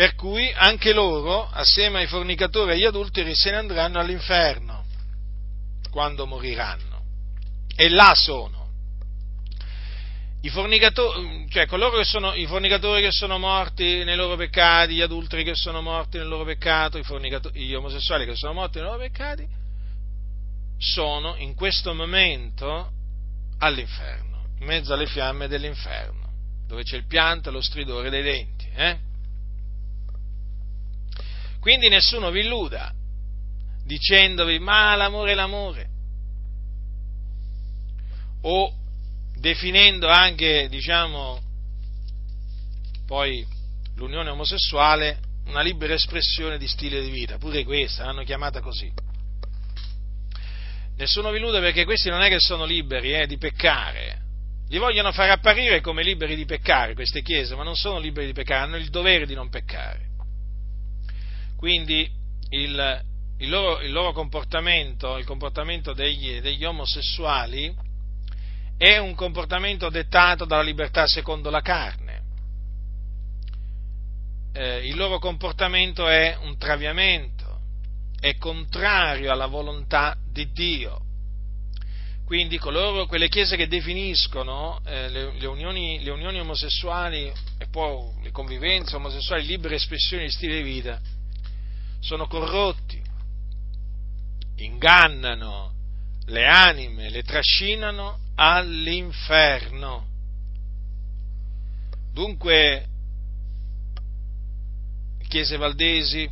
[0.00, 4.82] Per cui anche loro, assieme ai fornicatori e agli adulteri, se ne andranno all'inferno
[5.90, 7.02] quando moriranno.
[7.76, 8.70] E là sono.
[10.40, 15.02] I fornicatori, cioè coloro che sono, i fornicatori che sono morti nei loro peccati, gli
[15.02, 16.98] adulteri che sono morti nel loro peccato,
[17.52, 19.46] gli omosessuali che sono morti nei loro peccati,
[20.78, 22.90] sono in questo momento
[23.58, 26.32] all'inferno, in mezzo alle fiamme dell'inferno,
[26.66, 28.66] dove c'è il pianto e lo stridore dei denti.
[28.74, 29.08] Eh?
[31.60, 32.92] Quindi nessuno vi illuda
[33.84, 35.88] dicendovi ma l'amore è l'amore
[38.42, 38.72] o
[39.34, 41.40] definendo anche, diciamo,
[43.06, 43.46] poi
[43.96, 48.90] l'unione omosessuale una libera espressione di stile di vita, pure questa l'hanno chiamata così.
[50.96, 54.20] Nessuno vi illude perché questi non è che sono liberi eh, di peccare,
[54.68, 58.32] li vogliono far apparire come liberi di peccare queste chiese, ma non sono liberi di
[58.32, 60.09] peccare, hanno il dovere di non peccare.
[61.60, 62.10] Quindi
[62.48, 63.04] il,
[63.36, 67.70] il, loro, il loro, comportamento, il comportamento degli, degli omosessuali,
[68.78, 72.22] è un comportamento dettato dalla libertà secondo la carne.
[74.54, 77.60] Eh, il loro comportamento è un traviamento,
[78.18, 80.98] è contrario alla volontà di Dio.
[82.24, 88.14] Quindi coloro, quelle chiese che definiscono eh, le, le, unioni, le, unioni, omosessuali e poi
[88.22, 90.98] le convivenze omosessuali libere espressioni di stile di vita,
[92.00, 93.00] sono corrotti,
[94.56, 95.72] ingannano
[96.26, 100.06] le anime, le trascinano all'inferno.
[102.12, 102.86] Dunque,
[105.28, 106.28] chiese valdesi,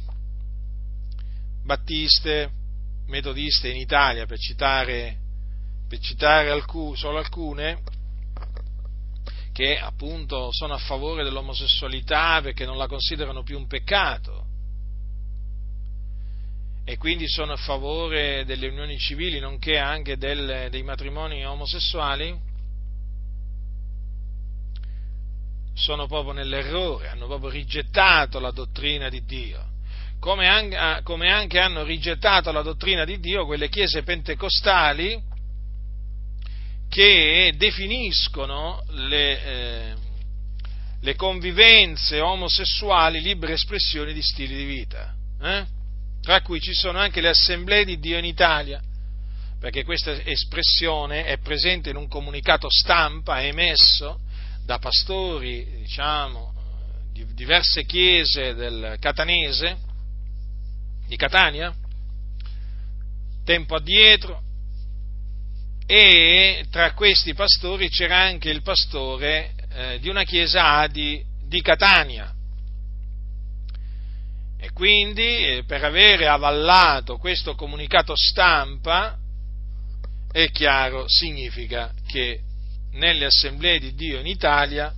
[1.63, 2.51] battiste,
[3.07, 5.19] metodiste in Italia, per citare,
[5.89, 7.83] per citare alcune, solo alcune,
[9.53, 14.48] che appunto sono a favore dell'omosessualità perché non la considerano più un peccato,
[16.89, 22.35] e quindi sono a favore delle unioni civili, nonché anche del, dei matrimoni omosessuali,
[25.75, 29.67] sono proprio nell'errore, hanno proprio rigettato la dottrina di Dio.
[30.19, 35.23] Come anche, ah, come anche hanno rigettato la dottrina di Dio quelle chiese pentecostali
[36.89, 39.95] che definiscono le, eh,
[41.03, 45.15] le convivenze omosessuali libere espressioni di stili di vita.
[45.43, 45.77] Eh?
[46.21, 48.81] Tra cui ci sono anche le assemblee di Dio in Italia,
[49.59, 54.21] perché questa espressione è presente in un comunicato stampa emesso
[54.65, 56.55] da pastori, diciamo,
[57.13, 59.79] di diverse chiese del Catanese,
[61.07, 61.75] di Catania,
[63.45, 64.43] tempo addietro,
[65.87, 72.31] e tra questi pastori c'era anche il pastore eh, di una chiesa Adi di Catania,
[74.61, 79.17] e quindi eh, per avere avallato questo comunicato stampa,
[80.33, 82.41] è chiaro, significa che
[82.93, 84.93] nelle assemblee di Dio in Italia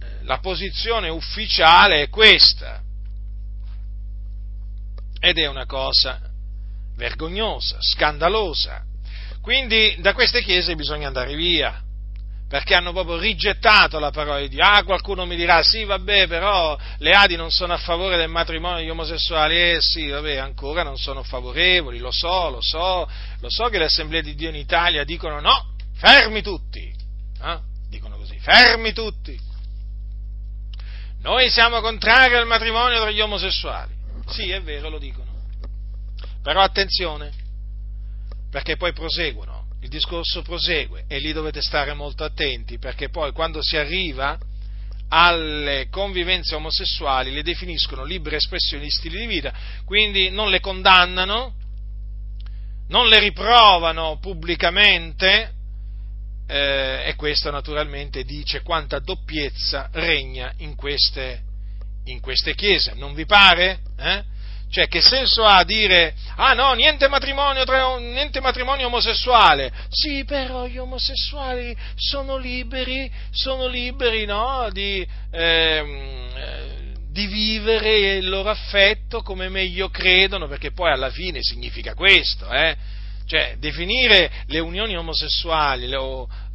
[0.00, 2.82] eh, la posizione ufficiale è questa.
[5.20, 6.20] Ed è una cosa
[6.96, 8.84] vergognosa, scandalosa.
[9.40, 11.80] Quindi da queste chiese bisogna andare via
[12.52, 14.62] perché hanno proprio rigettato la parola di Dio.
[14.62, 18.80] Ah, qualcuno mi dirà, sì, vabbè, però le Adi non sono a favore del matrimonio
[18.80, 19.56] degli omosessuali.
[19.56, 23.08] Eh sì, vabbè, ancora non sono favorevoli, lo so, lo so,
[23.40, 26.94] lo so che le assemblee di Dio in Italia dicono no, fermi tutti.
[27.42, 27.58] Eh?
[27.88, 29.34] Dicono così, fermi tutti.
[31.22, 33.94] noi siamo contrari al matrimonio tra gli omosessuali.
[34.26, 35.30] Sì, è vero, lo dicono.
[36.42, 37.32] Però attenzione,
[38.50, 39.51] perché poi proseguono,
[39.82, 44.38] il discorso prosegue e lì dovete stare molto attenti, perché poi quando si arriva
[45.08, 49.52] alle convivenze omosessuali le definiscono libere espressioni di stili di vita,
[49.84, 51.54] quindi non le condannano,
[52.88, 55.52] non le riprovano pubblicamente,
[56.46, 61.42] eh, e questo naturalmente dice quanta doppiezza regna in queste,
[62.04, 62.94] in queste chiese.
[62.94, 63.80] Non vi pare?
[63.98, 64.24] Eh?
[64.72, 67.62] Cioè, che senso ha dire, ah no, niente matrimonio,
[67.98, 69.70] niente matrimonio omosessuale?
[69.90, 78.48] Sì, però gli omosessuali sono liberi, sono liberi, no, di, ehm, di vivere il loro
[78.48, 82.74] affetto come meglio credono, perché poi alla fine significa questo, eh?
[83.26, 85.98] Cioè, definire le unioni omosessuali, le,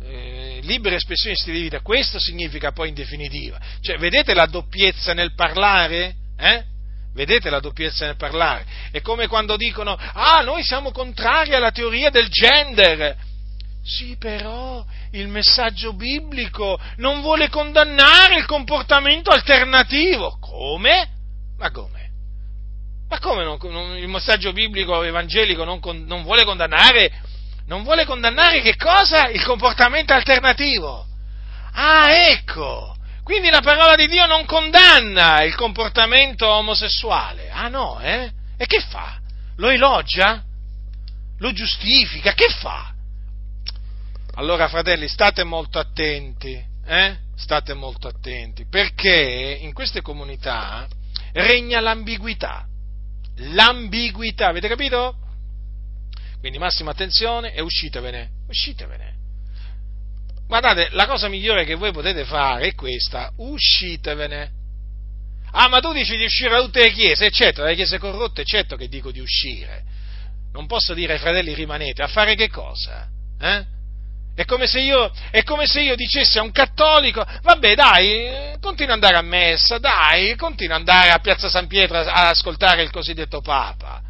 [0.03, 3.59] eh, libere espressioni di stile di vita, questo significa poi in definitiva.
[3.79, 6.15] Cioè, vedete la doppiezza nel parlare?
[6.35, 6.75] Eh?
[7.17, 8.63] Vedete la doppiezza nel parlare?
[8.91, 13.17] È come quando dicono, ah, noi siamo contrari alla teoria del gender.
[13.83, 20.37] Sì, però il messaggio biblico non vuole condannare il comportamento alternativo.
[20.39, 21.09] Come?
[21.57, 22.11] Ma come?
[23.09, 27.11] Ma come non, non, il messaggio biblico evangelico non, non, vuole condannare?
[27.65, 29.29] Non vuole condannare che cosa?
[29.29, 31.03] Il comportamento alternativo.
[31.71, 32.95] Ah, ecco!
[33.27, 37.49] Quindi la parola di Dio non condanna il comportamento omosessuale.
[37.49, 38.31] Ah no, eh?
[38.55, 39.19] E che fa?
[39.57, 40.41] Lo elogia?
[41.39, 42.31] Lo giustifica?
[42.31, 42.93] Che fa?
[44.35, 47.17] Allora, fratelli, state molto attenti, eh?
[47.35, 50.87] State molto attenti, perché in queste comunità
[51.33, 52.65] regna l'ambiguità
[53.39, 55.15] l'ambiguità, avete capito?
[56.39, 59.16] Quindi massima attenzione e uscitevene, uscitevene.
[60.47, 64.51] Guardate, la cosa migliore che voi potete fare è questa, uscitevene.
[65.51, 68.77] Ah, ma tu dici di uscire da tutte le chiese, eccetera, le chiese corrotte, certo
[68.77, 69.83] che dico di uscire.
[70.53, 73.09] Non posso dire ai fratelli rimanete, a fare che cosa?
[73.39, 73.75] Eh?
[74.35, 79.03] È come, io, è come se io, dicessi a un cattolico, vabbè dai, continua ad
[79.03, 83.41] andare a messa, dai, continua ad andare a Piazza San Pietro ad ascoltare il cosiddetto
[83.41, 84.01] Papa.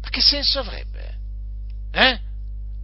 [0.00, 1.16] Ma che senso avrebbe?
[1.92, 2.18] Eh?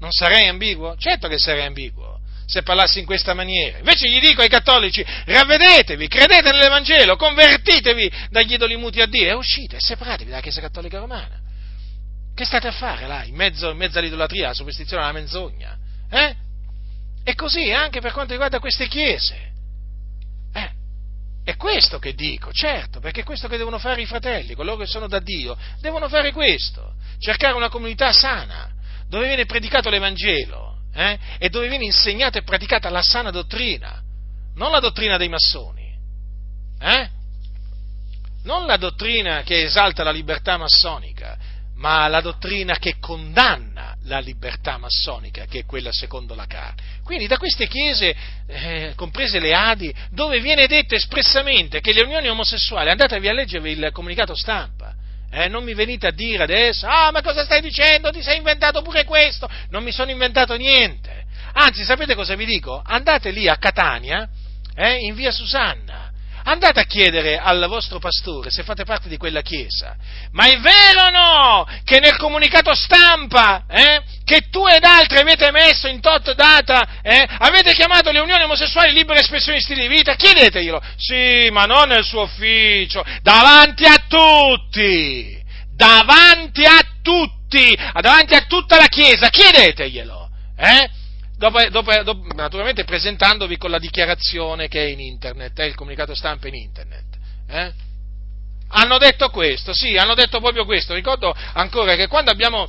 [0.00, 0.96] Non sarei ambiguo?
[0.96, 2.07] Certo che sarei ambiguo
[2.48, 3.76] se parlassi in questa maniera.
[3.76, 9.34] Invece gli dico ai cattolici, ravvedetevi, credete nell'Evangelo, convertitevi dagli idoli muti a Dio e
[9.34, 11.38] uscite, separatevi dalla Chiesa Cattolica Romana.
[12.34, 15.76] Che state a fare là, in mezzo, in mezzo all'idolatria, alla superstizione, alla menzogna?
[16.10, 16.34] Eh?
[17.22, 19.52] E così anche per quanto riguarda queste chiese.
[20.54, 20.70] Eh,
[21.44, 24.86] è questo che dico, certo, perché è questo che devono fare i fratelli, coloro che
[24.86, 28.70] sono da Dio, devono fare questo, cercare una comunità sana,
[29.06, 34.02] dove viene predicato l'Evangelo eh, e dove viene insegnata e praticata la sana dottrina,
[34.56, 35.96] non la dottrina dei massoni,
[36.80, 37.08] eh?
[38.42, 41.38] non la dottrina che esalta la libertà massonica,
[41.76, 46.82] ma la dottrina che condanna la libertà massonica, che è quella secondo la carne.
[47.04, 48.16] Quindi da queste chiese,
[48.48, 53.70] eh, comprese le Adi, dove viene detto espressamente che le unioni omosessuali, andatevi a leggervi
[53.70, 54.96] il comunicato stampa,
[55.30, 58.82] eh, non mi venite a dire adesso, ah ma cosa stai dicendo, ti sei inventato
[58.82, 61.26] pure questo, non mi sono inventato niente.
[61.52, 62.80] Anzi, sapete cosa vi dico?
[62.84, 64.28] Andate lì a Catania,
[64.74, 66.07] eh, in via Susanna,
[66.44, 69.96] andate a chiedere al vostro pastore se fate parte di quella chiesa.
[70.32, 75.50] Ma è vero o no che nel comunicato stampa eh, che tu ed altri avete
[75.50, 80.14] messo in tot data, eh, avete chiamato le unioni omosessuali libere espressioni di di vita?
[80.14, 80.82] Chiedeteglielo.
[80.96, 85.36] Sì, ma non nel suo ufficio, davanti a tutti.
[85.74, 90.28] Davanti a tutti, davanti a tutta la chiesa, chiedeteglielo.
[90.56, 90.90] Eh?
[91.38, 96.14] Dopo, dopo, dopo, naturalmente presentandovi con la dichiarazione che è in internet, è il comunicato
[96.14, 97.04] stampa in internet.
[97.48, 97.72] Eh?
[98.70, 100.92] Hanno detto questo, sì, hanno detto proprio questo.
[100.92, 102.68] Ricordo ancora che quando abbiamo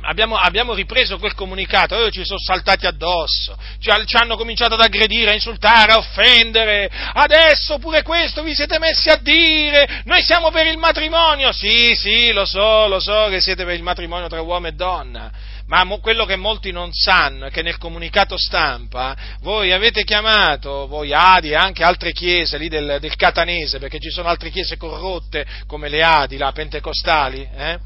[0.00, 4.80] Abbiamo, abbiamo, ripreso quel comunicato, loro ci sono saltati addosso, ci, ci, hanno cominciato ad
[4.80, 10.52] aggredire, a insultare, a offendere, adesso pure questo vi siete messi a dire, noi siamo
[10.52, 14.40] per il matrimonio, sì, sì, lo so, lo so che siete per il matrimonio tra
[14.40, 15.32] uomo e donna,
[15.68, 21.12] ma quello che molti non sanno è che nel comunicato stampa voi avete chiamato, voi
[21.12, 25.46] Adi e anche altre chiese lì del, del Catanese, perché ci sono altre chiese corrotte
[25.66, 27.78] come le Adi, la Pentecostali, eh?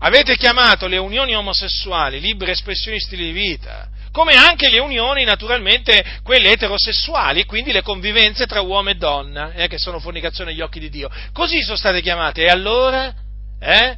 [0.00, 6.20] avete chiamato le unioni omosessuali libere espressioni stili di vita, come anche le unioni naturalmente
[6.24, 10.80] quelle eterosessuali, quindi le convivenze tra uomo e donna, eh, che sono fornicazione agli occhi
[10.80, 11.10] di Dio.
[11.32, 12.44] Così sono state chiamate.
[12.44, 13.14] E allora?
[13.60, 13.96] Eh?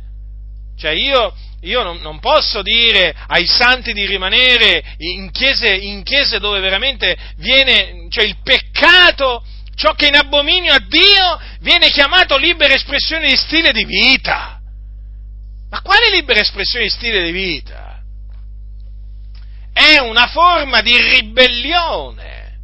[0.77, 1.33] Cioè io,
[1.63, 7.17] io non, non, posso dire ai santi di rimanere in chiese, in chiese dove veramente
[7.37, 9.45] viene, cioè il peccato,
[9.75, 14.61] ciò che è in abominio a Dio viene chiamato libera espressione di stile di vita.
[15.71, 18.03] Ma quale libera espressione di stile di vita?
[19.73, 22.59] È una forma di ribellione,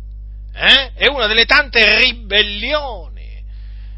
[0.55, 0.93] eh?
[0.95, 3.15] è una delle tante ribellioni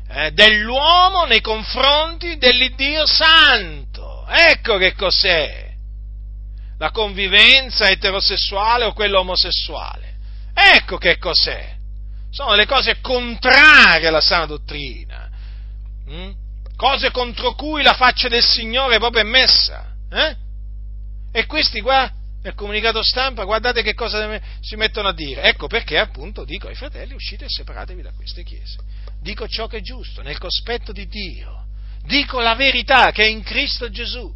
[0.09, 3.86] eh, dell'uomo nei confronti dell'Iddio Santo.
[4.29, 5.67] Ecco che cos'è
[6.79, 10.15] la convivenza eterosessuale o quella omosessuale.
[10.53, 11.75] Ecco che cos'è.
[12.31, 15.31] Sono le cose contrarie alla sana dottrina,
[16.07, 16.31] hm?
[16.77, 19.95] cose contro cui la faccia del Signore proprio è messa.
[20.11, 20.37] Eh?
[21.33, 22.11] E questi qua,
[22.43, 25.43] nel comunicato stampa, guardate che cosa si mettono a dire.
[25.43, 28.79] Ecco perché appunto dico ai fratelli uscite e separatevi da queste chiese.
[29.21, 31.66] Dico ciò che è giusto, nel cospetto di Dio.
[32.07, 34.33] Dico la verità che è in Cristo Gesù.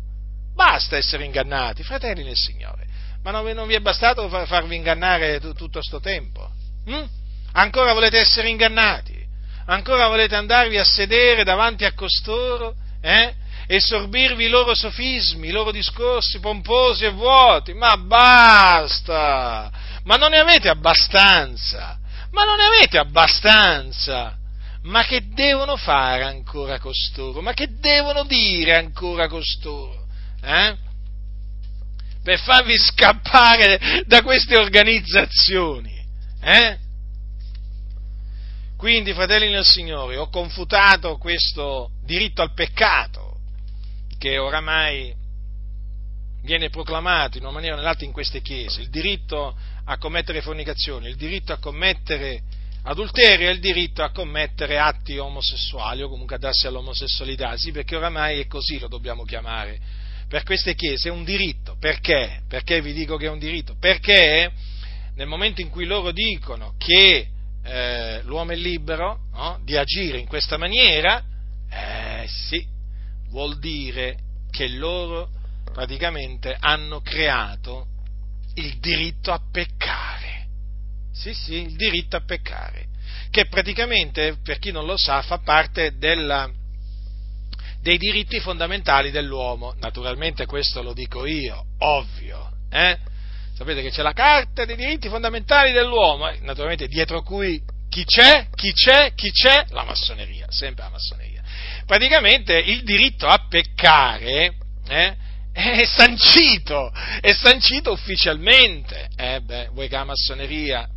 [0.55, 2.87] Basta essere ingannati, fratelli nel Signore.
[3.23, 6.51] Ma non, non vi è bastato farvi ingannare tutto questo tempo?
[6.87, 7.09] Hm?
[7.53, 9.19] Ancora volete essere ingannati?
[9.67, 13.35] Ancora volete andarvi a sedere davanti a costoro eh?
[13.67, 17.73] e sorbirvi i loro sofismi, i loro discorsi pomposi e vuoti?
[17.73, 19.71] Ma basta!
[20.05, 21.99] Ma non ne avete abbastanza!
[22.33, 24.40] Ma non ne avete abbastanza!
[24.83, 27.43] Ma che devono fare ancora costoro?
[27.43, 30.07] Ma che devono dire ancora costoro?
[30.43, 30.77] Eh?
[32.23, 36.03] Per farvi scappare da queste organizzazioni?
[36.41, 36.79] Eh?
[38.77, 43.37] Quindi, fratelli nel Signore, ho confutato questo diritto al peccato
[44.17, 45.15] che oramai
[46.43, 49.55] viene proclamato in una maniera o nell'altra in queste chiese, il diritto
[49.85, 52.43] a commettere fornicazione, il diritto a commettere
[52.83, 57.97] adulterio e il diritto a commettere atti omosessuali o comunque a darsi all'omosessualità, sì perché
[57.97, 59.79] oramai è così lo dobbiamo chiamare.
[60.29, 62.43] Per queste chiese è un diritto, perché?
[62.49, 63.75] Perché vi dico che è un diritto?
[63.79, 64.53] Perché
[65.15, 67.29] nel momento in cui loro dicono che
[67.63, 69.61] eh, l'uomo è libero no?
[69.65, 71.23] di agire in questa maniera,
[71.69, 72.65] eh sì,
[73.29, 74.19] vuol dire
[74.51, 75.31] che loro
[75.73, 77.87] praticamente hanno creato
[78.55, 80.30] il diritto a peccare.
[81.13, 82.87] Sì, sì, il diritto a peccare,
[83.31, 86.51] che praticamente, per chi non lo sa, fa parte della,
[87.83, 89.75] dei diritti fondamentali dell'uomo.
[89.79, 92.97] Naturalmente questo lo dico io, ovvio, eh?
[93.55, 96.39] Sapete che c'è la Carta dei diritti fondamentali dell'uomo, eh?
[96.41, 99.67] naturalmente dietro cui chi c'è, chi c'è, chi c'è?
[99.71, 101.43] La massoneria, sempre la massoneria.
[101.85, 104.55] Praticamente il diritto a peccare
[104.89, 105.17] eh,
[105.53, 109.09] è sancito, è sancito ufficialmente.
[109.17, 110.89] Eh beh, vuoi che la massoneria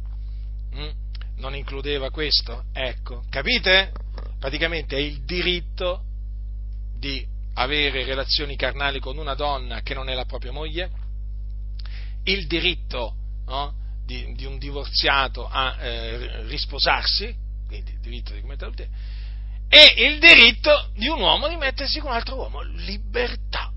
[1.37, 2.65] non includeva questo?
[2.73, 3.91] Ecco, capite?
[4.39, 6.03] Praticamente è il diritto
[6.97, 7.25] di
[7.55, 10.89] avere relazioni carnali con una donna che non è la propria moglie,
[12.23, 13.73] il diritto no,
[14.05, 17.35] di, di, un divorziato a eh, risposarsi,
[17.67, 18.97] quindi il diritto di commettere adulterio,
[19.67, 23.71] e il diritto di un uomo di mettersi con un altro uomo, libertà,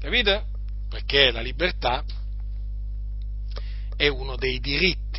[0.00, 0.46] capite?
[0.88, 2.04] Perché la libertà
[3.96, 5.09] è uno dei diritti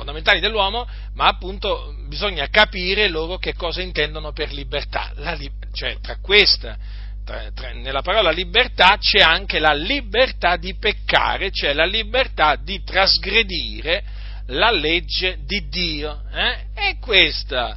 [0.00, 5.36] fondamentali dell'uomo, ma appunto bisogna capire loro che cosa intendono per libertà, la,
[5.72, 6.76] cioè tra questa
[7.22, 12.82] tra, tra, nella parola libertà c'è anche la libertà di peccare, cioè la libertà di
[12.82, 14.02] trasgredire
[14.46, 16.22] la legge di Dio.
[16.32, 16.88] Eh?
[16.88, 17.76] E questa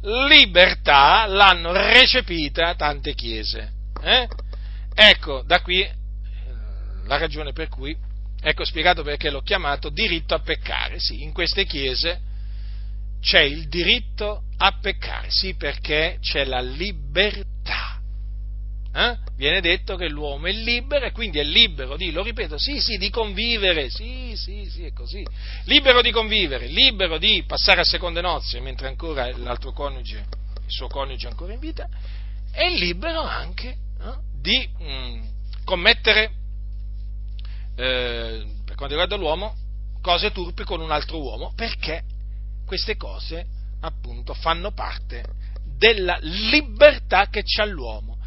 [0.00, 3.72] libertà l'hanno recepita tante chiese.
[4.02, 4.26] Eh?
[4.94, 5.94] Ecco, da qui eh,
[7.04, 7.94] la ragione per cui,
[8.40, 10.98] ecco spiegato perché l'ho chiamato diritto a peccare.
[10.98, 12.20] Sì, in queste chiese
[13.20, 17.98] c'è il diritto a peccare, sì, perché c'è la libertà
[18.98, 19.16] eh?
[19.36, 22.96] viene detto che l'uomo è libero e quindi è libero di, lo ripeto, sì, sì,
[22.96, 25.24] di convivere, sì, sì, sì, è così,
[25.64, 30.26] libero di convivere, libero di passare a seconde nozze mentre ancora l'altro coniuge,
[30.66, 31.88] il suo coniuge è ancora in vita,
[32.50, 33.76] è libero anche eh,
[34.40, 35.22] di mh, mm,
[35.64, 36.32] commettere,
[37.78, 39.54] eh, per quanto riguarda l'uomo,
[40.02, 42.02] cose turpi con un altro uomo, perché
[42.66, 43.46] queste cose
[43.80, 45.24] appunto fanno parte
[45.76, 48.18] della libertà che c'ha l'uomo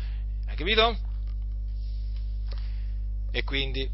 [0.52, 0.98] hai capito?
[3.32, 3.90] E quindi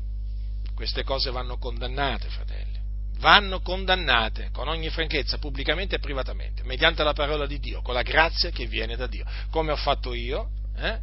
[0.73, 2.75] queste cose vanno condannate, fratelli.
[3.19, 8.01] Vanno condannate con ogni franchezza, pubblicamente e privatamente, mediante la parola di Dio, con la
[8.01, 9.25] grazia che viene da Dio.
[9.51, 10.99] Come ho fatto io, eh?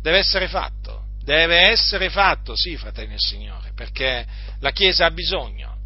[0.00, 1.10] deve essere fatto.
[1.24, 4.26] Deve essere fatto, sì, fratelli del Signore, perché
[4.58, 5.78] la Chiesa ha bisogno,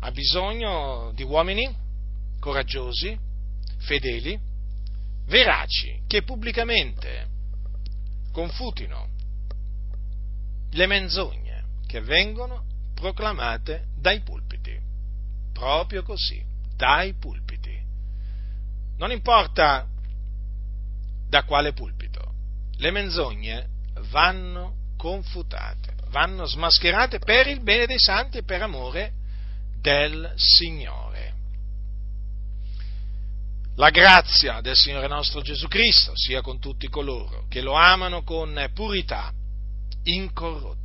[0.00, 1.74] ha bisogno di uomini
[2.38, 3.18] coraggiosi,
[3.78, 4.38] fedeli,
[5.26, 7.28] veraci, che pubblicamente
[8.30, 9.08] confutino
[10.72, 14.78] le menzogne che vengono proclamate dai pulpiti.
[15.52, 16.44] Proprio così,
[16.76, 17.72] dai pulpiti.
[18.96, 19.86] non importa
[21.28, 22.32] da quale pulpito,
[22.76, 23.68] le menzogne
[24.14, 29.12] vanno confutate, vanno smascherate per il bene dei santi e per amore
[29.80, 31.32] del Signore.
[33.74, 38.70] La grazia del Signore nostro Gesù Cristo sia con tutti coloro che lo amano con
[38.72, 39.32] purità
[40.04, 40.83] incorrotta.